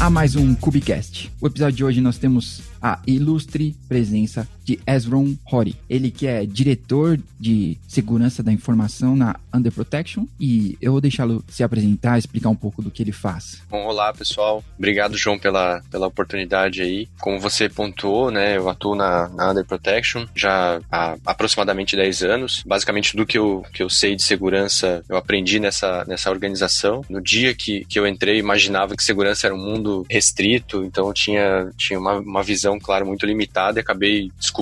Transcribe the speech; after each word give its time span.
a 0.00 0.08
mais 0.08 0.36
um 0.36 0.54
Cubicast. 0.54 1.30
O 1.40 1.46
episódio 1.48 1.76
de 1.76 1.84
hoje 1.84 2.00
nós 2.00 2.18
temos 2.18 2.62
a 2.80 3.00
ilustre 3.04 3.74
presença 3.88 4.48
de 4.68 4.78
Ezron 4.86 5.34
Hori. 5.50 5.74
Ele 5.88 6.10
que 6.10 6.26
é 6.26 6.44
diretor 6.44 7.18
de 7.40 7.78
segurança 7.88 8.42
da 8.42 8.52
informação 8.52 9.16
na 9.16 9.36
Under 9.54 9.72
Protection 9.72 10.26
e 10.38 10.76
eu 10.82 10.92
vou 10.92 11.00
deixá-lo 11.00 11.42
se 11.48 11.62
apresentar, 11.62 12.18
explicar 12.18 12.50
um 12.50 12.54
pouco 12.54 12.82
do 12.82 12.90
que 12.90 13.02
ele 13.02 13.12
faz. 13.12 13.62
Bom, 13.70 13.86
olá 13.86 14.12
pessoal, 14.12 14.62
obrigado 14.76 15.16
João 15.16 15.38
pela, 15.38 15.80
pela 15.90 16.06
oportunidade 16.06 16.82
aí. 16.82 17.08
Como 17.18 17.40
você 17.40 17.66
pontuou, 17.66 18.30
né, 18.30 18.58
eu 18.58 18.68
atuo 18.68 18.94
na, 18.94 19.28
na 19.30 19.52
Under 19.52 19.64
Protection 19.64 20.26
já 20.34 20.80
há 20.92 21.16
aproximadamente 21.24 21.96
10 21.96 22.22
anos. 22.24 22.62
Basicamente 22.66 23.16
do 23.16 23.24
que 23.24 23.38
eu, 23.38 23.64
que 23.72 23.82
eu 23.82 23.88
sei 23.88 24.14
de 24.16 24.22
segurança 24.22 25.02
eu 25.08 25.16
aprendi 25.16 25.58
nessa, 25.58 26.04
nessa 26.06 26.30
organização. 26.30 27.02
No 27.08 27.22
dia 27.22 27.54
que, 27.54 27.86
que 27.86 27.98
eu 27.98 28.06
entrei, 28.06 28.38
imaginava 28.38 28.94
que 28.94 29.02
segurança 29.02 29.46
era 29.46 29.54
um 29.54 29.58
mundo 29.58 30.04
restrito, 30.10 30.84
então 30.84 31.10
tinha, 31.14 31.70
tinha 31.78 31.98
uma, 31.98 32.18
uma 32.18 32.42
visão, 32.42 32.78
claro, 32.78 33.06
muito 33.06 33.24
limitada 33.24 33.78
e 33.78 33.80
acabei 33.80 34.30
descobrindo 34.36 34.57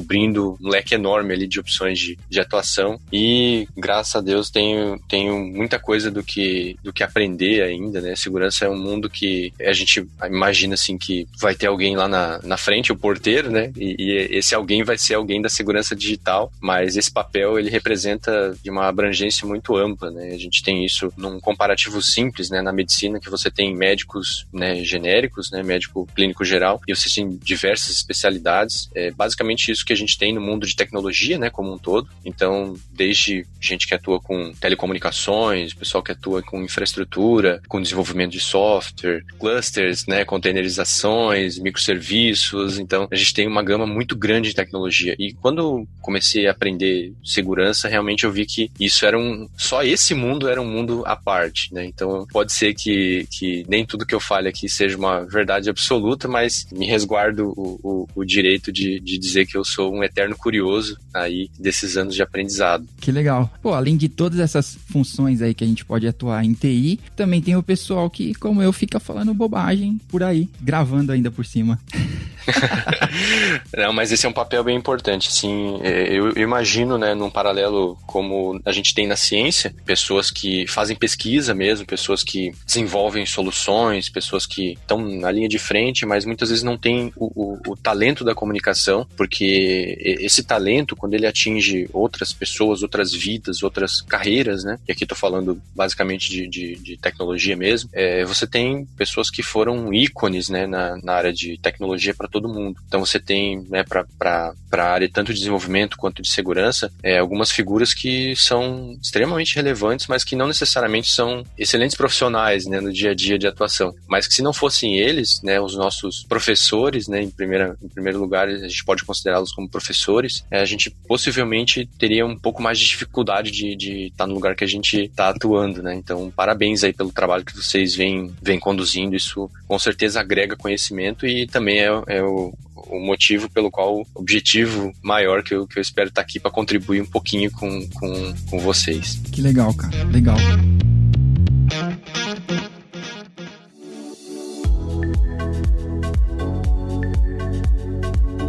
um 0.61 0.69
leque 0.69 0.95
enorme 0.95 1.33
ali 1.33 1.47
de 1.47 1.61
opções 1.61 1.99
de, 1.99 2.19
de 2.29 2.41
atuação 2.41 2.99
e 3.13 3.69
graças 3.77 4.17
a 4.17 4.21
Deus 4.21 4.51
tenho, 4.51 4.99
tenho 5.09 5.39
muita 5.39 5.79
coisa 5.79 6.11
do 6.11 6.23
que, 6.23 6.77
do 6.83 6.93
que 6.93 7.03
aprender 7.03 7.63
ainda, 7.63 8.01
né? 8.01 8.15
Segurança 8.17 8.65
é 8.65 8.69
um 8.69 8.79
mundo 8.79 9.09
que 9.09 9.53
a 9.61 9.73
gente 9.73 10.07
imagina 10.25 10.75
assim 10.75 10.99
que 10.99 11.27
vai 11.39 11.55
ter 11.55 11.67
alguém 11.67 11.97
lá 11.97 12.09
na, 12.09 12.41
na 12.43 12.57
frente, 12.57 12.93
o 12.93 12.97
porteiro, 12.97 13.51
né? 13.51 13.73
E, 13.77 13.97
e 13.99 14.37
esse 14.37 14.55
alguém 14.55 14.83
vai 14.83 14.99
ser 14.99 15.15
alguém 15.15 15.41
da 15.41 15.49
segurança 15.49 15.95
digital, 15.95 16.53
mas 16.61 16.97
esse 16.97 17.11
papel 17.11 17.59
ele 17.59 17.71
representa 17.71 18.57
de 18.63 18.71
uma 18.71 18.87
abrangência 18.87 19.47
muito 19.47 19.77
ampla, 19.77 20.11
né? 20.11 20.29
A 20.33 20.39
gente 20.39 20.63
tem 20.63 20.85
isso 20.85 21.13
num 21.17 21.41
comparativo 21.41 22.03
simples, 22.03 22.51
né? 22.51 22.61
Na 22.61 22.73
medicina 22.73 23.21
que 23.21 23.31
você 23.31 23.51
tem 23.51 23.75
médicos, 23.75 24.47
né? 24.53 24.83
Genéricos, 24.85 25.51
né? 25.51 25.63
Médico 25.63 26.07
clínico 26.15 26.45
geral 26.45 26.81
e 26.87 26.95
você 26.95 27.09
tem 27.13 27.37
diversas 27.43 27.97
especialidades. 27.97 28.89
É 28.95 29.11
basicamente 29.11 29.71
isso 29.71 29.85
que 29.87 29.93
a 29.93 29.97
gente 29.97 30.19
tem 30.19 30.35
no 30.35 30.41
mundo 30.41 30.67
de 30.67 30.77
tecnologia, 30.77 31.39
né, 31.39 31.49
como 31.49 31.73
um 31.73 31.79
todo. 31.79 32.09
Então, 32.25 32.75
desde 32.91 33.47
gente 33.61 33.87
que 33.87 33.95
atua 33.95 34.21
com 34.21 34.53
telecomunicações, 34.53 35.73
pessoal 35.73 36.03
que 36.03 36.13
atua 36.13 36.43
com 36.43 36.63
infraestrutura, 36.63 37.63
com 37.69 37.81
desenvolvimento 37.81 38.33
de 38.33 38.41
software, 38.41 39.25
clusters, 39.39 40.07
né, 40.07 40.25
containerizações, 40.25 41.59
microserviços. 41.59 42.79
Então, 42.79 43.09
a 43.11 43.17
gente 43.17 43.33
tem 43.33 43.47
uma 43.47 43.63
gama 43.63 43.87
muito 43.87 44.17
grande 44.17 44.51
de 44.51 44.55
tecnologia. 44.55 45.15
E 45.19 45.33
quando 45.35 45.87
comecei 46.01 46.47
a 46.47 46.51
aprender 46.51 47.13
segurança, 47.25 47.89
realmente 47.89 48.25
eu 48.25 48.33
vi 48.33 48.45
que 48.47 48.71
isso 48.79 49.07
era 49.07 49.19
um 49.19 49.49
só 49.57 49.83
esse 49.83 50.15
mundo 50.15 50.49
era 50.49 50.61
um 50.61 50.67
mundo 50.67 51.03
à 51.07 51.17
parte, 51.17 51.73
né? 51.73 51.85
Então, 51.85 52.27
pode 52.33 52.53
ser 52.53 52.75
que, 52.75 53.27
que 53.31 53.65
nem 53.69 53.85
tudo 53.85 54.07
que 54.07 54.15
eu 54.15 54.21
fale 54.21 54.49
aqui 54.49 54.69
seja 54.69 54.97
uma 54.97 55.25
verdade 55.25 55.71
absoluta, 55.71 56.27
mas 56.29 56.67
me 56.73 56.87
resguardo 56.87 57.53
o, 57.57 57.81
o, 57.83 58.09
o 58.15 58.25
direito 58.25 58.73
de, 58.73 59.01
de 59.01 59.19
dizer 59.19 59.47
que 59.47 59.57
eu 59.57 59.65
sou 59.65 59.76
um 59.83 60.03
eterno 60.03 60.37
curioso 60.37 60.99
aí 61.13 61.51
desses 61.59 61.97
anos 61.97 62.15
de 62.15 62.23
aprendizado. 62.23 62.87
Que 63.01 63.13
legal. 63.13 63.51
Pô, 63.63 63.75
além 63.75 63.97
de 63.97 64.09
todas 64.09 64.39
essas 64.39 64.79
funções 64.91 65.43
aí 65.43 65.55
que 65.55 65.65
a 65.65 65.67
gente 65.67 65.85
pode 65.85 66.07
atuar 66.07 66.45
em 66.45 66.53
TI, 66.53 67.01
também 67.15 67.41
tem 67.41 67.57
o 67.57 67.63
pessoal 67.63 68.09
que, 68.11 68.35
como 68.35 68.63
eu, 68.63 68.73
fica 68.73 69.01
falando 69.01 69.35
bobagem 69.35 70.01
por 70.09 70.23
aí, 70.23 70.49
gravando 70.61 71.13
ainda 71.13 71.31
por 71.31 71.45
cima. 71.45 71.79
Não, 73.77 73.93
mas 73.93 74.13
esse 74.13 74.27
é 74.27 74.29
um 74.29 74.33
papel 74.33 74.63
bem 74.65 74.77
importante, 74.77 75.29
assim, 75.29 75.79
eu, 75.83 76.33
imagino, 76.37 76.99
né, 76.99 77.15
num 77.15 77.31
paralelo 77.31 77.99
como 78.07 78.61
a 78.65 78.73
gente 78.73 78.95
tem 78.95 79.07
na 79.07 79.17
ciência, 79.17 79.75
pessoas 79.85 80.31
que 80.31 80.67
fazem 80.67 80.97
pesquisa 80.97 81.55
mesmo, 81.55 81.87
pessoas 81.87 82.23
que 82.23 82.53
desenvolvem 82.65 83.27
soluções, 83.27 84.09
pessoas 84.09 84.47
que 84.47 84.73
estão 84.73 84.99
na 84.99 85.31
linha 85.31 85.49
de 85.49 85.59
frente, 85.59 86.07
mas 86.07 86.25
muitas 86.25 86.49
vezes 86.51 86.65
não 86.65 86.77
têm 86.77 87.13
o, 87.17 87.31
o, 87.35 87.73
o 87.73 87.77
talento 87.77 88.25
da 88.25 88.35
comunicação, 88.35 89.07
porque 89.17 89.97
esse 90.01 90.43
talento, 90.43 90.97
quando 90.97 91.15
ele 91.15 91.27
atinge 91.27 91.89
outras 91.93 92.33
pessoas, 92.33 92.83
outras 92.83 93.13
vidas, 93.13 93.63
outras 93.63 94.01
carreiras, 94.01 94.65
né, 94.65 94.79
e 94.89 94.93
aqui 94.93 95.05
estou 95.05 95.17
falando 95.17 95.61
basicamente 95.75 96.31
de, 96.31 96.47
de, 96.47 96.77
de 96.77 96.97
tecnologia 96.97 97.57
mesmo, 97.57 97.91
é, 97.93 98.25
você 98.25 98.47
tem 98.47 98.85
pessoas 98.97 99.31
que 99.31 99.43
foram 99.43 99.93
ícones, 99.93 100.49
né, 100.49 100.67
na, 100.67 100.97
na 101.03 101.13
área 101.13 101.33
de 101.33 101.59
tecnologia 101.59 102.15
para 102.15 102.29
todo 102.37 102.53
mundo. 102.53 102.79
Então 102.87 103.01
você 103.01 103.19
tem, 103.19 103.65
né, 103.71 103.83
para 103.83 104.53
a 104.73 104.83
área 104.83 105.09
tanto 105.11 105.33
de 105.33 105.39
desenvolvimento 105.39 105.97
quanto 105.97 106.21
de 106.21 106.31
segurança, 106.31 106.93
é, 107.03 107.19
algumas 107.19 107.51
figuras 107.51 107.95
que 107.95 108.37
são 108.37 108.97
extremamente 109.03 109.57
relevantes, 109.57 110.07
mas 110.07 110.23
que 110.23 110.37
não 110.37 110.47
necessariamente 110.47 111.11
são 111.11 111.43
excelentes 111.57 111.97
profissionais, 111.97 112.67
né, 112.67 112.81
no 112.81 112.93
dia 112.93 113.13
a 113.13 113.15
dia 113.15 113.39
de 113.39 113.47
atuação. 113.47 113.95
Mas 114.07 114.27
que 114.27 114.35
se 114.35 114.43
não 114.43 114.53
fossem 114.53 114.99
eles, 114.99 115.41
né, 115.43 115.59
os 115.59 115.75
nossos 115.75 116.25
professores, 116.29 117.09
né, 117.09 117.23
em, 117.23 117.31
primeira, 117.31 117.77
em 117.83 117.89
primeiro 117.89 118.19
lugar, 118.19 118.49
a 118.49 118.69
gente 118.69 118.85
pode 118.85 119.05
considerá-los 119.05 119.53
como 119.53 119.69
professores, 119.69 120.45
é, 120.51 120.61
a 120.61 120.65
gente 120.67 120.91
possivelmente 121.09 121.89
teria 121.99 122.27
um 122.27 122.37
pouco 122.37 122.63
mais 122.63 122.79
de 122.79 122.87
dificuldade 122.87 123.51
de 123.51 124.07
estar 124.09 124.25
tá 124.25 124.27
no 124.27 124.35
lugar 124.35 124.55
que 124.55 124.65
a 124.65 124.69
gente 124.69 125.05
está 125.05 125.31
atuando, 125.31 125.83
né? 125.83 125.95
Então, 125.95 126.31
parabéns 126.35 126.85
aí 126.85 126.93
pelo 126.93 127.13
trabalho 127.13 127.45
que 127.45 127.57
vocês 127.57 127.95
vêm, 127.95 128.35
vêm 128.43 128.59
conduzindo. 128.59 129.17
Isso 129.17 129.51
com 129.67 129.79
certeza 129.79 130.21
agrega 130.21 130.57
conhecimento 130.57 131.27
e 131.27 131.47
também 131.47 131.81
é, 131.81 131.89
é 132.07 132.23
o, 132.23 132.53
o 132.75 133.01
motivo 133.01 133.51
pelo 133.51 133.71
qual, 133.71 134.01
o 134.01 134.07
objetivo 134.15 134.93
maior 135.03 135.43
que 135.43 135.55
eu, 135.55 135.67
que 135.67 135.79
eu 135.79 135.83
espero 135.83 136.09
estar 136.09 136.21
aqui 136.21 136.39
para 136.39 136.51
contribuir 136.51 137.01
um 137.01 137.07
pouquinho 137.07 137.51
com, 137.51 137.89
com, 137.91 138.35
com 138.51 138.59
vocês. 138.59 139.21
Que 139.33 139.41
legal, 139.41 139.75
cara. 139.75 140.05
Legal. 140.05 140.37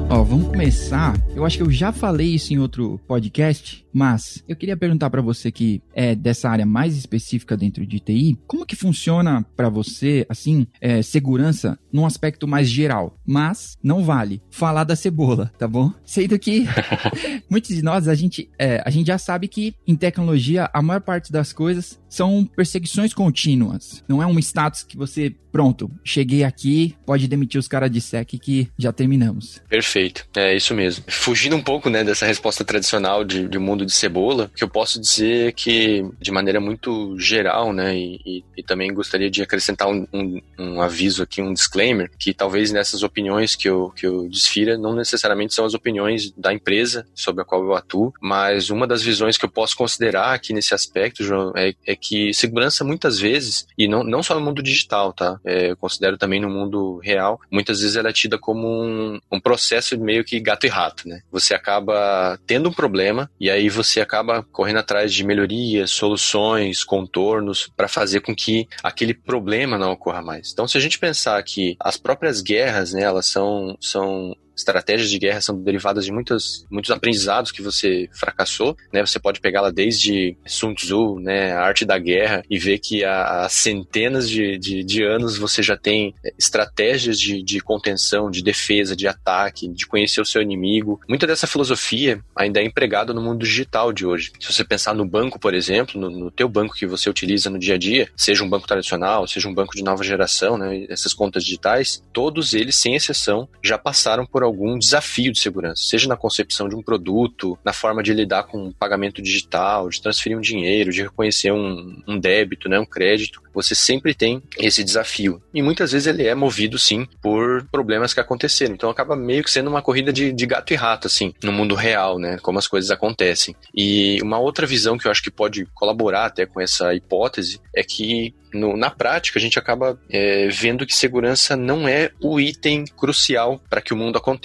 Ó, 0.09 0.23
vamos 0.23 0.47
começar. 0.47 1.15
Eu 1.35 1.45
acho 1.45 1.57
que 1.57 1.63
eu 1.63 1.71
já 1.71 1.91
falei 1.91 2.27
isso 2.27 2.53
em 2.53 2.59
outro 2.59 2.99
podcast, 3.07 3.85
mas 3.97 4.43
eu 4.47 4.55
queria 4.55 4.77
perguntar 4.77 5.09
para 5.09 5.23
você 5.23 5.51
que 5.51 5.81
é 5.91 6.13
dessa 6.13 6.47
área 6.47 6.67
mais 6.67 6.95
específica 6.95 7.57
dentro 7.57 7.83
de 7.83 7.99
TI, 7.99 8.37
como 8.45 8.63
que 8.63 8.75
funciona 8.75 9.43
para 9.55 9.69
você, 9.69 10.23
assim, 10.29 10.67
é, 10.79 11.01
segurança 11.01 11.79
num 11.91 12.05
aspecto 12.05 12.47
mais 12.47 12.69
geral? 12.69 13.17
Mas 13.25 13.75
não 13.81 14.03
vale 14.03 14.39
falar 14.51 14.83
da 14.83 14.95
cebola, 14.95 15.51
tá 15.57 15.67
bom? 15.67 15.91
Sendo 16.05 16.37
que 16.37 16.67
muitos 17.49 17.75
de 17.75 17.81
nós 17.81 18.07
a 18.07 18.13
gente 18.13 18.51
é, 18.59 18.83
a 18.85 18.91
gente 18.91 19.07
já 19.07 19.17
sabe 19.17 19.47
que 19.47 19.73
em 19.87 19.95
tecnologia 19.95 20.69
a 20.71 20.81
maior 20.83 21.01
parte 21.01 21.31
das 21.31 21.51
coisas 21.51 21.99
são 22.07 22.45
perseguições 22.55 23.15
contínuas. 23.15 24.03
Não 24.07 24.21
é 24.21 24.27
um 24.27 24.37
status 24.37 24.83
que 24.83 24.95
você 24.95 25.35
pronto, 25.57 25.89
cheguei 26.03 26.43
aqui, 26.43 26.95
pode 27.03 27.27
demitir 27.27 27.59
os 27.59 27.67
caras 27.67 27.89
de 27.89 27.99
sec 27.99 28.29
que 28.39 28.69
já 28.77 28.93
terminamos. 28.93 29.59
Perfeito, 29.67 30.23
é 30.35 30.55
isso 30.55 30.71
mesmo. 30.75 31.03
Fugindo 31.07 31.55
um 31.55 31.63
pouco, 31.63 31.89
né, 31.89 32.03
dessa 32.03 32.27
resposta 32.27 32.63
tradicional 32.63 33.23
de, 33.23 33.47
de 33.47 33.57
mundo 33.57 33.83
de 33.87 33.93
cebola, 33.93 34.51
que 34.55 34.63
eu 34.63 34.69
posso 34.69 35.01
dizer 35.01 35.53
que, 35.53 36.05
de 36.19 36.31
maneira 36.31 36.59
muito 36.59 37.17
geral, 37.19 37.73
né, 37.73 37.97
e, 37.97 38.21
e, 38.25 38.43
e 38.57 38.63
também 38.63 38.93
gostaria 38.93 39.29
de 39.29 39.41
acrescentar 39.41 39.87
um, 39.87 40.05
um, 40.13 40.41
um, 40.59 40.81
aviso 40.81 41.23
aqui, 41.23 41.41
um 41.41 41.53
disclaimer, 41.53 42.11
que 42.19 42.33
talvez 42.33 42.71
nessas 42.71 43.01
opiniões 43.01 43.55
que 43.55 43.67
eu, 43.67 43.89
que 43.95 44.05
eu 44.05 44.29
desfira, 44.29 44.77
não 44.77 44.93
necessariamente 44.93 45.53
são 45.53 45.65
as 45.65 45.73
opiniões 45.73 46.31
da 46.37 46.53
empresa 46.53 47.07
sobre 47.15 47.41
a 47.41 47.45
qual 47.45 47.63
eu 47.63 47.73
atuo, 47.73 48.13
mas 48.21 48.69
uma 48.69 48.85
das 48.85 49.01
visões 49.01 49.37
que 49.37 49.45
eu 49.45 49.49
posso 49.49 49.75
considerar 49.75 50.33
aqui 50.33 50.53
nesse 50.53 50.73
aspecto, 50.73 51.23
João, 51.23 51.51
é, 51.55 51.73
é 51.85 51.95
que 51.95 52.33
segurança 52.33 52.83
muitas 52.83 53.19
vezes, 53.19 53.65
e 53.77 53.87
não, 53.87 54.03
não 54.03 54.21
só 54.21 54.35
no 54.35 54.41
mundo 54.41 54.61
digital, 54.61 55.13
tá? 55.13 55.39
é, 55.47 55.71
eu 55.71 55.77
considero 55.77 56.17
também 56.17 56.41
no 56.41 56.49
mundo 56.49 56.99
real, 56.99 57.39
muitas 57.49 57.79
vezes 57.79 57.95
ela 57.95 58.09
é 58.09 58.13
tida 58.13 58.37
como 58.37 58.67
um, 58.67 59.19
um 59.31 59.39
processo 59.39 59.97
meio 59.97 60.23
que 60.25 60.39
gato 60.39 60.65
e 60.65 60.69
rato, 60.69 61.07
né? 61.07 61.21
Você 61.31 61.53
acaba 61.53 62.37
tendo 62.45 62.69
um 62.69 62.73
problema 62.73 63.31
e 63.39 63.49
aí 63.49 63.66
você 63.69 64.01
acaba 64.01 64.43
correndo 64.51 64.79
atrás 64.79 65.13
de 65.13 65.23
melhorias, 65.23 65.91
soluções, 65.91 66.83
contornos 66.83 67.69
para 67.75 67.87
fazer 67.87 68.21
com 68.21 68.35
que 68.35 68.67
aquele 68.83 69.13
problema 69.13 69.77
não 69.77 69.91
ocorra 69.91 70.21
mais. 70.21 70.51
Então, 70.51 70.67
se 70.67 70.77
a 70.77 70.81
gente 70.81 70.99
pensar 70.99 71.41
que 71.43 71.75
as 71.79 71.97
próprias 71.97 72.41
guerras, 72.41 72.93
né, 72.93 73.01
elas 73.01 73.27
são, 73.27 73.77
são 73.79 74.35
estratégias 74.57 75.09
de 75.09 75.19
guerra 75.19 75.39
são 75.39 75.61
derivadas 75.61 76.05
de 76.05 76.11
muitos, 76.11 76.65
muitos 76.69 76.89
aprendizados 76.91 77.51
que 77.51 77.61
você 77.61 78.09
fracassou, 78.11 78.75
né? 78.91 79.05
Você 79.05 79.19
pode 79.19 79.39
pegá-la 79.39 79.69
desde 79.69 80.35
Sun 80.45 80.73
Tzu, 80.73 81.19
né? 81.19 81.53
A 81.53 81.61
arte 81.61 81.85
da 81.85 81.97
guerra 81.99 82.43
e 82.49 82.57
ver 82.57 82.79
que 82.79 83.05
há, 83.05 83.45
há 83.45 83.49
centenas 83.49 84.29
de, 84.29 84.57
de, 84.57 84.83
de, 84.83 85.03
anos 85.03 85.37
você 85.37 85.61
já 85.61 85.77
tem 85.77 86.15
estratégias 86.37 87.19
de, 87.19 87.43
de 87.43 87.59
contenção, 87.59 88.31
de 88.31 88.43
defesa, 88.43 88.95
de 88.95 89.07
ataque, 89.07 89.71
de 89.71 89.85
conhecer 89.85 90.19
o 90.19 90.25
seu 90.25 90.41
inimigo. 90.41 90.99
Muita 91.07 91.27
dessa 91.27 91.45
filosofia 91.45 92.19
ainda 92.35 92.59
é 92.59 92.63
empregada 92.63 93.13
no 93.13 93.21
mundo 93.21 93.45
digital 93.45 93.93
de 93.93 94.05
hoje. 94.05 94.31
Se 94.39 94.51
você 94.51 94.63
pensar 94.63 94.95
no 94.95 95.05
banco, 95.05 95.39
por 95.39 95.53
exemplo, 95.53 95.99
no, 95.99 96.09
no 96.09 96.31
teu 96.31 96.49
banco 96.49 96.75
que 96.75 96.87
você 96.87 97.09
utiliza 97.09 97.49
no 97.49 97.59
dia 97.59 97.75
a 97.75 97.77
dia, 97.77 98.09
seja 98.15 98.43
um 98.43 98.49
banco 98.49 98.67
tradicional, 98.67 99.27
seja 99.27 99.47
um 99.47 99.53
banco 99.53 99.75
de 99.75 99.83
nova 99.83 100.03
geração, 100.03 100.57
né? 100.57 100.85
Essas 100.89 101.13
contas 101.13 101.43
digitais, 101.43 102.01
todos 102.11 102.53
eles, 102.53 102.75
sem 102.75 102.95
exceção, 102.95 103.47
já 103.63 103.77
passaram 103.77 104.25
por 104.25 104.43
algum 104.47 104.77
desafio 104.77 105.31
de 105.31 105.39
segurança, 105.39 105.83
seja 105.83 106.07
na 106.07 106.15
concepção 106.15 106.67
de 106.67 106.75
um 106.75 106.81
produto, 106.81 107.57
na 107.63 107.73
forma 107.73 108.01
de 108.01 108.13
lidar 108.13 108.43
com 108.43 108.65
um 108.65 108.71
pagamento 108.71 109.21
digital, 109.21 109.89
de 109.89 110.01
transferir 110.01 110.37
um 110.37 110.41
dinheiro, 110.41 110.91
de 110.91 111.03
reconhecer 111.03 111.51
um, 111.51 112.01
um 112.07 112.19
débito, 112.19 112.69
né, 112.69 112.79
um 112.79 112.85
crédito. 112.85 113.41
Você 113.53 113.73
sempre 113.73 114.13
tem 114.13 114.41
esse 114.59 114.83
desafio. 114.83 115.41
E 115.53 115.61
muitas 115.61 115.91
vezes 115.91 116.07
ele 116.07 116.27
é 116.27 116.35
movido, 116.35 116.77
sim, 116.77 117.07
por 117.21 117.65
problemas 117.71 118.13
que 118.13 118.19
aconteceram. 118.19 118.75
Então 118.75 118.89
acaba 118.89 119.15
meio 119.15 119.43
que 119.43 119.49
sendo 119.49 119.69
uma 119.69 119.81
corrida 119.81 120.13
de, 120.13 120.31
de 120.31 120.45
gato 120.45 120.73
e 120.73 120.75
rato, 120.75 121.07
assim, 121.07 121.33
no 121.43 121.51
mundo 121.51 121.73
real, 121.73 122.19
né? 122.19 122.37
Como 122.41 122.59
as 122.59 122.67
coisas 122.67 122.91
acontecem. 122.91 123.55
E 123.75 124.21
uma 124.21 124.37
outra 124.37 124.67
visão 124.67 124.97
que 124.97 125.07
eu 125.07 125.11
acho 125.11 125.23
que 125.23 125.31
pode 125.31 125.65
colaborar 125.73 126.25
até 126.25 126.45
com 126.45 126.61
essa 126.61 126.93
hipótese 126.93 127.59
é 127.75 127.83
que 127.83 128.33
no, 128.53 128.77
na 128.77 128.89
prática, 128.89 129.37
a 129.37 129.41
gente 129.41 129.59
acaba 129.59 129.99
é, 130.09 130.47
vendo 130.47 130.85
que 130.85 130.95
segurança 130.95 131.55
não 131.55 131.87
é 131.87 132.11
o 132.21 132.39
item 132.39 132.85
crucial 132.85 133.61
para 133.69 133.81
que 133.81 133.93
o 133.93 133.97
mundo 133.97 134.17
aconteça. 134.17 134.36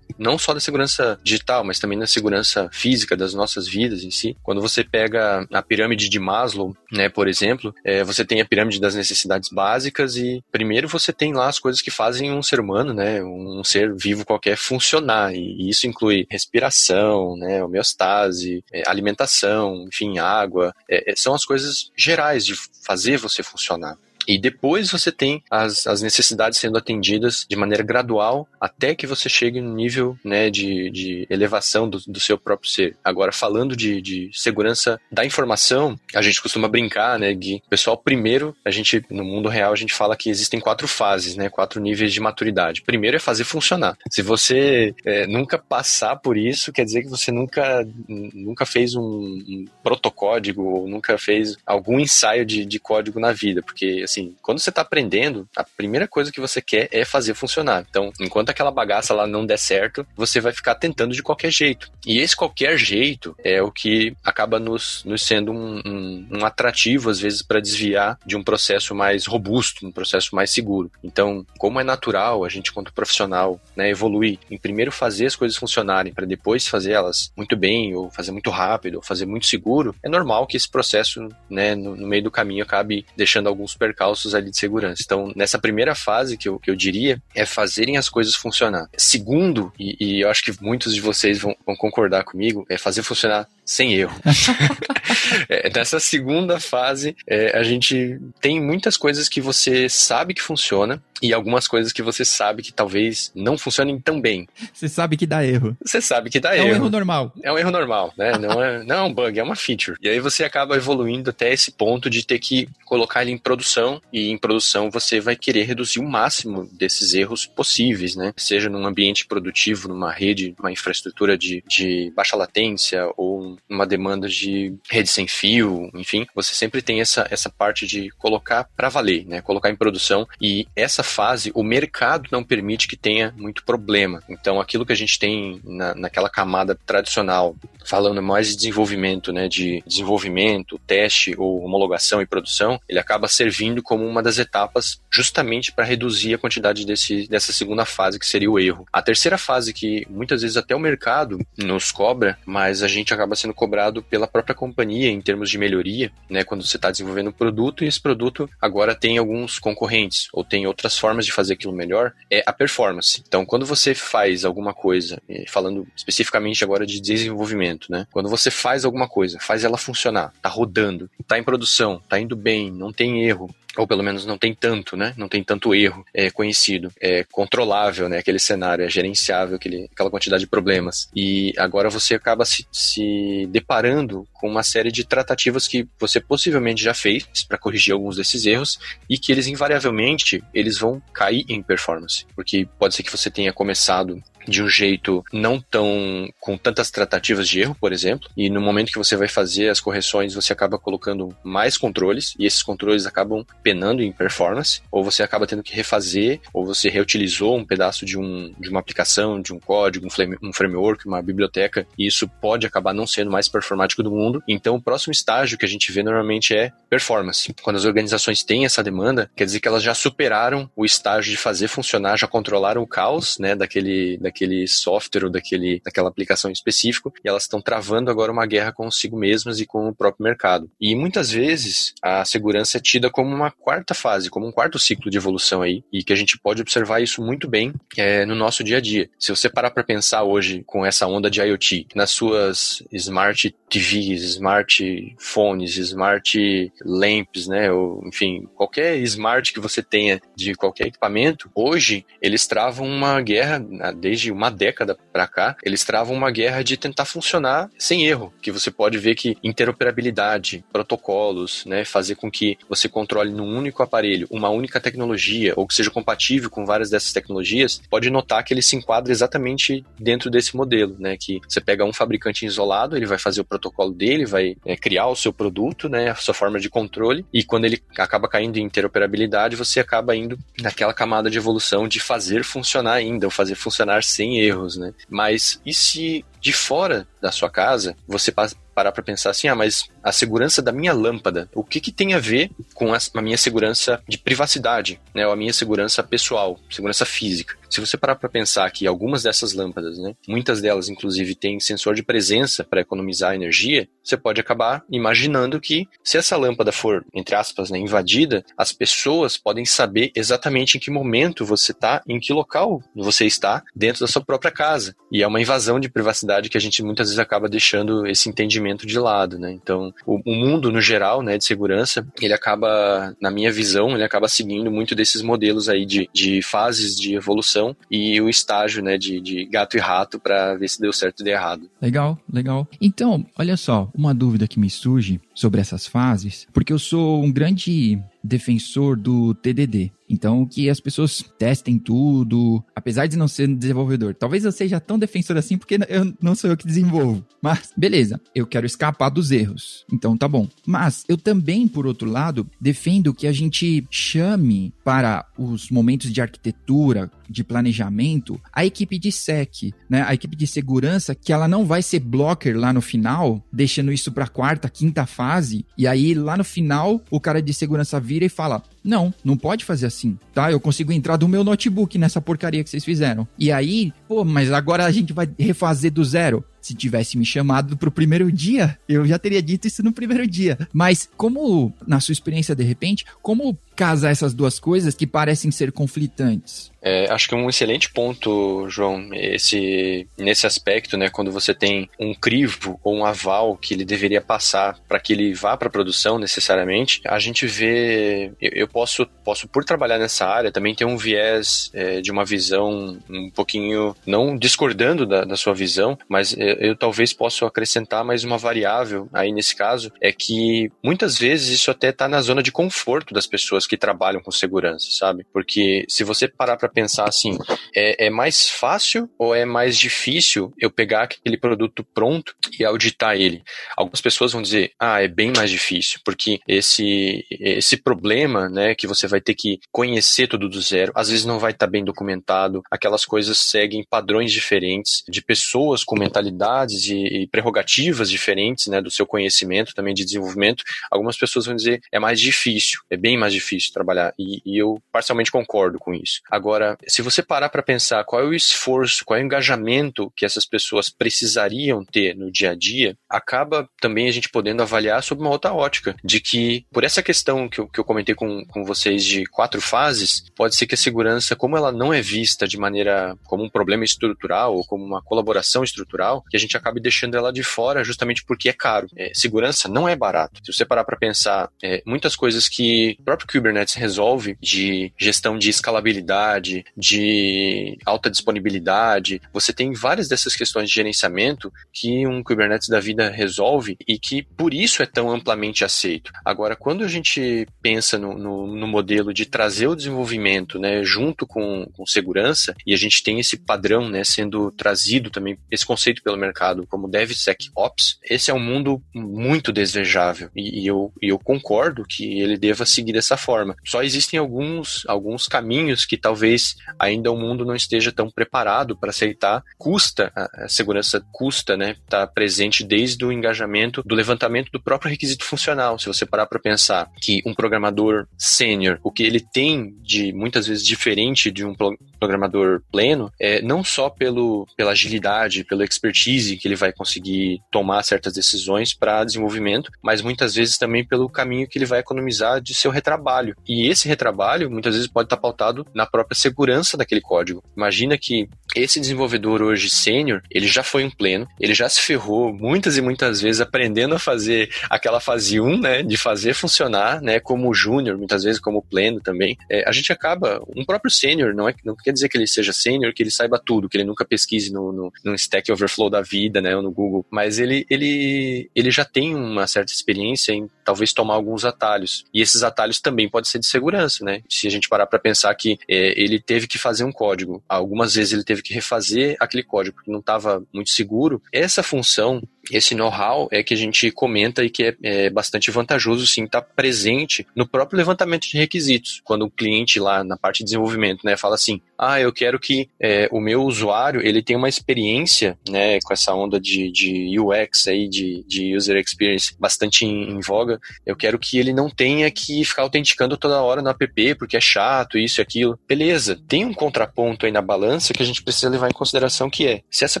Não 0.18 0.38
só 0.38 0.54
da 0.54 0.60
segurança 0.60 1.18
digital, 1.22 1.64
mas 1.64 1.78
também 1.78 1.98
da 1.98 2.06
segurança 2.06 2.68
física 2.72 3.16
das 3.16 3.34
nossas 3.34 3.68
vidas 3.68 4.02
em 4.02 4.10
si. 4.10 4.36
Quando 4.42 4.60
você 4.60 4.82
pega 4.82 5.46
a 5.52 5.62
pirâmide 5.62 6.08
de 6.08 6.18
Maslow, 6.18 6.76
né, 6.92 7.08
por 7.08 7.28
exemplo, 7.28 7.74
é, 7.84 8.02
você 8.04 8.24
tem 8.24 8.40
a 8.40 8.44
pirâmide 8.44 8.80
das 8.80 8.94
necessidades 8.94 9.50
básicas 9.50 10.16
e 10.16 10.42
primeiro 10.50 10.88
você 10.88 11.12
tem 11.12 11.32
lá 11.32 11.48
as 11.48 11.58
coisas 11.58 11.82
que 11.82 11.90
fazem 11.90 12.32
um 12.32 12.42
ser 12.42 12.60
humano, 12.60 12.92
né, 12.92 13.22
um 13.22 13.62
ser 13.64 13.94
vivo 13.94 14.24
qualquer 14.24 14.56
funcionar. 14.56 15.34
E, 15.34 15.68
isso 15.68 15.86
inclui 15.86 16.26
respiração, 16.30 17.36
né, 17.36 17.62
homeostase, 17.62 18.64
é, 18.72 18.88
alimentação, 18.88 19.84
enfim, 19.86 20.18
água. 20.18 20.74
É, 20.88 21.12
é, 21.12 21.16
são 21.16 21.34
as 21.34 21.44
coisas 21.44 21.90
gerais 21.96 22.44
de 22.44 22.54
fazer 22.84 23.18
você 23.18 23.42
funcionar. 23.42 23.96
E 24.28 24.38
depois 24.38 24.90
você 24.90 25.10
tem 25.10 25.42
as, 25.50 25.86
as 25.86 26.02
necessidades 26.02 26.58
sendo 26.58 26.76
atendidas 26.76 27.46
de 27.48 27.56
maneira 27.56 27.82
gradual 27.82 28.46
até 28.60 28.94
que 28.94 29.06
você 29.06 29.26
chegue 29.26 29.58
no 29.58 29.74
nível 29.74 30.18
né, 30.22 30.50
de, 30.50 30.90
de 30.90 31.26
elevação 31.30 31.88
do, 31.88 31.98
do 32.06 32.20
seu 32.20 32.36
próprio 32.36 32.70
ser. 32.70 32.96
Agora, 33.02 33.32
falando 33.32 33.74
de, 33.74 34.02
de 34.02 34.30
segurança 34.34 35.00
da 35.10 35.24
informação, 35.24 35.98
a 36.14 36.20
gente 36.20 36.42
costuma 36.42 36.68
brincar, 36.68 37.18
né, 37.18 37.32
Gui? 37.32 37.62
Pessoal, 37.70 37.96
primeiro, 37.96 38.54
a 38.62 38.70
gente, 38.70 39.02
no 39.10 39.24
mundo 39.24 39.48
real, 39.48 39.72
a 39.72 39.76
gente 39.76 39.94
fala 39.94 40.14
que 40.14 40.28
existem 40.28 40.60
quatro 40.60 40.86
fases, 40.86 41.34
né, 41.34 41.48
quatro 41.48 41.80
níveis 41.80 42.12
de 42.12 42.20
maturidade. 42.20 42.82
Primeiro 42.82 43.16
é 43.16 43.20
fazer 43.20 43.44
funcionar. 43.44 43.96
Se 44.10 44.20
você 44.20 44.94
é, 45.06 45.26
nunca 45.26 45.56
passar 45.56 46.16
por 46.16 46.36
isso, 46.36 46.70
quer 46.70 46.84
dizer 46.84 47.02
que 47.02 47.08
você 47.08 47.32
nunca, 47.32 47.86
nunca 48.06 48.66
fez 48.66 48.94
um, 48.94 49.00
um 49.00 49.64
protocódigo 49.82 50.62
ou 50.62 50.86
nunca 50.86 51.16
fez 51.16 51.56
algum 51.64 51.98
ensaio 51.98 52.44
de, 52.44 52.66
de 52.66 52.78
código 52.78 53.18
na 53.18 53.32
vida, 53.32 53.62
porque, 53.62 54.02
assim, 54.04 54.17
assim, 54.18 54.34
quando 54.42 54.58
você 54.58 54.70
está 54.70 54.82
aprendendo, 54.82 55.48
a 55.56 55.64
primeira 55.64 56.08
coisa 56.08 56.32
que 56.32 56.40
você 56.40 56.60
quer 56.60 56.88
é 56.90 57.04
fazer 57.04 57.34
funcionar. 57.34 57.86
Então, 57.88 58.12
enquanto 58.20 58.50
aquela 58.50 58.70
bagaça 58.70 59.14
lá 59.14 59.26
não 59.26 59.46
der 59.46 59.58
certo, 59.58 60.06
você 60.16 60.40
vai 60.40 60.52
ficar 60.52 60.74
tentando 60.74 61.14
de 61.14 61.22
qualquer 61.22 61.50
jeito. 61.50 61.90
E 62.06 62.18
esse 62.18 62.36
qualquer 62.36 62.76
jeito 62.76 63.36
é 63.42 63.62
o 63.62 63.70
que 63.70 64.14
acaba 64.24 64.58
nos, 64.58 65.04
nos 65.04 65.22
sendo 65.22 65.52
um, 65.52 65.80
um, 65.84 66.28
um 66.32 66.44
atrativo, 66.44 67.10
às 67.10 67.20
vezes, 67.20 67.42
para 67.42 67.60
desviar 67.60 68.18
de 68.26 68.36
um 68.36 68.42
processo 68.42 68.94
mais 68.94 69.26
robusto, 69.26 69.86
um 69.86 69.92
processo 69.92 70.34
mais 70.34 70.50
seguro. 70.50 70.90
Então, 71.02 71.46
como 71.58 71.80
é 71.80 71.84
natural 71.84 72.44
a 72.44 72.48
gente, 72.48 72.72
quanto 72.72 72.92
profissional, 72.92 73.60
né, 73.76 73.88
evoluir 73.90 74.38
em 74.50 74.58
primeiro 74.58 74.90
fazer 74.90 75.26
as 75.26 75.36
coisas 75.36 75.56
funcionarem, 75.56 76.12
para 76.12 76.26
depois 76.26 76.66
fazer 76.66 76.92
elas 76.92 77.32
muito 77.36 77.56
bem, 77.56 77.94
ou 77.94 78.10
fazer 78.10 78.32
muito 78.32 78.50
rápido, 78.50 78.96
ou 78.96 79.02
fazer 79.02 79.26
muito 79.26 79.46
seguro, 79.46 79.94
é 80.02 80.08
normal 80.08 80.46
que 80.46 80.56
esse 80.56 80.68
processo, 80.68 81.28
né, 81.48 81.74
no, 81.74 81.96
no 81.96 82.06
meio 82.06 82.24
do 82.24 82.30
caminho, 82.30 82.62
acabe 82.62 83.06
deixando 83.16 83.48
alguns 83.48 83.74
percalços 83.74 83.97
percalços 83.98 84.34
ali 84.34 84.50
de 84.50 84.56
segurança. 84.56 85.02
Então, 85.04 85.32
nessa 85.34 85.58
primeira 85.58 85.94
fase 85.94 86.36
que 86.36 86.48
eu, 86.48 86.58
que 86.58 86.70
eu 86.70 86.76
diria 86.76 87.20
é 87.34 87.44
fazerem 87.44 87.96
as 87.96 88.08
coisas 88.08 88.34
funcionar. 88.36 88.88
Segundo, 88.96 89.72
e, 89.78 89.96
e 89.98 90.20
eu 90.20 90.30
acho 90.30 90.44
que 90.44 90.54
muitos 90.62 90.94
de 90.94 91.00
vocês 91.00 91.38
vão, 91.38 91.56
vão 91.66 91.74
concordar 91.74 92.22
comigo, 92.22 92.64
é 92.68 92.78
fazer 92.78 93.02
funcionar 93.02 93.48
sem 93.68 93.92
erro. 93.92 94.18
é, 95.46 95.68
nessa 95.68 96.00
segunda 96.00 96.58
fase, 96.58 97.14
é, 97.26 97.54
a 97.54 97.62
gente 97.62 98.18
tem 98.40 98.58
muitas 98.58 98.96
coisas 98.96 99.28
que 99.28 99.42
você 99.42 99.90
sabe 99.90 100.32
que 100.32 100.40
funciona 100.40 101.02
e 101.20 101.34
algumas 101.34 101.68
coisas 101.68 101.92
que 101.92 102.02
você 102.02 102.24
sabe 102.24 102.62
que 102.62 102.72
talvez 102.72 103.30
não 103.34 103.58
funcionem 103.58 104.00
tão 104.00 104.20
bem. 104.20 104.48
Você 104.72 104.88
sabe 104.88 105.18
que 105.18 105.26
dá 105.26 105.44
erro. 105.44 105.76
Você 105.84 106.00
sabe 106.00 106.30
que 106.30 106.40
dá 106.40 106.54
é 106.54 106.60
erro. 106.60 106.68
É 106.68 106.70
um 106.70 106.74
erro 106.76 106.90
normal. 106.90 107.32
É 107.42 107.52
um 107.52 107.58
erro 107.58 107.70
normal, 107.70 108.14
né? 108.16 108.38
Não 108.38 108.62
é, 108.62 108.84
não 108.84 108.96
é 108.96 109.02
um 109.02 109.12
bug, 109.12 109.38
é 109.38 109.42
uma 109.42 109.56
feature. 109.56 109.98
E 110.00 110.08
aí 110.08 110.18
você 110.18 110.44
acaba 110.44 110.76
evoluindo 110.76 111.28
até 111.28 111.52
esse 111.52 111.70
ponto 111.70 112.08
de 112.08 112.24
ter 112.24 112.38
que 112.38 112.68
colocar 112.86 113.20
ele 113.20 113.32
em 113.32 113.38
produção 113.38 114.00
e 114.10 114.30
em 114.30 114.38
produção 114.38 114.90
você 114.90 115.20
vai 115.20 115.36
querer 115.36 115.64
reduzir 115.64 115.98
o 115.98 116.08
máximo 116.08 116.66
desses 116.72 117.12
erros 117.12 117.44
possíveis, 117.44 118.16
né? 118.16 118.32
Seja 118.36 118.70
num 118.70 118.86
ambiente 118.86 119.26
produtivo, 119.26 119.88
numa 119.88 120.10
rede, 120.10 120.54
uma 120.58 120.72
infraestrutura 120.72 121.36
de, 121.36 121.62
de 121.68 122.10
baixa 122.16 122.36
latência 122.36 123.10
ou 123.16 123.57
uma 123.68 123.86
demanda 123.86 124.28
de 124.28 124.74
rede 124.90 125.08
sem 125.08 125.26
fio, 125.26 125.90
enfim, 125.94 126.26
você 126.34 126.54
sempre 126.54 126.82
tem 126.82 127.00
essa, 127.00 127.26
essa 127.30 127.50
parte 127.50 127.86
de 127.86 128.10
colocar 128.10 128.68
para 128.76 128.88
valer, 128.88 129.26
né? 129.26 129.40
Colocar 129.40 129.70
em 129.70 129.76
produção 129.76 130.26
e 130.40 130.66
essa 130.74 131.02
fase 131.02 131.50
o 131.54 131.62
mercado 131.62 132.28
não 132.30 132.44
permite 132.44 132.88
que 132.88 132.96
tenha 132.96 133.32
muito 133.36 133.64
problema. 133.64 134.22
Então 134.28 134.60
aquilo 134.60 134.84
que 134.84 134.92
a 134.92 134.96
gente 134.96 135.18
tem 135.18 135.60
na, 135.64 135.94
naquela 135.94 136.28
camada 136.28 136.74
tradicional, 136.74 137.56
falando 137.84 138.22
mais 138.22 138.48
de 138.48 138.56
desenvolvimento, 138.56 139.32
né? 139.32 139.48
De 139.48 139.82
desenvolvimento, 139.86 140.80
teste 140.86 141.34
ou 141.38 141.62
homologação 141.64 142.20
e 142.20 142.26
produção, 142.26 142.80
ele 142.88 142.98
acaba 142.98 143.28
servindo 143.28 143.82
como 143.82 144.06
uma 144.06 144.22
das 144.22 144.38
etapas 144.38 145.00
justamente 145.10 145.72
para 145.72 145.84
reduzir 145.84 146.34
a 146.34 146.38
quantidade 146.38 146.84
desse, 146.84 147.26
dessa 147.28 147.52
segunda 147.52 147.84
fase 147.84 148.18
que 148.18 148.26
seria 148.26 148.50
o 148.50 148.58
erro. 148.58 148.86
A 148.92 149.02
terceira 149.02 149.38
fase 149.38 149.72
que 149.72 150.06
muitas 150.10 150.42
vezes 150.42 150.56
até 150.56 150.74
o 150.74 150.80
mercado 150.80 151.38
nos 151.56 151.90
cobra, 151.90 152.38
mas 152.44 152.82
a 152.82 152.88
gente 152.88 153.12
acaba 153.12 153.36
sendo 153.36 153.47
cobrado 153.54 154.02
pela 154.02 154.26
própria 154.26 154.54
companhia 154.54 155.10
em 155.10 155.20
termos 155.20 155.50
de 155.50 155.58
melhoria, 155.58 156.10
né? 156.28 156.44
Quando 156.44 156.66
você 156.66 156.76
está 156.76 156.90
desenvolvendo 156.90 157.28
um 157.28 157.32
produto 157.32 157.84
e 157.84 157.86
esse 157.86 158.00
produto 158.00 158.48
agora 158.60 158.94
tem 158.94 159.18
alguns 159.18 159.58
concorrentes 159.58 160.28
ou 160.32 160.44
tem 160.44 160.66
outras 160.66 160.98
formas 160.98 161.24
de 161.26 161.32
fazer 161.32 161.54
aquilo 161.54 161.72
melhor, 161.72 162.12
é 162.30 162.42
a 162.46 162.52
performance. 162.52 163.22
Então, 163.26 163.44
quando 163.44 163.66
você 163.66 163.94
faz 163.94 164.44
alguma 164.44 164.72
coisa, 164.74 165.20
falando 165.48 165.86
especificamente 165.96 166.64
agora 166.64 166.86
de 166.86 167.00
desenvolvimento, 167.00 167.90
né? 167.90 168.06
Quando 168.10 168.28
você 168.28 168.50
faz 168.50 168.84
alguma 168.84 169.08
coisa, 169.08 169.38
faz 169.40 169.64
ela 169.64 169.78
funcionar, 169.78 170.32
tá 170.42 170.48
rodando, 170.48 171.10
tá 171.26 171.38
em 171.38 171.44
produção, 171.44 172.02
tá 172.08 172.18
indo 172.18 172.36
bem, 172.36 172.70
não 172.70 172.92
tem 172.92 173.24
erro, 173.24 173.54
ou 173.78 173.86
pelo 173.86 174.02
menos 174.02 174.26
não 174.26 174.36
tem 174.36 174.52
tanto, 174.52 174.96
né? 174.96 175.14
Não 175.16 175.28
tem 175.28 175.42
tanto 175.42 175.74
erro 175.74 176.04
é, 176.12 176.30
conhecido, 176.30 176.92
é 177.00 177.24
controlável, 177.24 178.08
né? 178.08 178.18
Aquele 178.18 178.38
cenário 178.38 178.84
é 178.84 178.90
gerenciável, 178.90 179.56
aquele, 179.56 179.88
aquela 179.92 180.10
quantidade 180.10 180.42
de 180.42 180.50
problemas. 180.50 181.08
E 181.14 181.52
agora 181.56 181.88
você 181.88 182.14
acaba 182.14 182.44
se, 182.44 182.66
se 182.72 183.46
deparando 183.50 184.26
com 184.32 184.48
uma 184.48 184.62
série 184.62 184.90
de 184.90 185.04
tratativas 185.04 185.68
que 185.68 185.88
você 185.98 186.20
possivelmente 186.20 186.82
já 186.82 186.92
fez 186.92 187.26
para 187.48 187.56
corrigir 187.56 187.94
alguns 187.94 188.16
desses 188.16 188.44
erros 188.44 188.78
e 189.08 189.16
que 189.16 189.30
eles 189.30 189.46
invariavelmente 189.46 190.42
eles 190.52 190.78
vão 190.78 191.00
cair 191.12 191.44
em 191.48 191.62
performance, 191.62 192.26
porque 192.34 192.68
pode 192.78 192.94
ser 192.94 193.02
que 193.02 193.12
você 193.12 193.30
tenha 193.30 193.52
começado 193.52 194.22
de 194.48 194.62
um 194.62 194.68
jeito 194.68 195.24
não 195.32 195.60
tão 195.60 196.28
com 196.40 196.56
tantas 196.56 196.90
tratativas 196.90 197.48
de 197.48 197.60
erro, 197.60 197.76
por 197.78 197.92
exemplo, 197.92 198.28
e 198.36 198.48
no 198.48 198.60
momento 198.60 198.90
que 198.92 198.98
você 198.98 199.16
vai 199.16 199.28
fazer 199.28 199.68
as 199.68 199.80
correções, 199.80 200.34
você 200.34 200.52
acaba 200.52 200.78
colocando 200.78 201.36
mais 201.44 201.76
controles 201.76 202.34
e 202.38 202.46
esses 202.46 202.62
controles 202.62 203.06
acabam 203.06 203.44
penando 203.62 204.02
em 204.02 204.12
performance, 204.12 204.80
ou 204.90 205.04
você 205.04 205.22
acaba 205.22 205.46
tendo 205.46 205.62
que 205.62 205.74
refazer, 205.74 206.40
ou 206.52 206.64
você 206.64 206.88
reutilizou 206.88 207.56
um 207.56 207.64
pedaço 207.64 208.04
de, 208.04 208.18
um, 208.18 208.52
de 208.58 208.68
uma 208.70 208.80
aplicação, 208.80 209.40
de 209.40 209.52
um 209.52 209.58
código, 209.58 210.06
um, 210.06 210.10
flame, 210.10 210.36
um 210.42 210.52
framework, 210.52 211.06
uma 211.06 211.22
biblioteca, 211.22 211.86
e 211.98 212.06
isso 212.06 212.26
pode 212.26 212.66
acabar 212.66 212.94
não 212.94 213.06
sendo 213.06 213.30
mais 213.30 213.48
performático 213.48 214.02
do 214.02 214.10
mundo. 214.10 214.42
Então, 214.48 214.76
o 214.76 214.82
próximo 214.82 215.12
estágio 215.12 215.58
que 215.58 215.64
a 215.64 215.68
gente 215.68 215.92
vê 215.92 216.02
normalmente 216.02 216.54
é 216.54 216.72
performance. 216.88 217.54
Quando 217.62 217.76
as 217.76 217.84
organizações 217.84 218.42
têm 218.42 218.64
essa 218.64 218.82
demanda, 218.82 219.30
quer 219.36 219.44
dizer 219.44 219.60
que 219.60 219.68
elas 219.68 219.82
já 219.82 219.94
superaram 219.94 220.70
o 220.74 220.84
estágio 220.84 221.30
de 221.30 221.36
fazer 221.36 221.68
funcionar, 221.68 222.16
já 222.16 222.26
controlaram 222.26 222.82
o 222.82 222.86
caos, 222.86 223.38
né, 223.38 223.54
daquele, 223.54 224.16
daquele 224.18 224.37
daquele 224.38 224.68
software 224.68 225.24
ou 225.24 225.30
daquele, 225.30 225.80
daquela 225.84 226.08
aplicação 226.08 226.50
específico 226.50 227.12
e 227.24 227.28
elas 227.28 227.42
estão 227.42 227.60
travando 227.60 228.10
agora 228.10 228.30
uma 228.30 228.46
guerra 228.46 228.72
consigo 228.72 229.18
mesmas 229.18 229.58
e 229.58 229.66
com 229.66 229.88
o 229.88 229.94
próprio 229.94 230.22
mercado. 230.22 230.70
E 230.80 230.94
muitas 230.94 231.30
vezes 231.30 231.94
a 232.00 232.24
segurança 232.24 232.78
é 232.78 232.80
tida 232.80 233.10
como 233.10 233.34
uma 233.34 233.50
quarta 233.50 233.94
fase, 233.94 234.30
como 234.30 234.46
um 234.46 234.52
quarto 234.52 234.78
ciclo 234.78 235.10
de 235.10 235.16
evolução 235.16 235.62
aí 235.62 235.82
e 235.92 236.04
que 236.04 236.12
a 236.12 236.16
gente 236.16 236.38
pode 236.38 236.62
observar 236.62 237.02
isso 237.02 237.22
muito 237.22 237.48
bem 237.48 237.72
é, 237.96 238.24
no 238.24 238.34
nosso 238.34 238.62
dia 238.62 238.76
a 238.76 238.80
dia. 238.80 239.10
Se 239.18 239.30
você 239.30 239.48
parar 239.48 239.70
para 239.70 239.82
pensar 239.82 240.22
hoje 240.22 240.62
com 240.66 240.86
essa 240.86 241.06
onda 241.06 241.30
de 241.30 241.40
IoT 241.40 241.88
nas 241.94 242.10
suas 242.10 242.82
smart 242.92 243.54
TVs, 243.68 244.22
smartphones, 244.22 245.76
smart 245.76 246.72
lamps, 246.84 247.48
né, 247.48 247.72
ou 247.72 248.02
enfim, 248.06 248.48
qualquer 248.54 248.98
smart 248.98 249.52
que 249.52 249.60
você 249.60 249.82
tenha 249.82 250.20
de 250.36 250.54
qualquer 250.54 250.88
equipamento, 250.88 251.50
hoje 251.54 252.04
eles 252.20 252.46
travam 252.46 252.86
uma 252.86 253.20
guerra 253.20 253.58
desde 253.96 254.27
de 254.28 254.32
uma 254.32 254.50
década 254.50 254.96
para 255.10 255.26
cá, 255.26 255.56
eles 255.64 255.84
travam 255.84 256.14
uma 256.14 256.30
guerra 256.30 256.62
de 256.62 256.76
tentar 256.76 257.06
funcionar 257.06 257.70
sem 257.78 258.06
erro, 258.06 258.32
que 258.42 258.52
você 258.52 258.70
pode 258.70 258.98
ver 258.98 259.14
que 259.14 259.36
interoperabilidade, 259.42 260.62
protocolos, 260.70 261.64
né, 261.64 261.84
fazer 261.84 262.14
com 262.14 262.30
que 262.30 262.58
você 262.68 262.88
controle 262.88 263.30
num 263.30 263.56
único 263.56 263.82
aparelho 263.82 264.26
uma 264.30 264.50
única 264.50 264.80
tecnologia 264.80 265.54
ou 265.56 265.66
que 265.66 265.74
seja 265.74 265.90
compatível 265.90 266.50
com 266.50 266.66
várias 266.66 266.90
dessas 266.90 267.12
tecnologias, 267.12 267.80
pode 267.88 268.10
notar 268.10 268.44
que 268.44 268.52
ele 268.52 268.60
se 268.60 268.76
enquadra 268.76 269.10
exatamente 269.10 269.84
dentro 269.98 270.30
desse 270.30 270.54
modelo, 270.54 270.94
né, 270.98 271.16
que 271.18 271.40
você 271.48 271.60
pega 271.60 271.84
um 271.84 271.92
fabricante 271.92 272.44
isolado, 272.44 272.96
ele 272.96 273.06
vai 273.06 273.18
fazer 273.18 273.40
o 273.40 273.44
protocolo 273.44 273.92
dele, 273.92 274.26
vai 274.26 274.56
é, 274.66 274.76
criar 274.76 275.06
o 275.06 275.16
seu 275.16 275.32
produto, 275.32 275.88
né, 275.88 276.10
a 276.10 276.14
sua 276.14 276.34
forma 276.34 276.60
de 276.60 276.68
controle, 276.68 277.24
e 277.32 277.42
quando 277.42 277.64
ele 277.64 277.82
acaba 277.96 278.28
caindo 278.28 278.58
em 278.58 278.64
interoperabilidade, 278.64 279.56
você 279.56 279.80
acaba 279.80 280.14
indo 280.14 280.38
naquela 280.60 280.92
camada 280.92 281.30
de 281.30 281.38
evolução 281.38 281.88
de 281.88 281.98
fazer 281.98 282.44
funcionar 282.44 282.94
ainda, 282.94 283.26
ou 283.26 283.30
fazer 283.30 283.54
funcionar 283.54 284.02
sem 284.08 284.40
erros, 284.40 284.76
né? 284.76 284.92
Mas 285.08 285.60
e 285.64 285.72
se 285.72 286.24
de 286.40 286.52
fora 286.52 287.06
da 287.20 287.30
sua 287.30 287.50
casa 287.50 287.96
você 288.06 288.32
parar 288.78 288.92
para 288.92 289.02
pensar 289.02 289.30
assim, 289.30 289.48
ah, 289.48 289.56
mas 289.56 289.88
a 290.04 290.12
segurança 290.12 290.62
da 290.62 290.70
minha 290.70 290.92
lâmpada, 290.92 291.50
o 291.52 291.64
que, 291.64 291.80
que 291.80 291.90
tem 291.90 292.14
a 292.14 292.20
ver 292.20 292.48
com 292.74 292.94
a, 292.94 293.20
minha 293.20 293.36
segurança 293.36 294.00
de 294.06 294.16
privacidade, 294.16 295.00
né, 295.12 295.26
ou 295.26 295.32
a 295.32 295.36
minha 295.36 295.52
segurança 295.52 296.00
pessoal, 296.00 296.60
segurança 296.70 297.04
física? 297.04 297.56
Se 297.68 297.80
você 297.80 297.96
parar 297.96 298.14
para 298.14 298.28
pensar 298.28 298.70
que 298.70 298.86
algumas 298.86 299.24
dessas 299.24 299.52
lâmpadas, 299.52 299.98
né, 299.98 300.14
muitas 300.28 300.60
delas 300.60 300.88
inclusive 300.88 301.34
têm 301.34 301.58
sensor 301.58 301.96
de 301.96 302.04
presença 302.04 302.62
para 302.62 302.80
economizar 302.80 303.34
energia, 303.34 303.88
você 304.02 304.16
pode 304.16 304.40
acabar 304.40 304.84
imaginando 304.88 305.60
que 305.60 305.88
se 306.04 306.16
essa 306.16 306.36
lâmpada 306.36 306.70
for, 306.70 307.04
entre 307.12 307.34
aspas, 307.34 307.70
né, 307.70 307.78
invadida, 307.78 308.44
as 308.56 308.72
pessoas 308.72 309.36
podem 309.36 309.66
saber 309.66 310.12
exatamente 310.14 310.76
em 310.76 310.80
que 310.80 310.90
momento 310.90 311.44
você 311.44 311.72
está, 311.72 312.00
em 312.08 312.20
que 312.20 312.32
local 312.32 312.80
você 312.94 313.26
está 313.26 313.62
dentro 313.74 314.00
da 314.00 314.06
sua 314.06 314.24
própria 314.24 314.52
casa. 314.52 314.94
E 315.10 315.22
é 315.22 315.26
uma 315.26 315.40
invasão 315.40 315.80
de 315.80 315.88
privacidade 315.88 316.27
que 316.48 316.56
a 316.56 316.60
gente 316.60 316.82
muitas 316.82 317.08
vezes 317.08 317.18
acaba 317.18 317.48
deixando 317.48 318.06
esse 318.06 318.28
entendimento 318.28 318.86
de 318.86 318.98
lado, 318.98 319.38
né? 319.38 319.52
Então, 319.52 319.92
o, 320.06 320.20
o 320.24 320.34
mundo 320.34 320.70
no 320.70 320.80
geral, 320.80 321.22
né, 321.22 321.38
de 321.38 321.44
segurança, 321.44 322.06
ele 322.20 322.32
acaba, 322.32 323.14
na 323.20 323.30
minha 323.30 323.50
visão, 323.50 323.90
ele 323.90 324.04
acaba 324.04 324.28
seguindo 324.28 324.70
muito 324.70 324.94
desses 324.94 325.22
modelos 325.22 325.68
aí 325.68 325.86
de, 325.86 326.08
de 326.12 326.42
fases 326.42 326.96
de 326.96 327.14
evolução 327.14 327.76
e 327.90 328.20
o 328.20 328.28
estágio, 328.28 328.82
né, 328.82 328.98
de, 328.98 329.20
de 329.20 329.44
gato 329.46 329.76
e 329.76 329.80
rato 329.80 330.18
para 330.18 330.54
ver 330.54 330.68
se 330.68 330.80
deu 330.80 330.92
certo 330.92 331.20
ou 331.20 331.24
deu 331.24 331.34
errado. 331.34 331.70
Legal, 331.80 332.18
legal. 332.32 332.66
Então, 332.80 333.24
olha 333.38 333.56
só, 333.56 333.90
uma 333.94 334.14
dúvida 334.14 334.48
que 334.48 334.60
me 334.60 334.70
surge 334.70 335.20
sobre 335.34 335.60
essas 335.60 335.86
fases, 335.86 336.46
porque 336.52 336.72
eu 336.72 336.78
sou 336.78 337.22
um 337.22 337.32
grande 337.32 337.98
defensor 338.22 338.96
do 338.96 339.34
TDD. 339.34 339.92
Então, 340.08 340.46
que 340.46 340.70
as 340.70 340.80
pessoas 340.80 341.22
testem 341.38 341.78
tudo, 341.78 342.64
apesar 342.74 343.06
de 343.06 343.16
não 343.16 343.28
ser 343.28 343.46
desenvolvedor. 343.54 344.14
Talvez 344.14 344.44
eu 344.44 344.52
seja 344.52 344.80
tão 344.80 344.98
defensor 344.98 345.36
assim 345.36 345.58
porque 345.58 345.78
eu 345.88 346.14
não 346.20 346.34
sou 346.34 346.50
eu 346.50 346.56
que 346.56 346.66
desenvolvo. 346.66 347.24
Mas, 347.42 347.72
beleza, 347.76 348.20
eu 348.34 348.46
quero 348.46 348.66
escapar 348.66 349.10
dos 349.10 349.30
erros. 349.30 349.84
Então, 349.92 350.16
tá 350.16 350.26
bom. 350.26 350.48
Mas, 350.66 351.04
eu 351.08 351.16
também, 351.16 351.68
por 351.68 351.86
outro 351.86 352.10
lado, 352.10 352.48
defendo 352.60 353.12
que 353.12 353.26
a 353.26 353.32
gente 353.32 353.86
chame 353.90 354.72
para 354.82 355.26
os 355.36 355.70
momentos 355.70 356.10
de 356.10 356.20
arquitetura, 356.20 357.10
de 357.28 357.44
planejamento, 357.44 358.40
a 358.52 358.64
equipe 358.64 358.98
de 358.98 359.12
SEC, 359.12 359.72
né? 359.88 360.02
A 360.02 360.14
equipe 360.14 360.36
de 360.36 360.46
segurança, 360.46 361.14
que 361.14 361.32
ela 361.32 361.48
não 361.48 361.64
vai 361.64 361.82
ser 361.82 362.00
blocker 362.00 362.58
lá 362.58 362.72
no 362.72 362.80
final, 362.80 363.42
deixando 363.52 363.92
isso 363.92 364.12
para 364.12 364.28
quarta, 364.28 364.68
quinta 364.68 365.06
fase, 365.06 365.64
e 365.76 365.86
aí 365.86 366.14
lá 366.14 366.36
no 366.36 366.44
final 366.44 367.02
o 367.10 367.20
cara 367.20 367.42
de 367.42 367.52
segurança 367.52 368.00
vira 368.00 368.24
e 368.24 368.28
fala: 368.28 368.62
não, 368.82 369.12
não 369.24 369.36
pode 369.36 369.64
fazer 369.64 369.86
assim, 369.86 370.18
tá? 370.32 370.50
Eu 370.50 370.60
consigo 370.60 370.92
entrar 370.92 371.16
do 371.16 371.28
meu 371.28 371.44
notebook 371.44 371.98
nessa 371.98 372.20
porcaria 372.20 372.62
que 372.62 372.70
vocês 372.70 372.84
fizeram. 372.84 373.26
E 373.38 373.50
aí, 373.52 373.92
pô, 374.06 374.24
mas 374.24 374.52
agora 374.52 374.84
a 374.84 374.90
gente 374.90 375.12
vai 375.12 375.28
refazer 375.38 375.92
do 375.92 376.04
zero 376.04 376.44
se 376.60 376.74
tivesse 376.74 377.16
me 377.16 377.24
chamado 377.24 377.76
pro 377.76 377.90
primeiro 377.90 378.30
dia, 378.30 378.78
eu 378.88 379.06
já 379.06 379.18
teria 379.18 379.40
dito 379.40 379.66
isso 379.66 379.82
no 379.82 379.92
primeiro 379.92 380.26
dia. 380.26 380.58
Mas 380.72 381.08
como, 381.16 381.72
na 381.86 382.00
sua 382.00 382.12
experiência 382.12 382.54
de 382.54 382.62
repente, 382.62 383.06
como 383.22 383.56
casar 383.74 384.10
essas 384.10 384.34
duas 384.34 384.58
coisas 384.58 384.94
que 384.94 385.06
parecem 385.06 385.50
ser 385.50 385.72
conflitantes? 385.72 386.70
É, 386.80 387.10
acho 387.10 387.28
que 387.28 387.34
é 387.34 387.36
um 387.36 387.48
excelente 387.48 387.90
ponto, 387.90 388.68
João, 388.68 389.08
esse, 389.12 390.06
nesse 390.16 390.46
aspecto, 390.46 390.96
né, 390.96 391.08
quando 391.08 391.30
você 391.30 391.52
tem 391.52 391.88
um 391.98 392.14
crivo 392.14 392.78
ou 392.84 392.96
um 392.96 393.04
aval 393.04 393.56
que 393.56 393.74
ele 393.74 393.84
deveria 393.84 394.20
passar 394.20 394.78
para 394.88 395.00
que 395.00 395.12
ele 395.12 395.34
vá 395.34 395.56
para 395.56 395.68
a 395.68 395.70
produção 395.70 396.18
necessariamente, 396.18 397.00
a 397.04 397.18
gente 397.18 397.46
vê, 397.46 398.32
eu, 398.40 398.50
eu, 398.52 398.67
posso, 398.72 399.06
posso 399.24 399.48
por 399.48 399.64
trabalhar 399.64 399.98
nessa 399.98 400.26
área 400.26 400.52
também 400.52 400.74
ter 400.74 400.84
um 400.84 400.96
viés 400.96 401.70
é, 401.72 402.00
de 402.00 402.10
uma 402.10 402.24
visão 402.24 402.98
um 403.08 403.30
pouquinho, 403.30 403.94
não 404.06 404.36
discordando 404.36 405.06
da, 405.06 405.24
da 405.24 405.36
sua 405.36 405.54
visão, 405.54 405.98
mas 406.08 406.36
é, 406.36 406.68
eu 406.68 406.76
talvez 406.76 407.12
possa 407.12 407.46
acrescentar 407.46 408.04
mais 408.04 408.24
uma 408.24 408.38
variável 408.38 409.08
aí 409.12 409.32
nesse 409.32 409.54
caso, 409.54 409.92
é 410.00 410.12
que 410.12 410.70
muitas 410.82 411.18
vezes 411.18 411.48
isso 411.48 411.70
até 411.70 411.90
está 411.90 412.08
na 412.08 412.20
zona 412.20 412.42
de 412.42 412.52
conforto 412.52 413.14
das 413.14 413.26
pessoas 413.26 413.66
que 413.66 413.76
trabalham 413.76 414.20
com 414.20 414.30
segurança, 414.30 414.88
sabe? 414.90 415.26
Porque 415.32 415.84
se 415.88 416.04
você 416.04 416.28
parar 416.28 416.56
para 416.56 416.68
pensar 416.68 417.08
assim, 417.08 417.36
é, 417.74 418.06
é 418.06 418.10
mais 418.10 418.48
fácil 418.48 419.08
ou 419.18 419.34
é 419.34 419.44
mais 419.44 419.76
difícil 419.76 420.52
eu 420.58 420.70
pegar 420.70 421.02
aquele 421.02 421.36
produto 421.36 421.84
pronto 421.94 422.34
e 422.58 422.64
auditar 422.64 423.16
ele? 423.16 423.42
Algumas 423.76 424.00
pessoas 424.00 424.32
vão 424.32 424.42
dizer, 424.42 424.72
ah, 424.78 425.02
é 425.02 425.08
bem 425.08 425.32
mais 425.36 425.50
difícil, 425.50 426.00
porque 426.04 426.40
esse, 426.46 427.24
esse 427.30 427.76
problema, 427.76 428.48
né, 428.58 428.74
que 428.74 428.86
você 428.86 429.06
vai 429.06 429.20
ter 429.20 429.34
que 429.34 429.60
conhecer 429.70 430.26
tudo 430.26 430.48
do 430.48 430.60
zero, 430.60 430.92
às 430.94 431.08
vezes 431.08 431.24
não 431.24 431.38
vai 431.38 431.52
estar 431.52 431.66
tá 431.66 431.70
bem 431.70 431.84
documentado, 431.84 432.62
aquelas 432.68 433.04
coisas 433.04 433.38
seguem 433.38 433.84
padrões 433.88 434.32
diferentes 434.32 435.04
de 435.08 435.22
pessoas 435.22 435.84
com 435.84 435.96
mentalidade 435.96 436.92
e, 436.92 437.22
e 437.22 437.26
prerrogativas 437.28 438.10
diferentes, 438.10 438.66
né, 438.66 438.80
do 438.82 438.90
seu 438.90 439.06
conhecimento 439.06 439.74
também 439.74 439.94
de 439.94 440.04
desenvolvimento, 440.04 440.64
algumas 440.90 441.16
pessoas 441.16 441.46
vão 441.46 441.54
dizer 441.54 441.80
é 441.92 442.00
mais 442.00 442.20
difícil, 442.20 442.80
é 442.90 442.96
bem 442.96 443.16
mais 443.16 443.32
difícil 443.32 443.72
trabalhar. 443.72 444.12
E, 444.18 444.42
e 444.44 444.58
eu 444.58 444.82
parcialmente 444.90 445.30
concordo 445.30 445.78
com 445.78 445.94
isso. 445.94 446.20
Agora, 446.28 446.76
se 446.86 447.00
você 447.00 447.22
parar 447.22 447.48
para 447.48 447.62
pensar 447.62 448.04
qual 448.04 448.22
é 448.22 448.24
o 448.24 448.34
esforço, 448.34 449.04
qual 449.04 449.18
é 449.18 449.22
o 449.22 449.24
engajamento 449.24 450.12
que 450.16 450.26
essas 450.26 450.44
pessoas 450.44 450.88
precisariam 450.88 451.84
ter 451.84 452.16
no 452.16 452.30
dia 452.30 452.50
a 452.50 452.54
dia, 452.54 452.96
acaba 453.08 453.68
também 453.80 454.08
a 454.08 454.10
gente 454.10 454.28
podendo 454.28 454.62
avaliar 454.62 455.02
sob 455.02 455.20
uma 455.20 455.30
outra 455.30 455.52
ótica, 455.52 455.94
de 456.02 456.20
que 456.20 456.66
por 456.72 456.82
essa 456.84 457.02
questão 457.02 457.48
que 457.48 457.60
eu, 457.60 457.68
que 457.68 457.78
eu 457.78 457.84
comentei 457.84 458.14
com, 458.14 458.44
com 458.50 458.64
vocês 458.64 459.04
de 459.04 459.24
quatro 459.26 459.60
fases, 459.60 460.24
pode 460.34 460.56
ser 460.56 460.66
que 460.66 460.74
a 460.74 460.78
segurança, 460.78 461.36
como 461.36 461.56
ela 461.56 461.72
não 461.72 461.92
é 461.92 462.00
vista 462.00 462.46
de 462.46 462.58
maneira 462.58 463.16
como 463.24 463.44
um 463.44 463.48
problema 463.48 463.84
estrutural 463.84 464.54
ou 464.54 464.64
como 464.64 464.84
uma 464.84 465.02
colaboração 465.02 465.62
estrutural, 465.62 466.24
que 466.30 466.36
a 466.36 466.40
gente 466.40 466.56
acabe 466.56 466.80
deixando 466.80 467.16
ela 467.16 467.32
de 467.32 467.42
fora 467.42 467.84
justamente 467.84 468.24
porque 468.24 468.48
é 468.48 468.52
caro. 468.52 468.88
É, 468.96 469.10
segurança 469.14 469.68
não 469.68 469.88
é 469.88 469.94
barato. 469.94 470.40
Se 470.44 470.52
você 470.52 470.64
parar 470.64 470.84
para 470.84 470.96
pensar, 470.96 471.50
é, 471.62 471.82
muitas 471.86 472.16
coisas 472.16 472.48
que 472.48 472.96
o 473.00 473.02
próprio 473.04 473.28
Kubernetes 473.28 473.74
resolve 473.74 474.36
de 474.40 474.92
gestão 474.98 475.38
de 475.38 475.50
escalabilidade, 475.50 476.64
de 476.76 477.78
alta 477.84 478.10
disponibilidade, 478.10 479.20
você 479.32 479.52
tem 479.52 479.72
várias 479.72 480.08
dessas 480.08 480.34
questões 480.34 480.68
de 480.68 480.74
gerenciamento 480.74 481.52
que 481.72 482.06
um 482.06 482.22
Kubernetes 482.22 482.68
da 482.68 482.80
vida 482.80 483.10
resolve 483.10 483.76
e 483.86 483.98
que 483.98 484.22
por 484.22 484.52
isso 484.54 484.82
é 484.82 484.86
tão 484.86 485.10
amplamente 485.10 485.64
aceito. 485.64 486.10
Agora, 486.24 486.56
quando 486.56 486.84
a 486.84 486.88
gente 486.88 487.46
pensa 487.62 487.98
no, 487.98 488.16
no, 488.16 488.37
no 488.46 488.66
modelo 488.66 489.12
de 489.12 489.26
trazer 489.26 489.66
o 489.66 489.74
desenvolvimento 489.74 490.58
né, 490.58 490.82
junto 490.82 491.26
com, 491.26 491.66
com 491.72 491.86
segurança, 491.86 492.54
e 492.66 492.72
a 492.72 492.76
gente 492.76 493.02
tem 493.02 493.18
esse 493.20 493.36
padrão 493.36 493.88
né, 493.88 494.04
sendo 494.04 494.50
trazido 494.52 495.10
também, 495.10 495.38
esse 495.50 495.66
conceito 495.66 496.02
pelo 496.02 496.16
mercado 496.16 496.66
como 496.66 496.88
DevSecOps, 496.88 497.98
esse 498.04 498.30
é 498.30 498.34
um 498.34 498.40
mundo 498.40 498.82
muito 498.94 499.52
desejável 499.52 500.30
e, 500.34 500.62
e, 500.62 500.66
eu, 500.66 500.92
e 501.02 501.08
eu 501.08 501.18
concordo 501.18 501.84
que 501.84 502.20
ele 502.20 502.36
deva 502.36 502.64
seguir 502.66 502.92
dessa 502.92 503.16
forma. 503.16 503.56
Só 503.64 503.82
existem 503.82 504.18
alguns, 504.18 504.84
alguns 504.86 505.26
caminhos 505.26 505.84
que 505.84 505.96
talvez 505.96 506.56
ainda 506.78 507.10
o 507.10 507.16
mundo 507.16 507.44
não 507.44 507.54
esteja 507.54 507.92
tão 507.92 508.10
preparado 508.10 508.76
para 508.76 508.90
aceitar. 508.90 509.42
Custa, 509.56 510.12
a 510.14 510.48
segurança 510.48 511.04
custa, 511.12 511.56
né? 511.56 511.76
Tá 511.88 512.06
presente 512.06 512.64
desde 512.64 513.04
o 513.04 513.12
engajamento 513.12 513.82
do 513.84 513.94
levantamento 513.94 514.50
do 514.50 514.62
próprio 514.62 514.90
requisito 514.90 515.24
funcional. 515.24 515.78
Se 515.78 515.86
você 515.86 516.06
parar 516.06 516.26
para 516.26 516.38
pensar 516.38 516.90
que 517.00 517.22
um 517.26 517.34
programador 517.34 518.06
sênior, 518.28 518.78
o 518.82 518.90
que 518.90 519.02
ele 519.02 519.20
tem 519.20 519.74
de 519.82 520.12
muitas 520.12 520.46
vezes 520.46 520.64
diferente 520.64 521.30
de 521.30 521.44
um 521.44 521.54
programador 521.98 522.62
pleno, 522.70 523.12
é 523.20 523.42
não 523.42 523.62
só 523.62 523.90
pelo, 523.90 524.46
pela 524.56 524.72
agilidade, 524.72 525.44
expertise 525.68 525.98
expertise 525.98 526.36
que 526.36 526.46
ele 526.46 526.56
vai 526.56 526.72
conseguir 526.72 527.40
tomar 527.50 527.82
certas 527.82 528.12
decisões 528.12 528.74
para 528.74 529.04
desenvolvimento, 529.04 529.70
mas 529.82 530.00
muitas 530.00 530.34
vezes 530.34 530.56
também 530.56 530.84
pelo 530.84 531.08
caminho 531.08 531.48
que 531.48 531.58
ele 531.58 531.66
vai 531.66 531.80
economizar 531.80 532.40
de 532.40 532.54
seu 532.54 532.70
retrabalho. 532.70 533.36
E 533.46 533.68
esse 533.68 533.88
retrabalho 533.88 534.50
muitas 534.50 534.74
vezes 534.74 534.88
pode 534.88 535.06
estar 535.06 535.16
pautado 535.16 535.66
na 535.74 535.86
própria 535.86 536.16
segurança 536.16 536.76
daquele 536.76 537.00
código. 537.00 537.42
Imagina 537.56 537.96
que 537.98 538.28
esse 538.54 538.80
desenvolvedor 538.80 539.42
hoje 539.42 539.68
sênior, 539.68 540.22
ele 540.30 540.46
já 540.46 540.62
foi 540.62 540.84
um 540.84 540.90
pleno, 540.90 541.26
ele 541.38 541.54
já 541.54 541.68
se 541.68 541.80
ferrou 541.80 542.32
muitas 542.32 542.76
e 542.76 542.80
muitas 542.80 543.20
vezes 543.20 543.40
aprendendo 543.40 543.94
a 543.94 543.98
fazer 543.98 544.50
aquela 544.70 545.00
fase 545.00 545.40
1, 545.40 545.60
né, 545.60 545.82
de 545.82 545.96
fazer 545.96 546.34
funcionar, 546.34 547.00
né, 547.00 547.20
como 547.20 547.52
júnior, 547.54 547.96
muitas 547.96 548.22
vezes 548.22 548.40
como 548.40 548.62
pleno 548.62 549.00
também. 549.00 549.36
É, 549.50 549.68
a 549.68 549.72
gente 549.72 549.92
acaba, 549.92 550.42
um 550.56 550.64
próprio 550.64 550.90
sênior, 550.90 551.34
não 551.34 551.48
é 551.48 551.54
não 551.64 551.74
quer 551.88 551.92
dizer 551.92 552.08
que 552.10 552.18
ele 552.18 552.26
seja 552.26 552.52
sênior, 552.52 552.92
que 552.92 553.02
ele 553.02 553.10
saiba 553.10 553.40
tudo, 553.42 553.66
que 553.66 553.78
ele 553.78 553.84
nunca 553.84 554.04
pesquise 554.04 554.52
no, 554.52 554.70
no, 554.70 554.92
no 555.02 555.14
Stack 555.14 555.50
Overflow 555.50 555.88
da 555.88 556.02
vida, 556.02 556.38
né, 556.42 556.54
ou 556.54 556.62
no 556.62 556.70
Google, 556.70 557.06
mas 557.10 557.38
ele, 557.38 557.64
ele, 557.70 558.50
ele 558.54 558.70
já 558.70 558.84
tem 558.84 559.14
uma 559.14 559.46
certa 559.46 559.72
experiência 559.72 560.32
em 560.32 560.50
talvez 560.62 560.92
tomar 560.92 561.14
alguns 561.14 561.46
atalhos. 561.46 562.04
E 562.12 562.20
esses 562.20 562.42
atalhos 562.42 562.78
também 562.78 563.08
podem 563.08 563.30
ser 563.30 563.38
de 563.38 563.46
segurança, 563.46 564.04
né? 564.04 564.22
Se 564.28 564.46
a 564.46 564.50
gente 564.50 564.68
parar 564.68 564.86
para 564.86 564.98
pensar 564.98 565.34
que 565.34 565.58
é, 565.66 565.98
ele 565.98 566.20
teve 566.20 566.46
que 566.46 566.58
fazer 566.58 566.84
um 566.84 566.92
código, 566.92 567.42
algumas 567.48 567.94
vezes 567.94 568.12
ele 568.12 568.24
teve 568.24 568.42
que 568.42 568.52
refazer 568.52 569.16
aquele 569.18 569.42
código 569.42 569.76
porque 569.76 569.90
não 569.90 570.00
estava 570.00 570.44
muito 570.52 570.68
seguro, 570.68 571.22
essa 571.32 571.62
função 571.62 572.22
esse 572.50 572.74
know-how 572.74 573.28
é 573.30 573.42
que 573.42 573.54
a 573.54 573.56
gente 573.56 573.90
comenta 573.90 574.44
e 574.44 574.50
que 574.50 574.64
é, 574.64 574.76
é 574.82 575.10
bastante 575.10 575.50
vantajoso, 575.50 576.06
sim, 576.06 576.24
estar 576.24 576.40
tá 576.40 576.48
presente 576.54 577.26
no 577.34 577.46
próprio 577.46 577.78
levantamento 577.78 578.28
de 578.28 578.38
requisitos. 578.38 579.00
Quando 579.04 579.24
o 579.24 579.30
cliente 579.30 579.78
lá 579.80 580.02
na 580.02 580.16
parte 580.16 580.38
de 580.38 580.44
desenvolvimento, 580.44 581.04
né, 581.04 581.16
fala 581.16 581.34
assim, 581.34 581.60
ah, 581.78 582.00
eu 582.00 582.12
quero 582.12 582.38
que 582.40 582.68
é, 582.80 583.08
o 583.12 583.20
meu 583.20 583.42
usuário 583.42 584.00
ele 584.04 584.22
tenha 584.22 584.38
uma 584.38 584.48
experiência, 584.48 585.38
né, 585.48 585.78
com 585.80 585.92
essa 585.92 586.12
onda 586.14 586.40
de, 586.40 586.70
de 586.72 587.18
UX 587.18 587.68
aí, 587.68 587.88
de, 587.88 588.24
de 588.26 588.56
user 588.56 588.76
experience 588.76 589.34
bastante 589.38 589.84
em, 589.84 590.10
em, 590.10 590.20
voga. 590.20 590.60
Eu 590.84 590.96
quero 590.96 591.18
que 591.18 591.38
ele 591.38 591.52
não 591.52 591.70
tenha 591.70 592.10
que 592.10 592.44
ficar 592.44 592.62
autenticando 592.62 593.16
toda 593.16 593.42
hora 593.42 593.62
no 593.62 593.70
app 593.70 594.14
porque 594.16 594.36
é 594.36 594.40
chato, 594.40 594.98
isso 594.98 595.20
e 595.20 595.22
aquilo. 595.22 595.58
Beleza, 595.68 596.20
tem 596.26 596.44
um 596.44 596.54
contraponto 596.54 597.26
aí 597.26 597.32
na 597.32 597.42
balança 597.42 597.92
que 597.92 598.02
a 598.02 598.06
gente 598.06 598.22
precisa 598.22 598.48
levar 598.48 598.68
em 598.68 598.74
consideração 598.74 599.30
que 599.30 599.46
é, 599.46 599.62
se 599.70 599.84
essa 599.84 600.00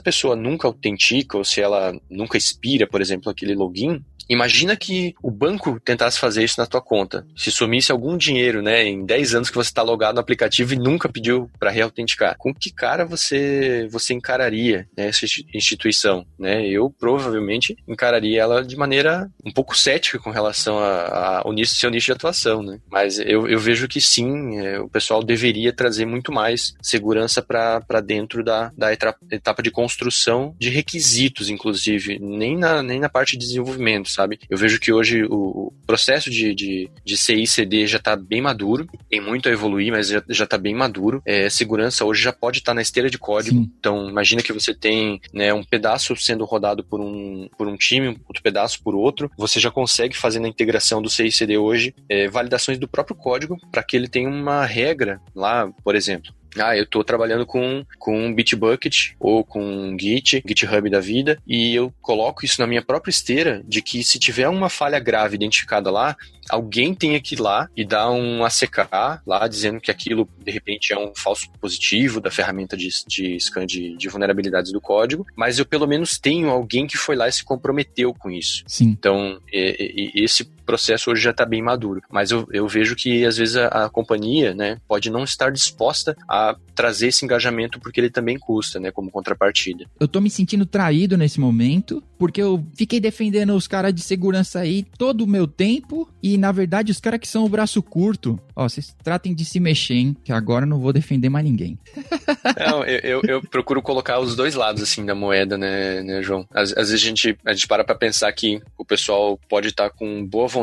pessoa 0.00 0.34
nunca 0.34 0.66
autentica 0.66 1.36
ou 1.36 1.44
se 1.44 1.60
ela 1.60 1.92
nunca 2.10 2.37
expira, 2.38 2.86
por 2.86 3.00
exemplo, 3.00 3.30
aquele 3.30 3.54
login, 3.54 4.02
Imagina 4.28 4.76
que 4.76 5.14
o 5.22 5.30
banco 5.30 5.80
tentasse 5.80 6.18
fazer 6.18 6.44
isso 6.44 6.60
na 6.60 6.66
tua 6.66 6.82
conta. 6.82 7.26
Se 7.34 7.50
sumisse 7.50 7.90
algum 7.90 8.16
dinheiro, 8.16 8.60
né, 8.60 8.84
em 8.84 9.04
10 9.04 9.34
anos 9.34 9.50
que 9.50 9.56
você 9.56 9.70
está 9.70 9.82
logado 9.82 10.16
no 10.16 10.20
aplicativo 10.20 10.74
e 10.74 10.78
nunca 10.78 11.08
pediu 11.08 11.50
para 11.58 11.70
reautenticar. 11.70 12.36
Com 12.36 12.54
que 12.54 12.70
cara 12.70 13.06
você 13.06 13.88
você 13.90 14.12
encararia 14.12 14.86
né, 14.96 15.08
essa 15.08 15.24
instituição, 15.54 16.26
né? 16.38 16.66
Eu 16.66 16.90
provavelmente 16.90 17.76
encararia 17.88 18.42
ela 18.42 18.62
de 18.62 18.76
maneira 18.76 19.30
um 19.44 19.50
pouco 19.50 19.76
cética 19.76 20.18
com 20.18 20.30
relação 20.30 20.78
ao 20.78 21.54
seu 21.64 21.90
nicho 21.90 22.06
de 22.06 22.12
atuação, 22.12 22.62
né? 22.62 22.80
Mas 22.90 23.18
eu, 23.18 23.48
eu 23.48 23.58
vejo 23.58 23.88
que 23.88 24.00
sim, 24.00 24.58
é, 24.58 24.78
o 24.78 24.88
pessoal 24.88 25.22
deveria 25.22 25.72
trazer 25.72 26.04
muito 26.04 26.32
mais 26.32 26.74
segurança 26.82 27.42
para 27.42 28.00
dentro 28.00 28.44
da, 28.44 28.70
da 28.76 28.92
etapa 28.92 29.62
de 29.62 29.70
construção 29.70 30.54
de 30.58 30.68
requisitos, 30.68 31.48
inclusive, 31.48 32.18
nem 32.28 32.56
na, 32.56 32.82
nem 32.82 33.00
na 33.00 33.08
parte 33.08 33.32
de 33.36 33.46
desenvolvimento, 33.46 34.10
sabe? 34.10 34.38
Eu 34.48 34.58
vejo 34.58 34.78
que 34.78 34.92
hoje 34.92 35.24
o 35.24 35.72
processo 35.86 36.30
de, 36.30 36.54
de, 36.54 36.90
de 37.04 37.16
CI 37.16 37.46
CD 37.46 37.86
já 37.86 37.98
está 37.98 38.14
bem 38.16 38.40
maduro, 38.40 38.86
tem 39.08 39.20
muito 39.20 39.48
a 39.48 39.52
evoluir, 39.52 39.92
mas 39.92 40.08
já, 40.08 40.22
já 40.28 40.46
tá 40.46 40.58
bem 40.58 40.74
maduro. 40.74 41.22
É, 41.24 41.48
segurança 41.48 42.04
hoje 42.04 42.22
já 42.22 42.32
pode 42.32 42.58
estar 42.58 42.72
tá 42.72 42.74
na 42.74 42.82
esteira 42.82 43.10
de 43.10 43.18
código. 43.18 43.56
Sim. 43.56 43.72
Então, 43.78 44.08
imagina 44.08 44.42
que 44.42 44.52
você 44.52 44.74
tem 44.74 45.20
né, 45.32 45.52
um 45.52 45.64
pedaço 45.64 46.14
sendo 46.16 46.44
rodado 46.44 46.84
por 46.84 47.00
um, 47.00 47.48
por 47.56 47.66
um 47.66 47.76
time, 47.76 48.18
outro 48.26 48.42
pedaço 48.42 48.82
por 48.82 48.94
outro. 48.94 49.30
Você 49.36 49.58
já 49.60 49.70
consegue 49.70 50.16
fazer 50.16 50.40
na 50.40 50.48
integração 50.48 51.00
do 51.00 51.10
CI 51.10 51.32
CD 51.32 51.56
hoje 51.56 51.94
é, 52.08 52.28
validações 52.28 52.78
do 52.78 52.88
próprio 52.88 53.16
código 53.16 53.56
para 53.70 53.82
que 53.82 53.96
ele 53.96 54.08
tenha 54.08 54.28
uma 54.28 54.64
regra 54.64 55.20
lá, 55.34 55.70
por 55.82 55.94
exemplo 55.94 56.37
ah, 56.56 56.76
eu 56.76 56.84
estou 56.84 57.04
trabalhando 57.04 57.44
com, 57.46 57.84
com 57.98 58.32
Bitbucket 58.34 59.12
ou 59.18 59.44
com 59.44 59.96
Git, 59.98 60.42
GitHub 60.46 60.88
da 60.90 61.00
vida, 61.00 61.38
e 61.46 61.74
eu 61.74 61.92
coloco 62.00 62.44
isso 62.44 62.60
na 62.60 62.66
minha 62.66 62.82
própria 62.82 63.10
esteira 63.10 63.62
de 63.66 63.82
que 63.82 64.02
se 64.02 64.18
tiver 64.18 64.48
uma 64.48 64.68
falha 64.68 64.98
grave 64.98 65.36
identificada 65.36 65.90
lá, 65.90 66.16
alguém 66.48 66.94
tenha 66.94 67.20
que 67.20 67.34
ir 67.34 67.40
lá 67.40 67.68
e 67.76 67.84
dar 67.84 68.10
um 68.10 68.44
ACK 68.44 69.20
lá 69.26 69.46
dizendo 69.46 69.80
que 69.80 69.90
aquilo 69.90 70.28
de 70.38 70.50
repente 70.50 70.92
é 70.92 70.98
um 70.98 71.12
falso 71.14 71.50
positivo 71.60 72.20
da 72.20 72.30
ferramenta 72.30 72.76
de, 72.76 72.88
de 73.06 73.38
scan 73.38 73.66
de, 73.66 73.96
de, 73.96 74.08
vulnerabilidades 74.08 74.72
do 74.72 74.80
código, 74.80 75.26
mas 75.36 75.58
eu 75.58 75.66
pelo 75.66 75.86
menos 75.86 76.18
tenho 76.18 76.48
alguém 76.48 76.86
que 76.86 76.96
foi 76.96 77.16
lá 77.16 77.28
e 77.28 77.32
se 77.32 77.44
comprometeu 77.44 78.14
com 78.14 78.30
isso. 78.30 78.64
Sim. 78.66 78.86
Então, 78.86 79.40
é, 79.52 79.82
é, 79.82 80.10
esse 80.14 80.48
processo 80.68 81.10
hoje 81.10 81.22
já 81.22 81.30
está 81.30 81.46
bem 81.46 81.62
maduro. 81.62 82.02
Mas 82.10 82.30
eu, 82.30 82.46
eu 82.52 82.68
vejo 82.68 82.94
que 82.94 83.24
às 83.24 83.38
vezes 83.38 83.56
a, 83.56 83.68
a, 83.68 83.88
companhia 83.88 84.52
né, 84.52 84.78
pode 84.86 85.08
não 85.08 85.24
estar 85.24 85.50
disposta 85.50 86.14
a 86.28 86.54
trazer 86.74 87.08
esse 87.08 87.24
engajamento 87.24 87.80
porque 87.80 87.98
ele 87.98 88.10
também 88.10 88.38
custa, 88.38 88.78
né, 88.78 88.90
como 88.90 89.10
contrapartida. 89.10 89.86
Eu 89.98 90.06
tô 90.06 90.20
me 90.20 90.28
sentindo 90.28 90.66
traído 90.66 91.16
nesse 91.16 91.40
momento, 91.40 92.02
porque 92.18 92.42
eu 92.42 92.62
fiquei 92.76 93.00
defendendo 93.00 93.54
os 93.54 93.66
caras 93.66 93.94
de 93.94 94.02
segurança 94.02 94.60
aí 94.60 94.84
todo 94.98 95.22
o 95.22 95.26
meu 95.26 95.46
tempo 95.46 96.06
e 96.22 96.36
na 96.36 96.52
verdade 96.52 96.92
os 96.92 97.00
caras 97.00 97.18
que 97.18 97.28
são 97.28 97.46
o 97.46 97.48
braço 97.48 97.82
curto, 97.82 98.38
ó, 98.54 98.68
vocês 98.68 98.94
tratem 99.02 99.34
de 99.34 99.46
se 99.46 99.58
mexer, 99.58 99.94
hein, 99.94 100.16
que 100.22 100.32
agora 100.32 100.66
eu 100.66 100.68
não 100.68 100.80
vou 100.80 100.92
defender 100.92 101.30
mais 101.30 101.46
ninguém. 101.46 101.78
Não, 102.58 102.84
eu, 102.84 102.98
eu, 102.98 103.22
eu, 103.24 103.42
procuro 103.42 103.80
colocar 103.80 104.18
os 104.18 104.34
dois 104.34 104.54
lados 104.54 104.82
assim 104.82 105.04
da 105.04 105.14
moeda, 105.14 105.56
né, 105.56 106.02
né 106.02 106.22
João? 106.22 106.46
Às, 106.52 106.72
às, 106.72 106.90
vezes 106.90 106.94
a 106.94 107.08
gente, 107.08 107.38
a 107.44 107.52
gente 107.52 107.68
para 107.68 107.84
pra 107.84 107.94
pensar 107.94 108.32
que 108.32 108.60
o 108.76 108.84
pessoal 108.84 109.38
pode 109.48 109.68
estar 109.68 109.90
tá 109.90 109.96
com 109.96 110.24
boa 110.24 110.48
vontade, 110.48 110.57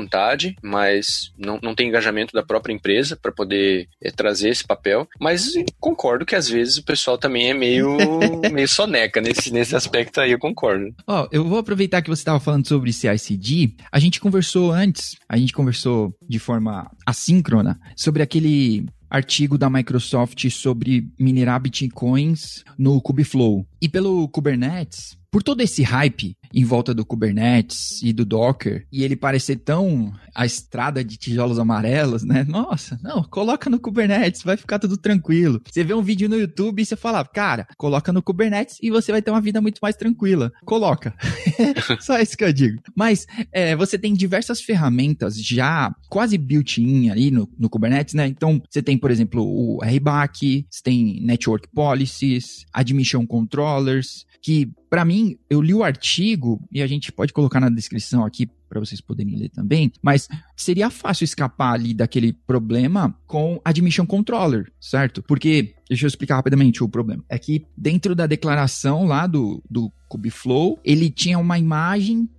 mas 0.62 1.32
não, 1.38 1.60
não 1.62 1.76
tem 1.76 1.88
engajamento 1.88 2.34
da 2.34 2.44
própria 2.44 2.74
empresa 2.74 3.16
para 3.16 3.32
poder 3.32 3.88
é, 4.02 4.12
trazer 4.12 4.50
esse 4.50 4.66
papel. 4.66 5.08
Mas 5.20 5.54
concordo 5.80 6.26
que 6.26 6.36
às 6.36 6.50
vezes 6.50 6.78
o 6.78 6.86
pessoal 6.86 7.18
também 7.18 7.50
é 7.50 7.54
meio, 7.54 7.98
meio 8.52 8.68
soneca 8.68 9.22
nesse, 9.22 9.52
nesse 9.52 9.76
aspecto 9.76 10.20
aí, 10.20 10.32
eu 10.32 10.40
concordo. 10.40 10.94
Ó, 11.08 11.28
eu 11.32 11.44
vou 11.44 11.60
aproveitar 11.60 12.02
que 12.02 12.10
você 12.10 12.22
estava 12.22 12.40
falando 12.40 12.68
sobre 12.68 12.92
CICD. 12.94 13.76
A 13.92 14.00
gente 14.00 14.20
conversou 14.20 14.72
antes, 14.72 15.16
a 15.30 15.38
gente 15.38 15.54
conversou 15.54 16.14
de 16.28 16.40
forma 16.40 16.90
assíncrona 17.06 17.80
sobre 17.96 18.22
aquele 18.22 18.86
artigo 19.10 19.58
da 19.58 19.70
Microsoft 19.70 20.50
sobre 20.50 21.08
minerar 21.20 21.62
bitcoins 21.62 22.64
no 22.78 23.00
Kubeflow. 23.02 23.66
E 23.82 23.88
pelo 23.88 24.28
Kubernetes, 24.30 25.18
por 25.36 25.44
todo 25.44 25.60
esse 25.60 25.84
hype 25.84 26.34
em 26.54 26.64
volta 26.64 26.94
do 26.94 27.06
Kubernetes 27.06 28.02
e 28.02 28.14
do 28.14 28.24
Docker, 28.24 28.88
e 28.90 29.04
ele 29.04 29.18
parecer 29.18 29.58
tão 29.58 30.14
a 30.34 30.46
estrada 30.46 31.04
de 31.04 31.18
tijolos 31.18 31.60
amarelos, 31.60 32.24
né? 32.24 32.46
Nossa, 32.48 32.98
não, 33.04 33.22
coloca 33.22 33.70
no 33.70 33.78
Kubernetes, 33.78 34.44
vai 34.44 34.56
ficar 34.56 34.80
tudo 34.80 34.96
tranquilo. 34.96 35.62
Você 35.70 35.84
vê 35.84 35.94
um 35.94 36.02
vídeo 36.02 36.30
no 36.30 36.38
YouTube 36.38 36.82
e 36.82 36.86
você 36.86 36.96
fala, 36.96 37.26
cara, 37.26 37.68
coloca 37.78 38.14
no 38.14 38.24
Kubernetes 38.24 38.78
e 38.82 38.90
você 38.90 39.12
vai 39.12 39.22
ter 39.22 39.30
uma 39.30 39.42
vida 39.42 39.60
muito 39.60 39.80
mais 39.82 39.98
tranquila. 39.98 40.54
Coloca. 40.64 41.14
Só 42.00 42.18
isso 42.18 42.38
que 42.38 42.46
eu 42.46 42.54
digo. 42.54 42.82
Mas 42.96 43.28
é, 43.52 43.76
você 43.76 44.00
tem 44.00 44.14
diversas 44.14 44.62
ferramentas 44.62 45.38
já 45.38 45.94
quase 46.08 46.38
built-in 46.38 47.10
ali 47.10 47.30
no, 47.30 47.50
no 47.60 47.70
Kubernetes, 47.70 48.14
né? 48.14 48.26
Então, 48.26 48.62
você 48.70 48.82
tem, 48.82 48.98
por 48.98 49.12
exemplo, 49.12 49.44
o 49.44 49.84
RBAC, 49.84 50.66
você 50.70 50.82
tem 50.82 51.20
Network 51.22 51.68
Policies, 51.74 52.64
Admission 52.72 53.28
Controllers, 53.28 54.26
que 54.42 54.70
para 54.96 55.04
mim, 55.04 55.25
eu 55.50 55.62
li 55.62 55.74
o 55.74 55.84
artigo 55.84 56.62
e 56.72 56.82
a 56.82 56.88
gente 56.88 57.12
pode 57.12 57.34
colocar 57.34 57.60
na 57.60 57.70
descrição 57.70 58.26
aqui 58.26 58.48
para 58.68 58.80
vocês 58.80 59.00
poderem 59.00 59.36
ler 59.36 59.50
também, 59.50 59.92
mas 60.02 60.28
seria 60.56 60.90
fácil 60.90 61.24
escapar 61.24 61.74
ali 61.74 61.94
daquele 61.94 62.34
problema 62.34 63.16
com 63.26 63.62
Admission 63.64 64.06
Controller, 64.06 64.72
certo? 64.82 65.24
Porque, 65.24 65.76
deixa 65.88 66.06
eu 66.06 66.08
explicar 66.08 66.36
rapidamente 66.36 66.84
o 66.84 66.90
problema. 66.90 67.24
É 67.30 67.38
que 67.38 67.66
dentro 67.78 68.14
da 68.16 68.28
declaração 68.28 69.06
lá 69.06 69.28
do, 69.28 69.64
do 69.70 69.92
Kubeflow, 70.10 70.80
ele 70.84 71.10
tinha 71.10 71.40
uma 71.40 71.58
imagem 71.58 72.30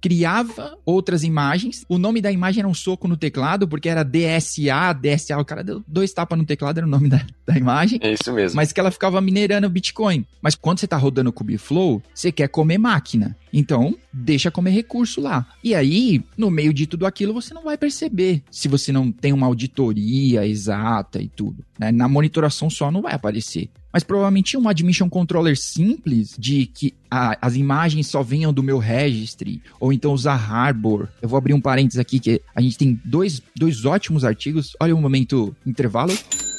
criava 0.00 0.76
outras 0.84 1.24
imagens. 1.24 1.84
O 1.88 1.98
nome 1.98 2.20
da 2.20 2.30
imagem 2.30 2.60
era 2.60 2.68
um 2.68 2.74
soco 2.74 3.08
no 3.08 3.16
teclado, 3.16 3.66
porque 3.66 3.88
era 3.88 4.02
DSA, 4.02 4.92
DSA. 5.00 5.38
O 5.38 5.44
cara 5.44 5.62
deu 5.62 5.82
dois 5.86 6.12
tapas 6.12 6.38
no 6.38 6.44
teclado, 6.44 6.78
era 6.78 6.86
o 6.86 6.90
nome 6.90 7.08
da, 7.08 7.24
da 7.46 7.56
imagem. 7.56 7.98
É 8.02 8.12
isso 8.12 8.32
mesmo. 8.32 8.56
Mas 8.56 8.72
que 8.72 8.80
ela 8.80 8.90
ficava 8.90 9.20
minerando 9.20 9.68
Bitcoin. 9.68 10.24
Mas 10.40 10.54
quando 10.54 10.78
você 10.78 10.86
tá 10.86 10.96
rodando 10.96 11.30
o 11.30 11.32
Kubeflow, 11.32 12.02
você 12.14 12.30
quer 12.30 12.48
comer 12.48 12.78
máquina. 12.78 13.36
Então, 13.52 13.96
deixa 14.12 14.50
comer 14.50 14.70
recurso 14.70 15.20
lá. 15.20 15.46
E 15.62 15.74
aí, 15.74 16.22
no 16.36 16.50
meio 16.50 16.72
de 16.72 16.86
tudo 16.86 17.06
aquilo, 17.06 17.32
você 17.32 17.54
não 17.54 17.64
vai 17.64 17.78
perceber 17.78 18.42
se 18.50 18.68
você 18.68 18.92
não 18.92 19.10
tem 19.10 19.32
uma 19.32 19.46
auditoria 19.46 20.46
exata 20.46 21.20
e 21.20 21.28
tudo. 21.28 21.64
Né? 21.78 21.90
Na 21.90 22.08
monitoração 22.08 22.68
só 22.68 22.90
não 22.90 23.02
vai 23.02 23.14
aparecer 23.14 23.70
mas 23.98 24.04
provavelmente 24.04 24.56
um 24.56 24.68
admission 24.68 25.08
controller 25.08 25.56
simples 25.56 26.36
de 26.38 26.66
que 26.66 26.94
a, 27.10 27.36
as 27.44 27.56
imagens 27.56 28.06
só 28.06 28.22
venham 28.22 28.52
do 28.52 28.62
meu 28.62 28.78
registry, 28.78 29.60
ou 29.80 29.92
então 29.92 30.12
usar 30.12 30.36
Harbor. 30.36 31.08
Eu 31.20 31.28
vou 31.28 31.36
abrir 31.36 31.52
um 31.52 31.60
parênteses 31.60 31.98
aqui 31.98 32.20
que 32.20 32.40
a 32.54 32.60
gente 32.60 32.78
tem 32.78 33.00
dois, 33.04 33.42
dois 33.56 33.84
ótimos 33.84 34.24
artigos. 34.24 34.76
Olha 34.78 34.94
o 34.94 34.98
um 34.98 35.00
momento 35.00 35.52
intervalo. 35.66 36.16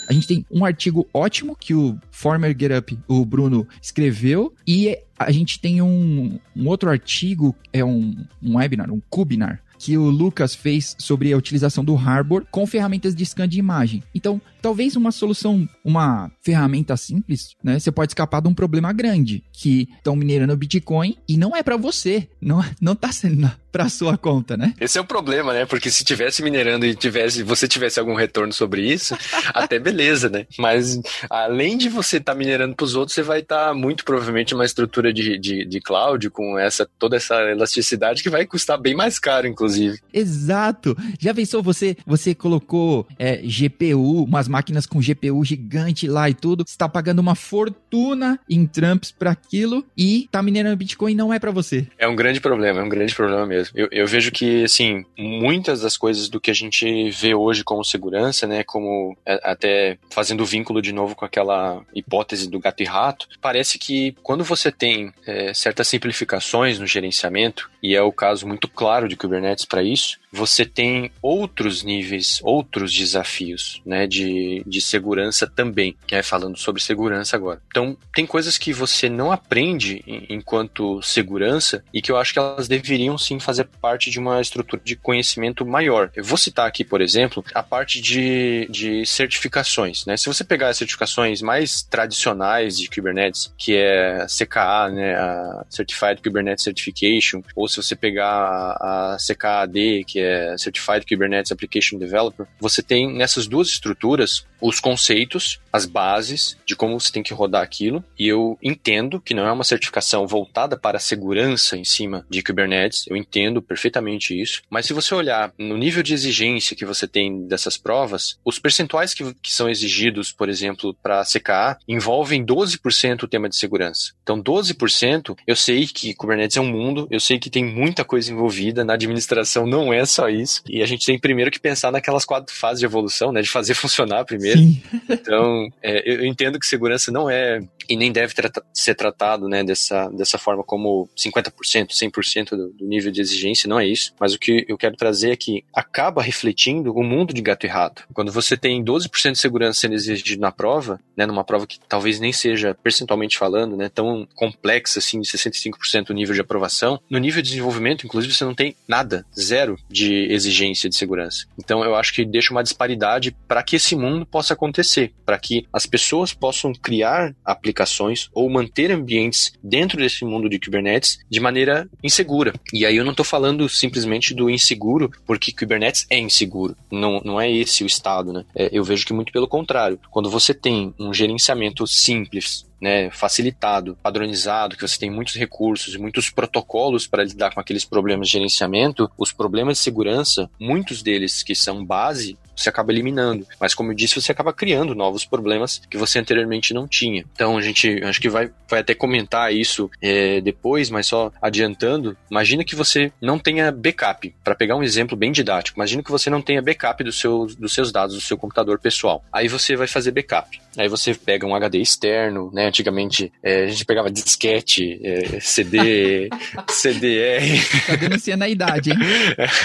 A 0.09 0.11
gente 0.11 0.27
tem 0.27 0.45
um 0.51 0.65
artigo 0.65 1.07
ótimo 1.13 1.55
que 1.55 1.73
o 1.73 1.97
former 2.11 2.53
GetUp, 2.59 2.99
o 3.07 3.23
Bruno, 3.23 3.65
escreveu, 3.81 4.53
e 4.67 4.97
a 5.17 5.31
gente 5.31 5.61
tem 5.61 5.81
um, 5.81 6.37
um 6.53 6.67
outro 6.67 6.89
artigo, 6.89 7.55
é 7.71 7.85
um, 7.85 8.17
um 8.43 8.57
webinar, 8.57 8.91
um 8.91 9.01
Kubinar, 9.09 9.61
que 9.79 9.97
o 9.97 10.09
Lucas 10.09 10.53
fez 10.53 10.95
sobre 10.99 11.31
a 11.31 11.37
utilização 11.37 11.83
do 11.83 11.95
Harbor 11.95 12.45
com 12.51 12.67
ferramentas 12.67 13.15
de 13.15 13.25
scan 13.25 13.47
de 13.47 13.57
imagem. 13.57 14.03
Então, 14.13 14.41
talvez 14.61 14.95
uma 14.97 15.11
solução, 15.11 15.67
uma 15.83 16.29
ferramenta 16.41 16.97
simples, 16.97 17.55
né? 17.63 17.79
Você 17.79 17.91
pode 17.91 18.11
escapar 18.11 18.41
de 18.41 18.49
um 18.49 18.53
problema 18.53 18.91
grande, 18.91 19.41
que 19.53 19.87
estão 19.97 20.15
minerando 20.15 20.55
Bitcoin 20.57 21.15
e 21.27 21.37
não 21.37 21.55
é 21.55 21.63
para 21.63 21.77
você, 21.77 22.27
não 22.41 22.59
não 22.81 22.95
tá 22.95 23.11
sendo 23.11 23.49
para 23.71 23.89
sua 23.89 24.17
conta, 24.17 24.57
né? 24.57 24.73
Esse 24.79 24.97
é 24.97 25.01
o 25.01 25.05
problema, 25.05 25.53
né? 25.53 25.65
Porque 25.65 25.89
se 25.89 26.03
tivesse 26.03 26.41
minerando 26.41 26.85
e 26.85 26.95
tivesse, 26.95 27.43
você 27.43 27.67
tivesse 27.67 27.99
algum 27.99 28.15
retorno 28.15 28.51
sobre 28.53 28.81
isso, 28.81 29.15
até 29.53 29.79
beleza, 29.79 30.29
né? 30.29 30.45
Mas 30.57 30.99
além 31.29 31.77
de 31.77 31.89
você 31.89 32.17
estar 32.17 32.33
tá 32.33 32.37
minerando 32.37 32.75
para 32.75 32.83
os 32.83 32.95
outros, 32.95 33.13
você 33.13 33.21
vai 33.21 33.39
estar 33.39 33.69
tá 33.69 33.73
muito 33.73 34.03
provavelmente 34.03 34.53
uma 34.53 34.65
estrutura 34.65 35.13
de, 35.13 35.37
de, 35.37 35.65
de 35.65 35.81
cloud 35.81 36.29
com 36.29 36.57
essa 36.57 36.87
toda 36.97 37.15
essa 37.15 37.35
elasticidade 37.51 38.23
que 38.23 38.29
vai 38.29 38.45
custar 38.45 38.79
bem 38.79 38.95
mais 38.95 39.19
caro, 39.19 39.47
inclusive. 39.47 39.99
Exato. 40.13 40.97
Já 41.19 41.33
pensou 41.33 41.61
você 41.61 41.95
você 42.05 42.33
colocou 42.33 43.07
é, 43.17 43.37
GPU, 43.37 44.23
umas 44.23 44.47
máquinas 44.47 44.85
com 44.85 44.99
GPU 44.99 45.43
gigante 45.43 46.07
lá 46.07 46.29
e 46.29 46.33
tudo, 46.33 46.63
está 46.67 46.87
pagando 46.87 47.19
uma 47.19 47.35
fortuna 47.35 48.39
em 48.49 48.65
Trumps 48.65 49.11
para 49.11 49.31
aquilo 49.31 49.85
e 49.97 50.27
tá 50.31 50.41
minerando 50.41 50.77
Bitcoin 50.77 51.15
não 51.15 51.33
é 51.33 51.39
para 51.39 51.51
você. 51.51 51.87
É 51.97 52.07
um 52.07 52.15
grande 52.15 52.39
problema, 52.39 52.79
é 52.79 52.83
um 52.83 52.89
grande 52.89 53.13
problema 53.13 53.45
mesmo. 53.45 53.58
Eu, 53.73 53.87
eu 53.91 54.07
vejo 54.07 54.31
que 54.31 54.63
assim 54.63 55.05
muitas 55.17 55.81
das 55.81 55.97
coisas 55.97 56.29
do 56.29 56.39
que 56.39 56.51
a 56.51 56.53
gente 56.53 57.09
vê 57.11 57.33
hoje 57.33 57.63
como 57.63 57.83
segurança, 57.83 58.47
né, 58.47 58.63
como 58.63 59.17
é, 59.25 59.39
até 59.43 59.97
fazendo 60.09 60.45
vínculo 60.45 60.81
de 60.81 60.91
novo 60.91 61.15
com 61.15 61.25
aquela 61.25 61.81
hipótese 61.93 62.49
do 62.49 62.59
gato 62.59 62.81
e 62.81 62.85
rato, 62.85 63.27
parece 63.41 63.77
que 63.77 64.15
quando 64.23 64.43
você 64.43 64.71
tem 64.71 65.13
é, 65.25 65.53
certas 65.53 65.87
simplificações 65.87 66.79
no 66.79 66.87
gerenciamento, 66.87 67.69
e 67.81 67.95
é 67.95 68.01
o 68.01 68.11
caso 68.11 68.47
muito 68.47 68.67
claro 68.67 69.07
de 69.07 69.15
Kubernetes 69.15 69.65
para 69.65 69.83
isso, 69.83 70.19
você 70.31 70.65
tem 70.65 71.11
outros 71.21 71.83
níveis, 71.83 72.39
outros 72.43 72.93
desafios 72.93 73.81
né, 73.85 74.05
de, 74.07 74.63
de 74.65 74.81
segurança 74.81 75.47
também, 75.47 75.95
né, 76.11 76.21
falando 76.21 76.57
sobre 76.57 76.81
segurança 76.81 77.35
agora. 77.35 77.61
Então, 77.67 77.97
tem 78.13 78.25
coisas 78.25 78.57
que 78.57 78.71
você 78.71 79.09
não 79.09 79.31
aprende 79.31 80.03
enquanto 80.29 81.01
segurança 81.01 81.83
e 81.93 82.01
que 82.01 82.11
eu 82.11 82.17
acho 82.17 82.33
que 82.33 82.39
elas 82.39 82.67
deveriam 82.67 83.17
sim 83.17 83.39
fazer 83.39 83.65
parte 83.81 84.11
de 84.11 84.19
uma 84.19 84.39
estrutura 84.41 84.81
de 84.83 84.95
conhecimento 84.95 85.65
maior. 85.65 86.11
Eu 86.15 86.23
vou 86.23 86.37
citar 86.37 86.67
aqui, 86.67 86.83
por 86.83 87.01
exemplo, 87.01 87.43
a 87.53 87.63
parte 87.63 88.01
de, 88.01 88.67
de 88.69 89.05
certificações. 89.05 90.05
Né? 90.05 90.15
Se 90.17 90.27
você 90.27 90.43
pegar 90.43 90.69
as 90.69 90.77
certificações 90.77 91.41
mais 91.41 91.81
tradicionais 91.81 92.77
de 92.77 92.89
Kubernetes, 92.89 93.53
que 93.57 93.75
é 93.75 94.21
a 94.21 94.25
CKA, 94.27 94.89
né, 94.89 95.15
a 95.15 95.65
Certified 95.69 96.21
Kubernetes 96.21 96.63
Certification, 96.63 97.41
ou 97.55 97.67
se 97.67 97.77
você 97.77 97.95
pegar 97.95 98.77
a 98.79 99.17
CKAD, 99.19 100.03
que 100.05 100.18
é 100.19 100.57
Certified 100.57 101.05
Kubernetes 101.05 101.51
Application 101.51 101.97
Developer, 101.97 102.47
você 102.59 102.81
tem 102.81 103.11
nessas 103.13 103.47
duas 103.47 103.69
estruturas 103.69 104.45
os 104.61 104.79
conceitos, 104.79 105.59
as 105.71 105.85
bases 105.85 106.57
de 106.65 106.75
como 106.75 106.99
você 106.99 107.11
tem 107.11 107.23
que 107.23 107.33
rodar 107.33 107.61
aquilo, 107.61 108.03
e 108.17 108.27
eu 108.27 108.57
entendo 108.61 109.19
que 109.19 109.33
não 109.33 109.45
é 109.45 109.51
uma 109.51 109.63
certificação 109.63 110.27
voltada 110.27 110.77
para 110.77 110.97
a 110.97 111.01
segurança 111.01 111.77
em 111.77 111.85
cima 111.85 112.25
de 112.29 112.43
Kubernetes, 112.43 113.05
eu 113.07 113.15
entendo 113.15 113.61
perfeitamente 113.61 114.39
isso, 114.39 114.61
mas 114.69 114.85
se 114.85 114.93
você 114.93 115.15
olhar 115.15 115.53
no 115.57 115.77
nível 115.77 116.03
de 116.03 116.13
exigência 116.13 116.75
que 116.75 116.85
você 116.85 117.07
tem 117.07 117.47
dessas 117.47 117.77
provas, 117.77 118.37
os 118.43 118.59
percentuais 118.59 119.13
que, 119.13 119.33
que 119.35 119.51
são 119.51 119.69
exigidos, 119.69 120.31
por 120.31 120.49
exemplo, 120.49 120.93
para 121.01 121.21
a 121.21 121.25
CKA, 121.25 121.77
envolvem 121.87 122.45
12% 122.45 123.23
o 123.23 123.27
tema 123.27 123.49
de 123.49 123.55
segurança. 123.55 124.13
Então, 124.23 124.41
12%, 124.41 125.37
eu 125.47 125.55
sei 125.55 125.87
que 125.87 126.13
Kubernetes 126.13 126.57
é 126.57 126.61
um 126.61 126.69
mundo, 126.69 127.07
eu 127.09 127.19
sei 127.19 127.39
que 127.39 127.49
tem 127.49 127.63
muita 127.63 128.03
coisa 128.03 128.31
envolvida, 128.31 128.83
na 128.83 128.93
administração 128.93 129.65
não 129.65 129.93
é 129.93 130.05
só 130.09 130.29
isso, 130.29 130.61
e 130.67 130.81
a 130.81 130.85
gente 130.85 131.05
tem 131.05 131.19
primeiro 131.19 131.51
que 131.51 131.59
pensar 131.59 131.91
naquelas 131.91 132.25
quatro 132.25 132.53
fases 132.53 132.79
de 132.79 132.85
evolução, 132.85 133.31
né, 133.31 133.41
de 133.41 133.49
fazer 133.49 133.73
funcionar 133.75 134.25
primeiro. 134.25 134.59
Sim. 134.59 134.81
Então, 135.09 135.69
é, 135.81 136.11
eu 136.11 136.25
entendo 136.25 136.59
que 136.59 136.65
segurança 136.65 137.11
não 137.11 137.29
é 137.29 137.59
e 137.89 137.97
nem 137.97 138.11
deve 138.11 138.35
trata 138.35 138.63
ser 138.71 138.93
tratado 138.93 139.49
né, 139.49 139.63
dessa, 139.63 140.07
dessa 140.09 140.37
forma 140.37 140.63
como 140.63 141.09
50%, 141.17 141.51
100% 141.89 142.49
do, 142.51 142.69
do 142.69 142.85
nível 142.85 143.11
de 143.11 143.19
exigência, 143.19 143.67
não 143.67 143.79
é 143.79 143.87
isso. 143.87 144.13
Mas 144.19 144.33
o 144.33 144.39
que 144.39 144.63
eu 144.69 144.77
quero 144.77 144.95
trazer 144.95 145.31
é 145.31 145.35
que 145.35 145.63
acaba 145.73 146.21
refletindo 146.21 146.93
o 146.93 147.03
mundo 147.03 147.33
de 147.33 147.41
gato 147.41 147.65
e 147.65 147.69
rato. 147.69 148.05
Quando 148.13 148.31
você 148.31 148.55
tem 148.55 148.83
12% 148.83 149.31
de 149.31 149.39
segurança 149.39 149.81
sendo 149.81 149.95
exigido 149.95 150.39
na 150.39 150.51
prova, 150.51 150.99
né, 151.17 151.25
numa 151.25 151.43
prova 151.43 151.65
que 151.65 151.79
talvez 151.87 152.19
nem 152.19 152.31
seja 152.31 152.77
percentualmente 152.83 153.37
falando, 153.37 153.75
né, 153.75 153.89
tão 153.89 154.27
complexa 154.35 154.99
assim, 154.99 155.19
de 155.19 155.27
65% 155.27 156.11
o 156.11 156.13
nível 156.13 156.35
de 156.35 156.41
aprovação, 156.41 156.99
no 157.09 157.17
nível 157.17 157.41
de 157.41 157.49
desenvolvimento, 157.49 158.05
inclusive, 158.05 158.33
você 158.33 158.45
não 158.45 158.53
tem 158.53 158.75
nada, 158.87 159.25
zero 159.37 159.77
de 159.89 159.98
exigência 160.05 160.89
de 160.89 160.95
segurança. 160.95 161.45
Então 161.57 161.83
eu 161.83 161.95
acho 161.95 162.13
que 162.13 162.25
deixa 162.25 162.51
uma 162.51 162.63
disparidade 162.63 163.35
para 163.47 163.63
que 163.63 163.75
esse 163.75 163.95
mundo 163.95 164.25
possa 164.25 164.53
acontecer, 164.53 165.13
para 165.25 165.37
que 165.37 165.65
as 165.73 165.85
pessoas 165.85 166.33
possam 166.33 166.73
criar 166.73 167.35
aplicações 167.43 167.79
aplicações 167.79 168.29
ou 168.33 168.49
manter 168.49 168.91
ambientes 168.91 169.53
dentro 169.63 169.97
desse 169.97 170.25
mundo 170.25 170.49
de 170.49 170.59
Kubernetes 170.59 171.19
de 171.29 171.39
maneira 171.39 171.89
insegura. 172.03 172.53
E 172.73 172.85
aí 172.85 172.95
eu 172.95 173.03
não 173.03 173.11
estou 173.11 173.25
falando 173.25 173.67
simplesmente 173.69 174.33
do 174.33 174.49
inseguro, 174.49 175.11
porque 175.25 175.51
Kubernetes 175.51 176.05
é 176.09 176.17
inseguro. 176.17 176.75
Não, 176.91 177.21
não 177.23 177.39
é 177.39 177.51
esse 177.51 177.83
o 177.83 177.87
estado, 177.87 178.33
né? 178.33 178.45
É, 178.55 178.69
eu 178.71 178.83
vejo 178.83 179.05
que 179.05 179.13
muito 179.13 179.31
pelo 179.31 179.47
contrário. 179.47 179.99
Quando 180.09 180.29
você 180.29 180.53
tem 180.53 180.93
um 180.99 181.13
gerenciamento 181.13 181.85
simples, 181.87 182.65
né, 182.81 183.09
facilitado, 183.11 183.97
padronizado, 184.01 184.75
que 184.75 184.87
você 184.87 184.97
tem 184.97 185.09
muitos 185.09 185.35
recursos 185.35 185.93
e 185.93 185.97
muitos 185.97 186.29
protocolos 186.29 187.07
para 187.07 187.23
lidar 187.23 187.53
com 187.53 187.59
aqueles 187.59 187.85
problemas 187.85 188.27
de 188.27 188.33
gerenciamento, 188.33 189.09
os 189.17 189.31
problemas 189.31 189.77
de 189.77 189.83
segurança, 189.83 190.49
muitos 190.59 191.03
deles 191.03 191.43
que 191.43 191.55
são 191.55 191.85
base, 191.85 192.37
você 192.61 192.69
acaba 192.69 192.91
eliminando. 192.91 193.47
Mas 193.59 193.73
como 193.73 193.91
eu 193.91 193.95
disse, 193.95 194.21
você 194.21 194.31
acaba 194.31 194.53
criando 194.53 194.95
novos 194.95 195.25
problemas 195.25 195.81
que 195.89 195.97
você 195.97 196.19
anteriormente 196.19 196.73
não 196.73 196.87
tinha. 196.87 197.25
Então 197.33 197.57
a 197.57 197.61
gente 197.61 198.03
acho 198.03 198.21
que 198.21 198.29
vai, 198.29 198.51
vai 198.67 198.81
até 198.81 198.93
comentar 198.93 199.53
isso 199.53 199.89
é, 200.01 200.41
depois, 200.41 200.89
mas 200.89 201.07
só 201.07 201.31
adiantando. 201.41 202.17
Imagina 202.29 202.63
que 202.63 202.75
você 202.75 203.11
não 203.21 203.39
tenha 203.39 203.71
backup. 203.71 204.33
Para 204.43 204.55
pegar 204.55 204.75
um 204.75 204.83
exemplo 204.83 205.15
bem 205.17 205.31
didático, 205.31 205.77
imagina 205.77 206.03
que 206.03 206.11
você 206.11 206.29
não 206.29 206.41
tenha 206.41 206.61
backup 206.61 207.03
do 207.03 207.11
seu, 207.11 207.47
dos 207.57 207.73
seus 207.73 207.91
dados 207.91 208.15
do 208.15 208.21
seu 208.21 208.37
computador 208.37 208.79
pessoal. 208.79 209.23
Aí 209.31 209.47
você 209.47 209.75
vai 209.75 209.87
fazer 209.87 210.11
backup. 210.11 210.59
Aí 210.77 210.87
você 210.87 211.13
pega 211.13 211.45
um 211.45 211.55
HD 211.55 211.79
externo, 211.79 212.51
né? 212.53 212.67
Antigamente 212.67 213.31
é, 213.43 213.63
a 213.63 213.67
gente 213.67 213.85
pegava 213.85 214.11
disquete, 214.11 214.99
é, 215.03 215.39
CD, 215.39 216.29
CDR. 216.69 217.87
Tá 217.87 217.95
denunciando 217.95 218.43
a 218.43 218.49
idade, 218.49 218.91
hein? 218.91 218.97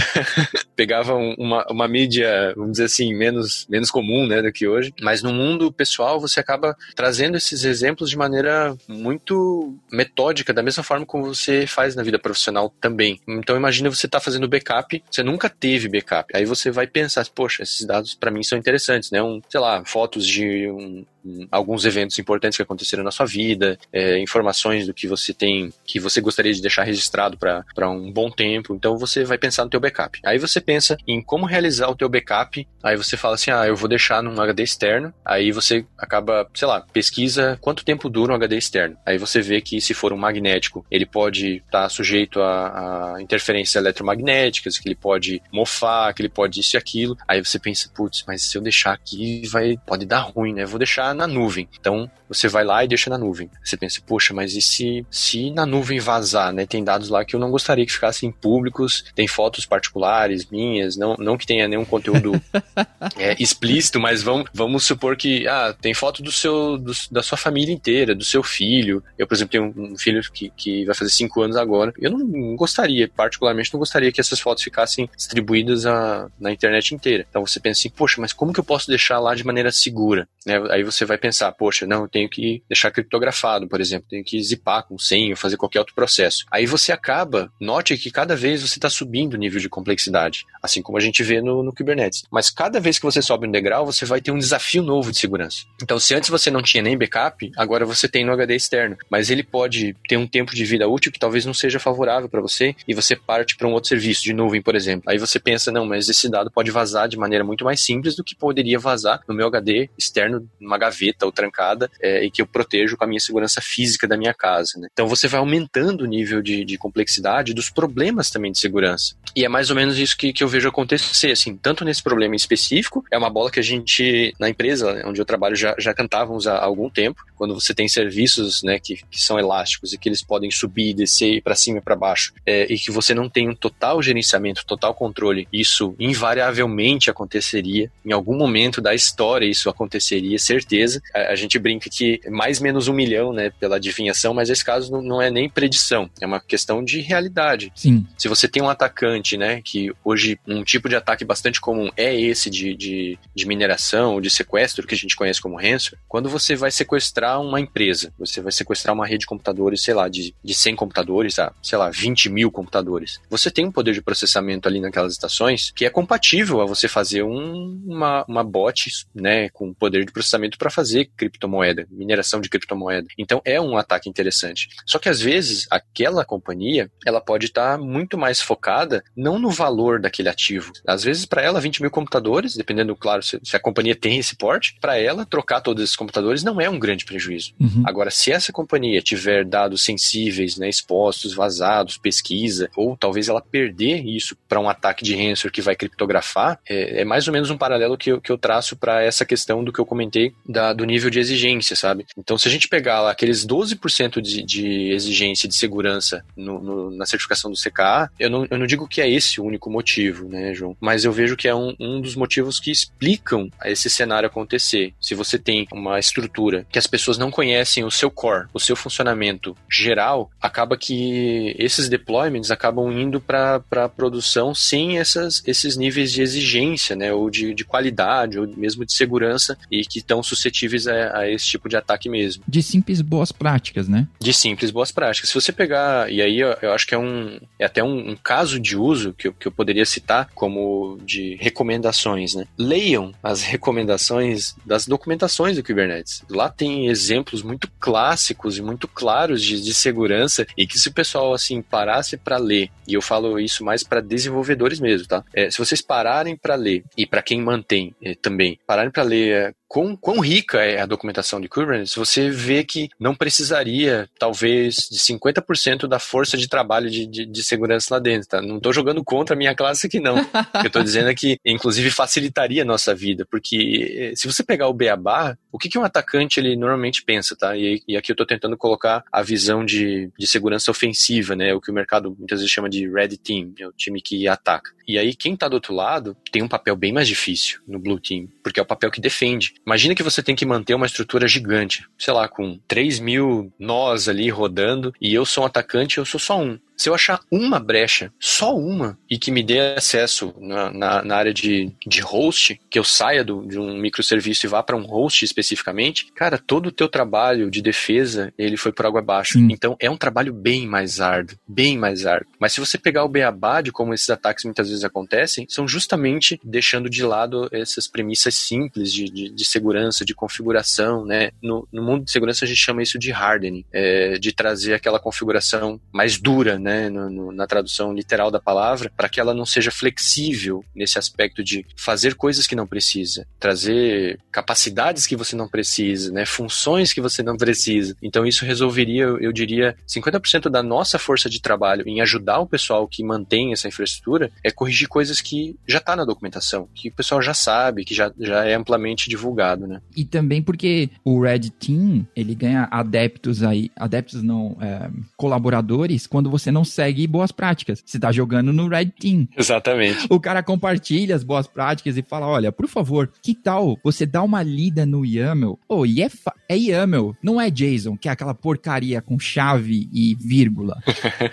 pegava 0.74 1.14
uma, 1.14 1.64
uma 1.70 1.88
mídia, 1.88 2.52
vamos 2.57 2.72
dizer 2.72 2.84
assim, 2.85 3.14
menos, 3.14 3.66
menos 3.68 3.90
comum, 3.90 4.27
né, 4.27 4.42
do 4.42 4.53
que 4.53 4.66
hoje. 4.66 4.92
Mas 5.01 5.23
no 5.23 5.33
mundo 5.33 5.73
pessoal 5.73 6.20
você 6.20 6.40
acaba 6.40 6.77
trazendo 6.94 7.37
esses 7.37 7.64
exemplos 7.64 8.11
de 8.11 8.16
maneira 8.16 8.77
muito 8.88 9.77
metódica, 9.90 10.53
da 10.53 10.62
mesma 10.62 10.83
forma 10.83 11.07
como 11.07 11.35
você 11.35 11.66
faz 11.66 11.94
na 11.94 12.03
vida 12.03 12.18
profissional 12.18 12.73
também. 12.81 13.20
Então 13.29 13.57
imagina 13.57 13.90
você 13.90 14.09
tá 14.09 14.20
fazendo 14.20 14.49
backup, 14.49 15.03
você 15.11 15.23
nunca 15.23 15.49
teve 15.49 15.88
backup. 15.88 16.37
Aí 16.37 16.44
você 16.44 16.70
vai 16.70 16.87
pensar, 16.87 17.25
poxa, 17.35 17.62
esses 17.62 17.87
dados 17.87 18.14
para 18.14 18.31
mim 18.31 18.42
são 18.42 18.59
interessantes, 18.59 19.11
né? 19.11 19.23
Um, 19.23 19.40
sei 19.49 19.61
lá, 19.61 19.85
fotos 19.85 20.27
de 20.27 20.68
um 20.70 21.05
alguns 21.50 21.84
eventos 21.84 22.18
importantes 22.18 22.56
que 22.56 22.62
aconteceram 22.62 23.02
na 23.02 23.10
sua 23.10 23.26
vida, 23.26 23.78
é, 23.92 24.18
informações 24.18 24.87
do 24.87 24.94
que 24.94 25.06
você 25.06 25.32
tem, 25.32 25.72
que 25.84 25.98
você 25.98 26.20
gostaria 26.20 26.52
de 26.52 26.60
deixar 26.60 26.84
registrado 26.84 27.37
para 27.37 27.90
um 27.90 28.10
bom 28.10 28.30
tempo. 28.30 28.74
Então 28.74 28.96
você 28.98 29.24
vai 29.24 29.38
pensar 29.38 29.64
no 29.64 29.70
teu 29.70 29.80
backup. 29.80 30.20
Aí 30.24 30.38
você 30.38 30.60
pensa 30.60 30.96
em 31.06 31.22
como 31.22 31.46
realizar 31.46 31.88
o 31.88 31.96
teu 31.96 32.08
backup. 32.08 32.66
Aí 32.82 32.96
você 32.96 33.16
fala 33.16 33.34
assim, 33.34 33.50
ah, 33.50 33.66
eu 33.66 33.76
vou 33.76 33.88
deixar 33.88 34.22
num 34.22 34.40
HD 34.40 34.62
externo. 34.62 35.12
Aí 35.24 35.52
você 35.52 35.84
acaba, 35.98 36.48
sei 36.54 36.68
lá, 36.68 36.80
pesquisa 36.92 37.58
quanto 37.60 37.84
tempo 37.84 38.08
dura 38.08 38.32
um 38.32 38.37
HD 38.37 38.56
externo. 38.56 38.96
Aí 39.06 39.18
você 39.18 39.40
vê 39.40 39.60
que 39.60 39.80
se 39.80 39.94
for 39.94 40.12
um 40.12 40.16
magnético, 40.16 40.84
ele 40.90 41.06
pode 41.06 41.56
estar 41.56 41.82
tá 41.82 41.88
sujeito 41.88 42.40
a, 42.40 43.14
a 43.14 43.22
interferências 43.22 43.76
eletromagnéticas, 43.76 44.78
que 44.78 44.88
ele 44.88 44.94
pode 44.94 45.42
mofar, 45.52 46.12
que 46.14 46.22
ele 46.22 46.28
pode 46.28 46.60
isso 46.60 46.76
e 46.76 46.78
aquilo. 46.78 47.16
Aí 47.26 47.42
você 47.42 47.58
pensa, 47.58 47.88
putz, 47.94 48.24
mas 48.26 48.42
se 48.42 48.56
eu 48.56 48.62
deixar 48.62 48.92
aqui, 48.92 49.42
vai 49.48 49.76
pode 49.87 50.04
dar 50.04 50.20
ruim, 50.20 50.52
né? 50.52 50.64
Vou 50.64 50.78
deixar 50.78 51.13
na 51.14 51.27
nuvem. 51.27 51.68
Então, 51.79 52.11
você 52.29 52.48
vai 52.48 52.64
lá 52.64 52.85
e 52.85 52.88
deixa 52.88 53.11
na 53.11 53.18
nuvem. 53.18 53.50
Você 53.62 53.77
pensa, 53.77 54.00
poxa, 54.07 54.35
mas 54.35 54.55
e 54.55 54.62
se, 54.62 55.07
se 55.11 55.50
na 55.50 55.64
nuvem 55.64 55.98
vazar, 56.00 56.53
né? 56.53 56.66
Tem 56.66 56.83
dados 56.83 57.09
lá 57.09 57.24
que 57.24 57.37
eu 57.37 57.40
não 57.40 57.50
gostaria 57.50 57.85
que 57.87 57.92
ficassem 57.92 58.31
públicos, 58.31 59.05
tem 59.14 59.27
fotos 59.27 59.66
particulares 59.66 60.46
minhas, 60.50 60.96
não, 60.96 61.14
não 61.18 61.37
que 61.37 61.46
tenha 61.46 61.68
nenhum 61.68 61.85
conteúdo 61.85 62.33
é, 63.16 63.37
explícito, 63.38 64.00
mas 64.00 64.22
vamos, 64.22 64.48
vamos 64.53 64.85
supor 64.85 65.16
que, 65.16 65.46
ah, 65.46 65.74
tem 65.81 65.94
foto 65.94 66.22
do 66.22 66.33
seu, 66.33 66.79
do, 66.79 66.92
da 67.11 67.22
sua 67.22 67.38
família 67.38 67.72
inteira, 67.72 68.14
do 68.14 68.24
seu 68.24 68.42
filho. 68.42 69.03
Eu, 69.18 69.27
por 69.27 69.35
exemplo, 69.35 69.53
tenho 69.53 69.74
um 69.77 69.98
filho 69.98 70.20
que, 70.33 70.50
que 70.57 70.85
vai 70.85 70.94
fazer 70.94 71.11
cinco 71.11 71.42
anos 71.42 71.57
agora. 71.57 71.92
Eu 71.98 72.11
não 72.11 72.57
gostaria, 72.57 73.09
particularmente, 73.09 73.72
não 73.72 73.79
gostaria 73.79 74.11
que 74.11 74.20
essas 74.20 74.40
fotos 74.40 74.64
ficassem 74.64 75.09
distribuídas 75.16 75.87
a, 75.87 76.29
na 76.38 76.53
internet 76.53 76.94
inteira. 76.94 77.27
Então 77.29 77.46
você 77.46 77.61
pensa 77.61 77.81
assim, 77.81 77.90
poxa, 77.90 78.20
mas 78.20 78.33
como 78.33 78.53
que 78.53 78.61
eu 78.61 78.64
posso 78.64 78.88
deixar 78.88 79.18
lá 79.18 79.35
de 79.35 79.44
maneira 79.44 79.70
segura? 79.70 80.29
Né? 80.46 80.62
Aí 80.70 80.83
você 80.83 81.04
você 81.05 81.09
vai 81.09 81.19
pensar, 81.19 81.53
poxa, 81.53 81.87
não, 81.87 82.03
eu 82.03 82.09
tenho 82.09 82.29
que 82.29 82.62
deixar 82.69 82.90
criptografado, 82.90 83.69
por 83.69 83.81
exemplo, 83.81 84.09
tenho 84.09 84.25
que 84.25 84.43
zipar 84.43 84.85
com 84.85 84.99
senha, 84.99 85.37
fazer 85.37 85.57
qualquer 85.57 85.81
outro 85.81 85.95
processo. 85.95 86.45
Aí 86.51 86.67
você 86.67 86.93
acaba, 86.93 87.53
note 87.61 87.97
que 87.97 88.11
cada 88.11 88.35
vez 88.35 88.62
você 88.62 88.79
está 88.79 88.88
subindo 88.88 89.35
o 89.35 89.38
nível 89.38 89.61
de 89.61 89.69
complexidade, 89.69 90.45
assim 90.62 90.83
como 90.83 90.99
a 90.99 91.01
gente 91.01 91.23
vê 91.23 91.40
no, 91.40 91.62
no 91.62 91.73
Kubernetes. 91.73 92.25
Mas 92.31 92.51
cada 92.51 92.81
vez 92.81 92.99
que 92.99 93.05
você 93.05 93.21
sobe 93.21 93.47
um 93.47 93.51
degrau, 93.51 93.87
você 93.87 94.05
vai 94.05 94.21
ter 94.21 94.31
um 94.31 94.38
desafio 94.38 94.83
novo 94.83 95.11
de 95.11 95.19
segurança. 95.19 95.64
Então, 95.83 95.99
se 95.99 96.14
antes 96.14 96.31
você 96.31 96.51
não 96.51 96.62
tinha 96.62 96.83
nem 96.83 96.97
backup, 96.97 97.51
agora 97.57 97.85
você 97.85 98.09
tem 98.09 98.25
no 98.25 98.33
HD 98.33 98.57
externo. 98.57 98.97
Mas 99.11 99.31
ele 99.31 99.43
pode 99.43 99.95
ter 100.09 100.17
um 100.17 100.27
tempo 100.27 100.55
de 100.55 100.64
vida 100.64 100.88
útil 100.88 101.12
que 101.12 101.19
talvez 101.19 101.45
não 101.45 101.55
seja 101.55 101.79
favorável 101.79 102.29
para 102.29 102.40
você 102.40 102.75
e 102.87 102.95
você 102.95 103.14
parte 103.14 103.57
para 103.57 103.69
um 103.69 103.73
outro 103.73 103.88
serviço 103.88 104.23
de 104.23 104.33
nuvem, 104.33 104.62
por 104.62 104.75
exemplo. 104.75 105.11
Aí 105.11 105.19
você 105.19 105.38
pensa, 105.38 105.71
não, 105.71 105.87
mas 105.87 106.09
esse 106.09 106.29
dado 106.29 106.51
pode 106.51 106.71
vazar 106.71 107.09
de 107.09 107.17
maneira 107.17 107.45
muito 107.45 107.64
mais 107.64 107.81
simples 107.81 108.17
do 108.17 108.25
que 108.25 108.35
poderia 108.35 108.79
vazar 108.79 109.21
no 109.29 109.35
meu 109.35 109.47
HD 109.47 109.88
externo, 109.99 110.49
numa 110.61 110.79
ou 111.22 111.33
trancada, 111.33 111.90
é, 112.00 112.24
e 112.24 112.30
que 112.30 112.42
eu 112.42 112.46
protejo 112.46 112.96
com 112.96 113.04
a 113.04 113.07
minha 113.07 113.20
segurança 113.20 113.61
física 113.61 114.07
da 114.07 114.16
minha 114.16 114.35
casa. 114.35 114.78
Né? 114.78 114.88
Então 114.92 115.07
você 115.07 115.28
vai 115.28 115.40
aumentando 115.40 116.02
o 116.02 116.07
nível 116.07 116.42
de, 116.42 116.64
de, 116.64 116.78
complexidade 116.78 117.54
dos 117.54 117.70
problemas 117.70 118.30
também 118.30 118.52
de 118.52 118.59
segurança. 118.59 119.14
E 119.35 119.44
é 119.44 119.48
mais 119.48 119.70
ou 119.70 119.76
menos 119.76 119.98
isso 119.98 120.16
que, 120.16 120.33
que 120.33 120.42
eu 120.42 120.48
vejo 120.48 120.68
acontecer, 120.68 121.30
assim, 121.30 121.57
tanto 121.57 121.85
nesse 121.85 122.02
problema 122.02 122.35
em 122.35 122.37
específico, 122.37 123.04
é 123.11 123.18
uma 123.18 123.30
bola 123.30 123.50
que 123.50 123.61
a 123.61 123.62
gente, 123.62 124.35
na 124.38 124.48
empresa 124.48 125.02
onde 125.07 125.20
eu 125.20 125.24
trabalho, 125.24 125.57
já, 125.57 125.74
já 125.78 125.94
cantávamos 125.94 126.46
há 126.46 126.59
algum 126.59 126.90
tempo, 126.90 127.24
quando 127.37 127.54
você 127.54 127.74
tem 127.74 127.88
serviços 127.88 128.62
né, 128.62 128.78
que, 128.78 128.96
que 129.11 129.20
são 129.20 129.38
elásticos 129.38 129.92
e 129.92 129.98
que 129.98 130.09
eles 130.09 130.22
podem 130.22 130.50
subir, 130.50 130.94
descer 130.94 131.42
para 131.42 131.54
cima 131.54 131.78
e 131.78 131.83
para 131.83 131.96
baixo, 131.96 132.33
é, 132.46 132.72
e 132.72 132.78
que 132.78 132.90
você 132.90 133.14
não 133.14 133.28
tem 133.28 133.48
um 133.48 133.54
total 133.54 134.02
gerenciamento, 134.02 134.64
total 134.66 134.94
controle, 134.94 135.48
isso 135.52 135.94
invariavelmente 135.98 137.11
aconteceria. 137.11 137.90
Em 138.04 138.12
algum 138.12 138.37
momento 138.37 138.80
da 138.80 138.94
história 138.94 139.46
isso 139.46 139.68
aconteceria, 139.68 140.38
certeza. 140.38 140.84
A, 141.14 141.33
a 141.33 141.35
gente 141.35 141.59
brinca 141.59 141.88
que 141.90 142.20
mais 142.31 142.61
menos 142.61 142.88
um 142.88 142.92
milhão, 142.92 143.33
né, 143.33 143.51
pela 143.59 143.77
adivinhação, 143.77 144.35
mas 144.35 144.51
esse 144.51 144.64
caso 144.64 144.90
não, 144.90 145.03
não, 145.03 145.23
é 145.23 145.31
nem 145.31 145.49
predição, 145.49 146.11
é 146.20 146.27
uma 146.27 146.40
questão 146.40 146.85
de 146.85 147.01
realidade. 147.01 147.73
Sim. 147.75 148.07
Se 148.18 148.29
você 148.29 148.49
tem 148.49 148.62
um 148.62 148.68
atacante, 148.68 149.37
né, 149.37 149.61
que 149.62 149.92
hoje 150.05 150.38
um 150.47 150.62
tipo 150.62 150.88
de 150.88 150.97
ataque 150.97 151.25
bastante 151.25 151.61
comum 151.61 151.90
é 151.97 152.18
esse 152.18 152.51
de, 152.51 152.75
de, 152.75 153.18
de 153.35 153.47
mineração, 153.47 154.20
de 154.20 154.31
sequestro, 154.31 154.87
que 154.87 154.94
a 154.94 154.99
gente 154.99 155.16
conhece 155.16 155.40
como 155.40 155.57
ransom, 155.57 155.97
quando 156.09 156.29
você 156.29 156.55
vai 156.55 156.70
sequestrar 156.70 157.14
sequestrar 157.14 157.40
uma 157.40 157.61
empresa, 157.61 158.12
você 158.18 158.40
vai 158.40 158.53
sequestrar 158.53 158.94
uma 158.94 159.07
rede 159.07 159.20
de 159.20 159.27
computadores, 159.27 159.83
sei 159.83 159.94
lá, 159.94 160.09
de, 160.09 160.35
de 160.42 160.55
100 160.55 160.77
computadores 160.77 161.38
a, 161.38 161.53
sei 161.62 161.79
lá, 161.79 161.90
20 161.90 162.29
mil 162.29 162.51
computadores. 162.51 163.20
Você 163.31 163.51
tem 163.51 163.66
um 163.66 163.73
poder 163.73 163.94
de 163.94 164.03
processamento 164.03 164.68
ali 164.68 164.81
naquelas 164.81 165.12
estações 165.12 165.73
que 165.75 165.85
é 165.85 165.90
compatível 165.90 166.61
a 166.61 166.66
você 166.66 166.88
fazer 166.88 167.23
um, 167.23 167.81
uma, 167.87 168.25
uma 168.29 168.44
bot, 168.44 168.90
né, 169.14 169.49
com 169.51 169.73
poder 169.73 170.05
de 170.05 170.12
processamento 170.12 170.59
para 170.64 170.70
fazer 170.70 171.11
criptomoeda, 171.14 171.87
mineração 171.90 172.40
de 172.40 172.48
criptomoeda. 172.48 173.07
Então 173.18 173.42
é 173.44 173.61
um 173.61 173.77
ataque 173.77 174.09
interessante. 174.09 174.70
Só 174.87 174.98
que 174.98 175.11
às 175.11 175.20
vezes 175.20 175.66
aquela 175.70 176.24
companhia, 176.24 176.90
ela 177.05 177.20
pode 177.20 177.46
estar 177.46 177.77
tá 177.77 177.85
muito 177.85 178.16
mais 178.16 178.40
focada 178.40 179.05
não 179.14 179.38
no 179.38 179.50
valor 179.50 180.00
daquele 180.00 180.31
ativo. 180.31 180.72
Às 180.87 181.05
vezes 181.05 181.27
para 181.27 181.42
ela 181.42 181.61
20 181.61 181.83
mil 181.83 181.90
computadores, 181.90 182.57
dependendo, 182.57 182.96
claro, 182.96 183.22
se, 183.22 183.38
se 183.44 183.55
a 183.55 183.61
companhia 183.61 183.94
tem 183.94 184.18
esse 184.18 184.37
porte, 184.37 184.74
para 184.81 184.96
ela 184.98 185.27
trocar 185.27 185.61
todos 185.61 185.85
esses 185.85 185.96
computadores 185.96 186.42
não 186.42 186.59
é 186.59 186.70
um 186.70 186.79
grande 186.79 187.05
prejuízo. 187.05 187.53
Uhum. 187.61 187.83
Agora, 187.85 188.11
se 188.11 188.33
essa 188.33 188.50
companhia 188.50 189.03
tiver 189.03 189.44
dados 189.44 189.85
sensíveis, 189.85 190.57
né, 190.57 190.66
expostos, 190.66 191.35
vazados, 191.35 191.98
pesquisa, 191.98 192.70
ou 192.74 192.96
talvez 192.96 193.29
ela 193.29 193.42
perder 193.42 194.03
isso 194.07 194.35
para 194.48 194.61
um 194.61 194.68
ataque 194.68 195.05
de 195.05 195.14
ransomware 195.14 195.53
que 195.53 195.61
vai 195.61 195.77
criptografar, 195.77 196.59
é, 196.66 197.03
é, 197.03 197.05
mais 197.05 197.27
ou 197.27 197.35
menos 197.35 197.50
um 197.50 197.59
paralelo 197.59 197.98
que 197.98 198.12
eu, 198.12 198.20
que 198.20 198.33
eu 198.33 198.38
traço 198.38 198.77
para 198.77 199.03
essa 199.03 199.27
questão 199.27 199.62
do 199.62 199.74
que 199.74 199.81
eu 199.81 199.87
comentei 199.87 200.33
da, 200.55 200.73
do 200.73 200.85
nível 200.85 201.11
de 201.11 201.19
exigência, 201.19 201.77
sabe? 201.77 202.07
Então, 202.17 202.38
se 202.38 202.49
a 202.49 202.51
gente 202.51 202.69
pegar 202.69 203.03
lá 203.03 203.11
aqueles 203.11 203.45
12% 203.45 204.21
de, 204.21 204.43
de 204.43 204.93
exigência 204.93 205.49
de 205.49 205.55
segurança 205.55 206.25
no, 206.37 206.61
no, 206.61 206.90
na 206.90 207.05
certificação 207.05 207.51
do 207.51 207.59
CKA, 207.59 208.11
eu 208.19 208.31
não, 208.31 208.47
eu 208.49 208.59
não 208.59 208.67
digo 208.67 208.88
que 208.88 209.01
é 209.01 209.11
esse 209.11 209.40
o 209.40 209.45
único 209.45 209.69
motivo, 209.69 210.29
né, 210.29 210.55
João? 210.55 210.77
Mas 210.81 211.05
eu 211.05 211.12
vejo 211.12 211.37
que 211.37 211.49
é 211.49 211.55
um, 211.55 211.75
um 211.79 212.01
dos 212.01 212.14
motivos 212.14 212.59
que 212.59 212.71
explicam 212.71 213.51
esse 213.64 213.90
cenário 213.90 214.29
acontecer. 214.29 214.95
Se 215.01 215.14
você 215.14 215.38
tem 215.38 215.67
uma 215.73 215.99
estrutura 215.99 216.64
que 216.71 216.79
as 216.79 216.87
pessoas 216.87 217.19
não 217.19 217.31
conhecem 217.31 217.85
o 217.85 217.90
seu 217.90 218.11
core, 218.11 218.47
o 218.55 218.61
seu 218.61 218.77
funcionamento 218.77 219.57
geral, 219.69 220.31
acaba 220.40 220.77
que 220.77 221.55
esses 221.59 221.88
deployments 221.88 222.51
acabam 222.51 222.90
indo 222.93 223.21
para 223.21 223.61
a 223.73 223.88
produção 223.88 224.55
sem 224.55 224.99
essas, 224.99 225.43
esses 225.47 225.77
níveis 225.77 226.12
de 226.12 226.23
exigência, 226.23 226.95
né, 226.95 227.12
ou 227.12 227.29
de, 227.29 227.53
de 227.53 227.64
qualidade, 227.64 228.38
ou 228.38 228.47
mesmo 228.57 228.85
de 228.87 228.93
segurança, 228.93 229.59
e 229.71 229.85
que 229.85 229.99
estão 229.99 230.23
suscetíveis 230.23 230.43
a, 230.88 231.18
a, 231.18 231.30
esse 231.30 231.46
tipo 231.46 231.68
de 231.68 231.76
ataque 231.76 232.09
mesmo. 232.09 232.42
De 232.46 232.62
simples 232.62 233.00
boas 233.00 233.33
práticas, 233.33 233.88
né? 233.88 234.07
De 234.20 234.33
simples 234.33 234.70
boas 234.70 234.90
práticas. 234.90 235.30
Se 235.30 235.35
você 235.35 235.52
pegar, 235.52 236.11
e 236.11 236.20
aí 236.20 236.40
eu, 236.40 236.57
eu 236.62 236.72
acho 236.72 236.87
que 236.87 236.94
é 236.94 236.98
um 236.98 237.38
é 237.59 237.64
até 237.64 237.83
um, 237.83 238.11
um, 238.11 238.16
caso 238.16 238.59
de 238.59 238.76
uso 238.76 239.12
que 239.12 239.28
eu, 239.28 239.33
que 239.33 239.46
eu 239.46 239.52
poderia 239.52 239.85
citar 239.85 240.28
como 240.35 240.98
de 241.04 241.37
recomendações, 241.40 242.35
né? 242.35 242.46
Leiam 242.59 243.12
as 243.22 243.42
recomendações 243.42 244.54
das 244.64 244.87
documentações 244.87 245.57
do 245.57 245.62
Kubernetes. 245.62 246.22
Lá 246.28 246.48
tem 246.48 246.88
exemplos 246.88 247.42
muito 247.42 247.70
clássicos 247.78 248.59
e 248.59 248.62
muito 248.62 248.88
claros 248.88 249.42
de, 249.42 249.61
de 249.61 249.74
segurança 249.74 250.46
e 250.57 250.66
que 250.66 250.78
se 250.78 250.88
o 250.88 250.92
pessoal 250.92 251.35
assim 251.35 251.62
parasse 251.62 252.16
para 252.16 252.37
ler, 252.37 252.70
e 252.87 252.94
eu 252.94 253.02
falo 253.02 253.38
isso 253.38 253.64
mais 253.64 253.83
para 253.83 254.00
desenvolvedores 254.00 254.80
mesmo, 254.80 255.07
tá? 255.07 255.24
É, 255.35 255.50
se 255.50 255.59
vocês 255.59 255.80
pararem 255.80 256.37
para 256.37 256.54
ler 256.54 256.85
e 256.96 257.07
para 257.07 257.22
quem 257.22 257.40
mantém 257.40 257.94
é, 258.02 258.14
também, 258.14 258.59
pararem 258.66 258.90
para 258.90 259.02
ler 259.02 259.33
é, 259.33 259.54
quão, 259.74 259.96
quão 259.96 260.20
rica 260.20 260.58
é 260.58 260.80
a 260.80 260.87
documentação 260.87 261.40
de 261.40 261.48
Kubernetes, 261.48 261.96
você 261.96 262.30
vê 262.30 262.62
que 262.62 262.88
não 262.96 263.12
precisaria, 263.12 264.08
talvez, 264.20 264.76
de 264.88 264.98
50% 264.98 265.88
da 265.88 265.98
força 265.98 266.37
de 266.37 266.46
trabalho 266.46 266.88
de, 266.88 267.04
de, 267.08 267.26
de, 267.26 267.42
segurança 267.42 267.92
lá 267.92 267.98
dentro, 267.98 268.28
tá? 268.28 268.40
Não 268.40 268.58
estou 268.58 268.72
jogando 268.72 269.02
contra 269.02 269.34
a 269.34 269.37
minha 269.37 269.52
classe 269.52 269.88
aqui, 269.88 269.98
não. 269.98 270.16
eu 270.62 270.68
estou 270.68 270.80
dizendo 270.80 271.08
é 271.08 271.14
que, 271.14 271.40
inclusive, 271.44 271.90
facilitaria 271.90 272.62
a 272.62 272.64
nossa 272.64 272.94
vida, 272.94 273.26
porque 273.28 274.12
eh, 274.12 274.12
se 274.14 274.28
você 274.28 274.44
pegar 274.44 274.68
o 274.68 274.72
Beabá, 274.72 275.37
o 275.50 275.58
que, 275.58 275.68
que 275.68 275.76
um 275.76 275.82
atacante 275.82 276.38
ele 276.38 276.54
normalmente 276.54 277.02
pensa, 277.02 277.34
tá? 277.34 277.56
E, 277.56 277.82
e 277.88 277.96
aqui 277.96 278.12
eu 278.12 278.14
estou 278.14 278.26
tentando 278.26 278.56
colocar 278.56 279.02
a 279.10 279.22
visão 279.22 279.64
de, 279.64 280.08
de 280.16 280.26
segurança 280.28 280.70
ofensiva, 280.70 281.34
né? 281.34 281.52
O 281.52 281.60
que 281.60 281.72
o 281.72 281.74
mercado 281.74 282.14
muitas 282.16 282.38
vezes 282.38 282.52
chama 282.52 282.70
de 282.70 282.88
red 282.88 283.16
team, 283.16 283.52
é 283.58 283.66
o 283.66 283.72
time 283.72 284.00
que 284.00 284.28
ataca. 284.28 284.70
E 284.87 284.98
aí, 284.98 285.14
quem 285.14 285.34
está 285.34 285.48
do 285.48 285.54
outro 285.54 285.74
lado 285.74 286.16
tem 286.30 286.42
um 286.42 286.48
papel 286.48 286.76
bem 286.76 286.92
mais 286.92 287.08
difícil 287.08 287.60
no 287.66 287.78
blue 287.78 287.98
team, 287.98 288.28
porque 288.42 288.60
é 288.60 288.62
o 288.62 288.66
papel 288.66 288.90
que 288.90 289.00
defende. 289.00 289.54
Imagina 289.66 289.94
que 289.94 290.03
você 290.03 290.22
tem 290.22 290.35
que 290.35 290.46
manter 290.46 290.74
uma 290.74 290.87
estrutura 290.87 291.27
gigante, 291.27 291.87
sei 291.98 292.12
lá, 292.12 292.29
com 292.29 292.59
3 292.68 292.98
mil 293.00 293.53
nós 293.59 294.09
ali 294.09 294.29
rodando, 294.29 294.92
e 295.00 295.14
eu 295.14 295.24
sou 295.24 295.44
um 295.44 295.46
atacante, 295.46 295.98
eu 295.98 296.05
sou 296.05 296.20
só 296.20 296.40
um. 296.40 296.59
Se 296.77 296.88
eu 296.88 296.94
achar 296.94 297.20
uma 297.31 297.61
brecha, 297.61 298.12
só 298.18 298.57
uma, 298.57 298.98
e 299.09 299.18
que 299.18 299.31
me 299.31 299.42
dê 299.42 299.61
acesso 299.77 300.35
na, 300.40 300.72
na, 300.72 301.05
na 301.05 301.16
área 301.16 301.33
de, 301.33 301.72
de 301.87 302.00
host, 302.00 302.61
que 302.68 302.79
eu 302.79 302.85
saia 302.85 303.24
do, 303.24 303.46
de 303.46 303.59
um 303.59 303.77
microserviço 303.79 304.46
e 304.46 304.48
vá 304.48 304.62
para 304.62 304.77
um 304.77 304.83
host 304.83 305.24
especificamente, 305.24 306.07
cara, 306.14 306.37
todo 306.37 306.66
o 306.66 306.72
teu 306.72 306.88
trabalho 306.88 307.50
de 307.50 307.62
defesa, 307.62 308.33
ele 308.37 308.57
foi 308.57 308.72
por 308.72 308.87
água 308.87 309.00
abaixo. 309.00 309.38
Sim. 309.38 309.48
Então 309.50 309.77
é 309.79 309.88
um 309.88 309.96
trabalho 309.96 310.33
bem 310.33 310.66
mais 310.66 311.00
árduo, 311.00 311.38
bem 311.46 311.79
mais 311.79 312.07
árduo. 312.07 312.29
Mas 312.40 312.53
se 312.53 312.61
você 312.61 312.77
pegar 312.77 313.05
o 313.05 313.09
beabá 313.09 313.61
de 313.61 313.70
como 313.70 313.94
esses 313.94 314.11
ataques 314.11 314.44
muitas 314.44 314.68
vezes 314.68 314.85
acontecem, 314.85 315.46
são 315.48 315.68
justamente 315.68 316.40
deixando 316.42 316.90
de 316.90 317.05
lado 317.05 317.48
essas 317.53 317.87
premissas 317.87 318.35
simples 318.35 318.92
de, 318.92 319.05
de, 319.05 319.29
de 319.31 319.44
segurança, 319.55 320.05
de 320.05 320.14
configuração, 320.14 321.05
né? 321.05 321.31
No, 321.40 321.67
no, 321.73 321.83
mundo 321.83 322.05
de 322.05 322.11
segurança 322.11 322.45
a 322.45 322.49
gente 322.49 322.59
chama 322.59 322.83
isso 322.83 322.99
de 322.99 323.12
hardening, 323.12 323.64
é, 323.73 324.19
de 324.19 324.33
trazer 324.33 324.75
aquela 324.75 324.99
configuração 324.99 325.81
mais 325.93 326.19
dura, 326.19 326.59
né, 326.59 326.88
no, 326.88 327.09
no, 327.11 327.33
na 327.33 327.47
tradução 327.47 327.93
literal 327.93 328.31
da 328.31 328.40
palavra, 328.40 328.90
para 328.97 329.09
que 329.09 329.21
ela 329.21 329.33
não 329.33 329.47
seja 329.47 329.71
flexível 329.71 330.64
nesse 330.75 330.99
aspecto 330.99 331.43
de 331.43 331.64
fazer 331.77 332.14
coisas 332.14 332.47
que 332.47 332.57
não 332.57 332.67
precisa, 332.67 333.27
trazer 333.38 334.19
capacidades 334.33 335.07
que 335.07 335.17
você 335.17 335.37
não 335.37 335.49
precisa, 335.49 336.12
né, 336.12 336.27
funções 336.27 336.93
que 336.93 337.01
você 337.01 337.23
não 337.23 337.37
precisa. 337.37 337.97
Então 338.03 338.27
isso 338.27 338.45
resolveria, 338.45 339.05
eu 339.05 339.33
diria, 339.33 339.77
50% 339.88 340.49
da 340.51 340.62
nossa 340.62 340.99
força 340.99 341.29
de 341.31 341.40
trabalho 341.40 341.85
em 341.87 342.01
ajudar 342.01 342.40
o 342.40 342.47
pessoal 342.47 342.88
que 342.88 343.05
mantém 343.05 343.53
essa 343.53 343.69
infraestrutura 343.69 344.31
é 344.43 344.51
corrigir 344.51 344.88
coisas 344.88 345.21
que 345.21 345.57
já 345.67 345.79
está 345.79 345.95
na 345.95 346.05
documentação, 346.05 346.69
que 346.75 346.88
o 346.88 346.93
pessoal 346.93 347.23
já 347.23 347.35
sabe, 347.35 347.85
que 347.85 347.95
já, 347.95 348.12
já 348.19 348.45
é 348.45 348.55
amplamente 348.55 349.09
divulgado, 349.09 349.43
né? 349.66 349.80
E 349.96 350.04
também 350.04 350.42
porque 350.42 350.90
o 351.04 351.20
Red 351.20 351.50
Team, 351.50 352.07
ele 352.16 352.35
ganha 352.35 352.68
adeptos 352.70 353.42
aí, 353.42 353.70
adeptos 353.76 354.22
não, 354.22 354.57
é, 354.61 354.90
colaboradores, 355.16 356.07
quando 356.07 356.30
você 356.30 356.50
não 356.50 356.64
segue 356.64 357.07
boas 357.07 357.30
práticas. 357.30 357.83
Você 357.85 357.98
tá 357.98 358.11
jogando 358.11 358.52
no 358.52 358.68
Red 358.68 358.87
Team. 358.98 359.28
Exatamente. 359.37 360.07
O 360.09 360.18
cara 360.18 360.42
compartilha 360.42 361.14
as 361.14 361.22
boas 361.22 361.46
práticas 361.46 361.96
e 361.96 362.02
fala: 362.02 362.26
olha, 362.26 362.50
por 362.50 362.68
favor, 362.68 363.11
que 363.22 363.35
tal 363.35 363.78
você 363.83 364.07
dar 364.07 364.22
uma 364.22 364.42
lida 364.42 364.87
no 364.87 365.04
YAML? 365.04 365.59
Oh, 365.68 365.85
e 365.85 366.02
é, 366.02 366.09
é 366.48 366.57
YAML, 366.57 367.16
não 367.22 367.40
é 367.40 367.50
JSON, 367.50 367.96
que 367.96 368.09
é 368.09 368.12
aquela 368.12 368.35
porcaria 368.35 369.00
com 369.00 369.18
chave 369.18 369.88
e 369.92 370.14
vírgula. 370.14 370.80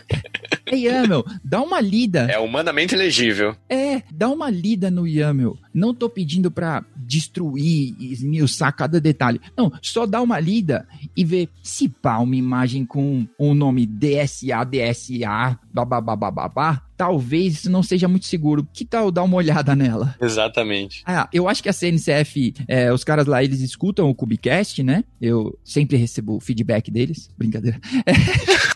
é 0.65 0.76
YAML, 0.76 1.24
dá 1.43 1.62
uma 1.62 1.80
lida. 1.80 2.28
É 2.30 2.38
humanamente 2.38 2.95
legível. 2.95 3.56
É, 3.69 4.02
dá 4.12 4.30
uma 4.30 4.50
lida 4.50 4.91
no 4.91 5.08
YAML. 5.08 5.58
Não 5.74 5.94
tô 5.94 6.10
pedindo 6.10 6.52
para 6.52 6.84
destruir, 6.96 7.96
esmiuçar 8.00 8.76
cada 8.76 9.00
detalhe. 9.00 9.42
Não, 9.56 9.72
só 9.82 10.06
dá 10.06 10.22
uma 10.22 10.40
lida 10.40 10.88
e 11.16 11.24
ver 11.24 11.50
se 11.64 11.88
pá 11.88 12.18
uma 12.20 12.36
imagem 12.36 12.86
com 12.86 13.28
o 13.38 13.54
nome 13.54 13.86
DSA, 13.86 14.64
DSA, 14.66 15.60
babá, 15.74 16.84
talvez 17.02 17.56
isso 17.56 17.72
não 17.72 17.82
seja 17.82 18.08
muito 18.08 18.28
seguro. 18.28 18.68
Que 18.72 18.86
tal 18.86 19.10
dar 19.10 19.24
uma 19.24 19.36
olhada 19.36 19.76
nela? 19.76 20.14
Exatamente. 20.22 21.02
Ah, 21.04 21.28
eu 21.34 21.50
acho 21.50 21.64
que 21.64 21.68
a 21.68 21.74
CNCF, 21.74 22.54
é, 22.68 22.94
os 22.94 23.04
caras 23.04 23.26
lá, 23.26 23.44
eles 23.44 23.60
escutam 23.62 24.08
o 24.08 24.14
Cubicast, 24.14 24.84
né? 24.84 25.04
Eu 25.20 25.58
sempre 25.66 25.98
recebo 25.98 26.40
feedback 26.40 26.92
deles. 26.92 27.28
Brincadeira. 27.36 27.80
É. 28.06 28.12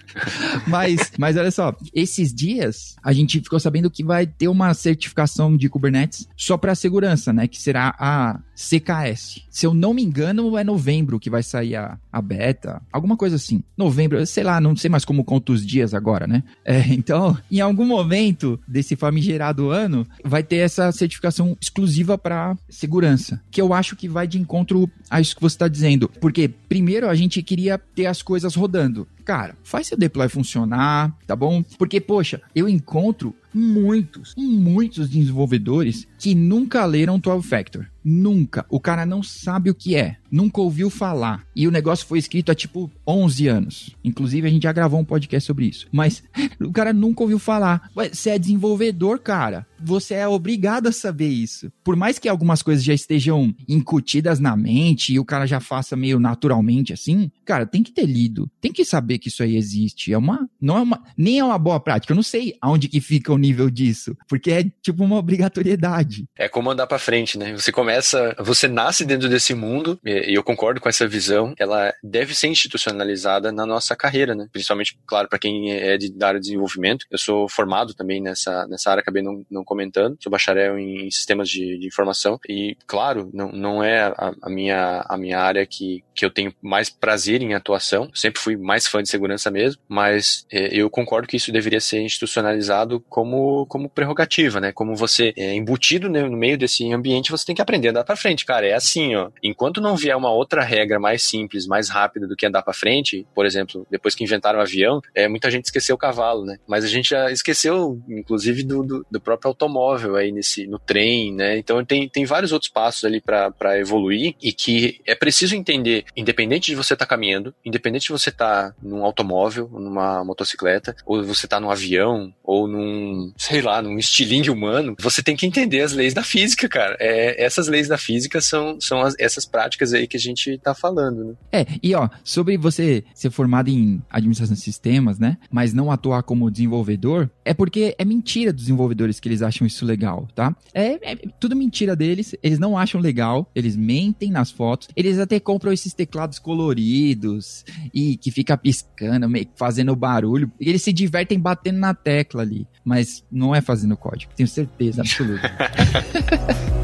mas, 0.65 1.11
mas 1.19 1.37
olha 1.37 1.51
só, 1.51 1.75
esses 1.93 2.33
dias 2.33 2.95
a 3.03 3.13
gente 3.13 3.39
ficou 3.41 3.59
sabendo 3.59 3.91
que 3.91 4.03
vai 4.03 4.25
ter 4.25 4.47
uma 4.47 4.73
certificação 4.73 5.55
de 5.55 5.69
Kubernetes 5.69 6.27
só 6.35 6.57
para 6.57 6.73
segurança, 6.73 7.31
né? 7.31 7.47
Que 7.47 7.61
será 7.61 7.93
a 7.99 8.39
CKS. 8.55 9.41
Se 9.49 9.65
eu 9.65 9.73
não 9.73 9.93
me 9.93 10.03
engano, 10.03 10.57
é 10.57 10.63
novembro 10.63 11.19
que 11.19 11.29
vai 11.29 11.43
sair 11.43 11.75
a, 11.75 11.97
a 12.11 12.21
beta, 12.21 12.81
alguma 12.91 13.17
coisa 13.17 13.35
assim. 13.35 13.63
Novembro, 13.77 14.25
sei 14.25 14.43
lá, 14.43 14.59
não 14.61 14.75
sei 14.75 14.89
mais 14.89 15.05
como 15.05 15.23
conta 15.23 15.51
os 15.51 15.65
dias 15.65 15.93
agora, 15.93 16.25
né? 16.25 16.43
É, 16.63 16.79
então, 16.93 17.37
em 17.51 17.59
algum 17.59 17.85
momento 17.85 18.59
desse 18.67 18.95
famigerado 18.95 19.69
ano, 19.69 20.07
vai 20.23 20.41
ter 20.41 20.57
essa 20.57 20.91
certificação 20.91 21.57
exclusiva 21.59 22.17
para 22.17 22.57
segurança, 22.69 23.41
que 23.51 23.61
eu 23.61 23.73
acho 23.73 23.95
que 23.95 24.07
vai 24.07 24.27
de 24.27 24.39
encontro 24.39 24.89
a 25.09 25.19
isso 25.19 25.35
que 25.35 25.41
você 25.41 25.55
está 25.55 25.67
dizendo. 25.67 26.09
Porque, 26.21 26.47
primeiro, 26.47 27.09
a 27.09 27.15
gente 27.15 27.43
queria 27.43 27.77
ter 27.77 28.05
as 28.05 28.21
coisas 28.21 28.55
rodando. 28.55 29.07
Cara, 29.25 29.57
faz 29.63 29.87
seu 29.87 29.97
deploy 29.97 30.29
funcionar, 30.29 31.17
tá 31.25 31.35
bom? 31.35 31.63
Porque, 31.79 31.99
poxa, 31.99 32.39
eu 32.53 32.69
encontro 32.69 33.35
muitos, 33.51 34.35
muitos 34.37 35.09
desenvolvedores 35.09 36.07
que 36.19 36.35
nunca 36.35 36.85
leram 36.85 37.17
12 37.17 37.47
Factor. 37.47 37.89
Nunca. 38.03 38.65
O 38.69 38.79
cara 38.79 39.03
não 39.03 39.23
sabe 39.23 39.71
o 39.71 39.75
que 39.75 39.95
é. 39.95 40.17
Nunca 40.35 40.59
ouviu 40.59 40.89
falar. 40.89 41.47
E 41.55 41.65
o 41.65 41.71
negócio 41.71 42.05
foi 42.05 42.19
escrito 42.19 42.51
há 42.51 42.55
tipo 42.55 42.91
11 43.07 43.47
anos. 43.47 43.95
Inclusive, 44.03 44.45
a 44.45 44.51
gente 44.51 44.63
já 44.63 44.73
gravou 44.73 44.99
um 44.99 45.05
podcast 45.05 45.47
sobre 45.47 45.65
isso. 45.65 45.87
Mas 45.93 46.21
o 46.59 46.73
cara 46.73 46.91
nunca 46.91 47.23
ouviu 47.23 47.39
falar. 47.39 47.89
Ué, 47.95 48.09
você 48.09 48.31
é 48.31 48.37
desenvolvedor, 48.37 49.19
cara. 49.19 49.65
Você 49.79 50.13
é 50.15 50.27
obrigado 50.27 50.87
a 50.87 50.91
saber 50.91 51.27
isso. 51.27 51.71
Por 51.83 51.95
mais 51.95 52.19
que 52.19 52.27
algumas 52.27 52.61
coisas 52.61 52.83
já 52.83 52.93
estejam 52.93 53.55
incutidas 53.67 54.37
na 54.39 54.57
mente 54.57 55.13
e 55.13 55.19
o 55.19 55.25
cara 55.25 55.45
já 55.45 55.61
faça 55.61 55.95
meio 55.95 56.19
naturalmente 56.19 56.91
assim, 56.91 57.31
cara, 57.45 57.65
tem 57.65 57.83
que 57.83 57.91
ter 57.91 58.05
lido. 58.05 58.49
Tem 58.59 58.73
que 58.73 58.83
saber 58.83 59.19
que 59.19 59.29
isso 59.29 59.41
aí 59.41 59.55
existe. 59.55 60.11
É 60.11 60.17
uma. 60.17 60.49
Não 60.59 60.77
é 60.77 60.81
uma. 60.81 61.01
Nem 61.17 61.39
é 61.39 61.45
uma 61.45 61.57
boa 61.57 61.79
prática. 61.79 62.11
Eu 62.11 62.15
não 62.15 62.23
sei 62.23 62.55
aonde 62.59 62.89
que 62.89 62.99
fica 62.99 63.31
o 63.31 63.37
nível 63.37 63.69
disso. 63.69 64.17
Porque 64.27 64.51
é 64.51 64.65
tipo 64.81 65.01
uma 65.03 65.15
obrigatoriedade. 65.15 66.25
É 66.37 66.49
como 66.49 66.71
andar 66.71 66.87
pra 66.87 66.99
frente, 66.99 67.37
né? 67.37 67.53
Você 67.53 67.71
começa. 67.71 68.35
Você 68.39 68.67
nasce 68.67 69.05
dentro 69.05 69.29
desse 69.29 69.53
mundo, 69.53 69.97
e 70.25 70.35
eu 70.35 70.43
concordo 70.43 70.81
com 70.81 70.89
essa 70.89 71.07
visão. 71.07 71.53
Ela 71.57 71.93
deve 72.03 72.35
ser 72.35 72.47
institucionalizada 72.47 73.51
na 73.51 73.65
nossa 73.65 73.95
carreira, 73.95 74.35
né? 74.35 74.47
Principalmente, 74.51 74.97
claro, 75.05 75.27
para 75.27 75.39
quem 75.39 75.71
é 75.71 75.97
de, 75.97 76.11
da 76.11 76.29
área 76.29 76.39
de 76.39 76.47
desenvolvimento. 76.47 77.05
Eu 77.11 77.17
sou 77.17 77.47
formado 77.49 77.93
também 77.93 78.21
nessa, 78.21 78.67
nessa 78.67 78.91
área, 78.91 79.01
acabei 79.01 79.21
não, 79.21 79.45
não 79.49 79.63
comentando. 79.63 80.17
Sou 80.21 80.31
bacharel 80.31 80.77
em 80.77 81.09
sistemas 81.11 81.49
de, 81.49 81.77
de 81.79 81.87
informação. 81.87 82.39
E, 82.47 82.77
claro, 82.87 83.29
não, 83.33 83.51
não 83.51 83.83
é 83.83 84.01
a, 84.01 84.33
a, 84.41 84.49
minha, 84.49 85.05
a 85.07 85.17
minha 85.17 85.39
área 85.39 85.65
que, 85.65 86.03
que 86.13 86.25
eu 86.25 86.29
tenho 86.29 86.53
mais 86.61 86.89
prazer 86.89 87.41
em 87.41 87.53
atuação. 87.53 88.09
Sempre 88.13 88.41
fui 88.41 88.57
mais 88.57 88.87
fã 88.87 89.01
de 89.01 89.09
segurança 89.09 89.51
mesmo. 89.51 89.81
Mas 89.87 90.45
é, 90.51 90.67
eu 90.75 90.89
concordo 90.89 91.27
que 91.27 91.37
isso 91.37 91.51
deveria 91.51 91.79
ser 91.79 92.01
institucionalizado 92.01 92.99
como, 93.09 93.65
como 93.67 93.89
prerrogativa, 93.89 94.59
né? 94.59 94.71
Como 94.71 94.95
você 94.95 95.33
é 95.37 95.53
embutido 95.53 96.09
né, 96.09 96.23
no 96.23 96.37
meio 96.37 96.57
desse 96.57 96.91
ambiente, 96.91 97.31
você 97.31 97.45
tem 97.45 97.55
que 97.55 97.61
aprender 97.61 97.89
a 97.89 97.91
andar 97.91 98.03
para 98.03 98.15
frente, 98.15 98.45
cara. 98.45 98.67
É 98.67 98.73
assim, 98.73 99.15
ó. 99.15 99.29
Enquanto 99.43 99.81
não 99.81 99.95
vier 99.95 100.14
uma 100.15 100.31
outra 100.31 100.63
regra 100.63 100.99
mais 100.99 101.23
simples, 101.23 101.67
mais 101.67 101.89
rápida 101.89 102.27
do 102.27 102.35
que 102.35 102.45
andar 102.45 102.61
para 102.61 102.73
frente, 102.73 103.25
por 103.33 103.45
exemplo, 103.45 103.85
depois 103.89 104.15
que 104.15 104.23
inventaram 104.23 104.59
o 104.59 104.61
avião, 104.61 105.01
é, 105.13 105.27
muita 105.27 105.49
gente 105.51 105.65
esqueceu 105.65 105.95
o 105.95 105.99
cavalo, 105.99 106.45
né? 106.45 106.57
Mas 106.67 106.83
a 106.83 106.87
gente 106.87 107.09
já 107.09 107.31
esqueceu, 107.31 107.99
inclusive, 108.07 108.63
do, 108.63 108.83
do, 108.83 109.05
do 109.09 109.21
próprio 109.21 109.49
automóvel 109.49 110.15
aí 110.15 110.31
nesse, 110.31 110.67
no 110.67 110.79
trem, 110.79 111.33
né? 111.33 111.57
Então 111.57 111.83
tem, 111.83 112.07
tem 112.09 112.25
vários 112.25 112.51
outros 112.51 112.71
passos 112.71 113.03
ali 113.03 113.21
para 113.21 113.79
evoluir 113.79 114.35
e 114.41 114.51
que 114.51 114.99
é 115.05 115.15
preciso 115.15 115.55
entender, 115.55 116.05
independente 116.15 116.67
de 116.67 116.75
você 116.75 116.93
estar 116.93 117.05
tá 117.05 117.09
caminhando, 117.09 117.53
independente 117.63 118.07
de 118.07 118.11
você 118.11 118.29
estar 118.29 118.71
tá 118.71 118.75
num 118.81 119.03
automóvel, 119.03 119.69
numa 119.71 120.23
motocicleta, 120.23 120.95
ou 121.05 121.23
você 121.23 121.47
tá 121.47 121.59
num 121.59 121.69
avião, 121.69 122.33
ou 122.43 122.67
num, 122.67 123.33
sei 123.37 123.61
lá, 123.61 123.81
num 123.81 123.97
estilingue 123.97 124.49
humano, 124.49 124.95
você 124.99 125.21
tem 125.21 125.35
que 125.35 125.45
entender 125.45 125.81
as 125.81 125.93
leis 125.93 126.13
da 126.13 126.23
física, 126.23 126.67
cara. 126.67 126.95
É, 126.99 127.43
essas 127.43 127.67
leis 127.67 127.87
da 127.87 127.97
física 127.97 128.41
são, 128.41 128.79
são 128.79 129.01
as, 129.01 129.15
essas 129.19 129.45
práticas 129.45 129.93
aí 129.95 130.07
que 130.07 130.17
a 130.17 130.19
gente 130.19 130.57
tá 130.57 130.73
falando, 130.73 131.25
né? 131.25 131.33
É, 131.51 131.65
e 131.81 131.93
ó, 131.95 132.09
sobre 132.23 132.57
você 132.57 133.03
ser 133.13 133.31
formado 133.31 133.69
em 133.69 134.01
administração 134.09 134.55
de 134.55 134.61
sistemas, 134.61 135.19
né? 135.19 135.37
Mas 135.51 135.73
não 135.73 135.91
atuar 135.91 136.23
como 136.23 136.49
desenvolvedor, 136.51 137.29
é 137.43 137.53
porque 137.53 137.95
é 137.97 138.05
mentira 138.05 138.51
dos 138.51 138.63
desenvolvedores 138.63 139.19
que 139.19 139.27
eles 139.27 139.41
acham 139.41 139.65
isso 139.65 139.85
legal, 139.85 140.27
tá? 140.33 140.55
É, 140.73 141.11
é 141.11 141.15
tudo 141.39 141.55
mentira 141.55 141.95
deles, 141.95 142.35
eles 142.41 142.59
não 142.59 142.77
acham 142.77 142.99
legal, 142.99 143.49
eles 143.55 143.75
mentem 143.75 144.31
nas 144.31 144.51
fotos, 144.51 144.87
eles 144.95 145.19
até 145.19 145.39
compram 145.39 145.71
esses 145.71 145.93
teclados 145.93 146.39
coloridos 146.39 147.65
e 147.93 148.17
que 148.17 148.31
fica 148.31 148.57
piscando, 148.57 149.27
fazendo 149.55 149.95
barulho, 149.95 150.51
e 150.59 150.69
eles 150.69 150.81
se 150.81 150.93
divertem 150.93 151.39
batendo 151.39 151.79
na 151.79 151.93
tecla 151.93 152.41
ali, 152.41 152.67
mas 152.83 153.23
não 153.31 153.53
é 153.53 153.61
fazendo 153.61 153.97
código, 153.97 154.31
tenho 154.35 154.47
certeza 154.47 155.01
absoluta. 155.01 155.51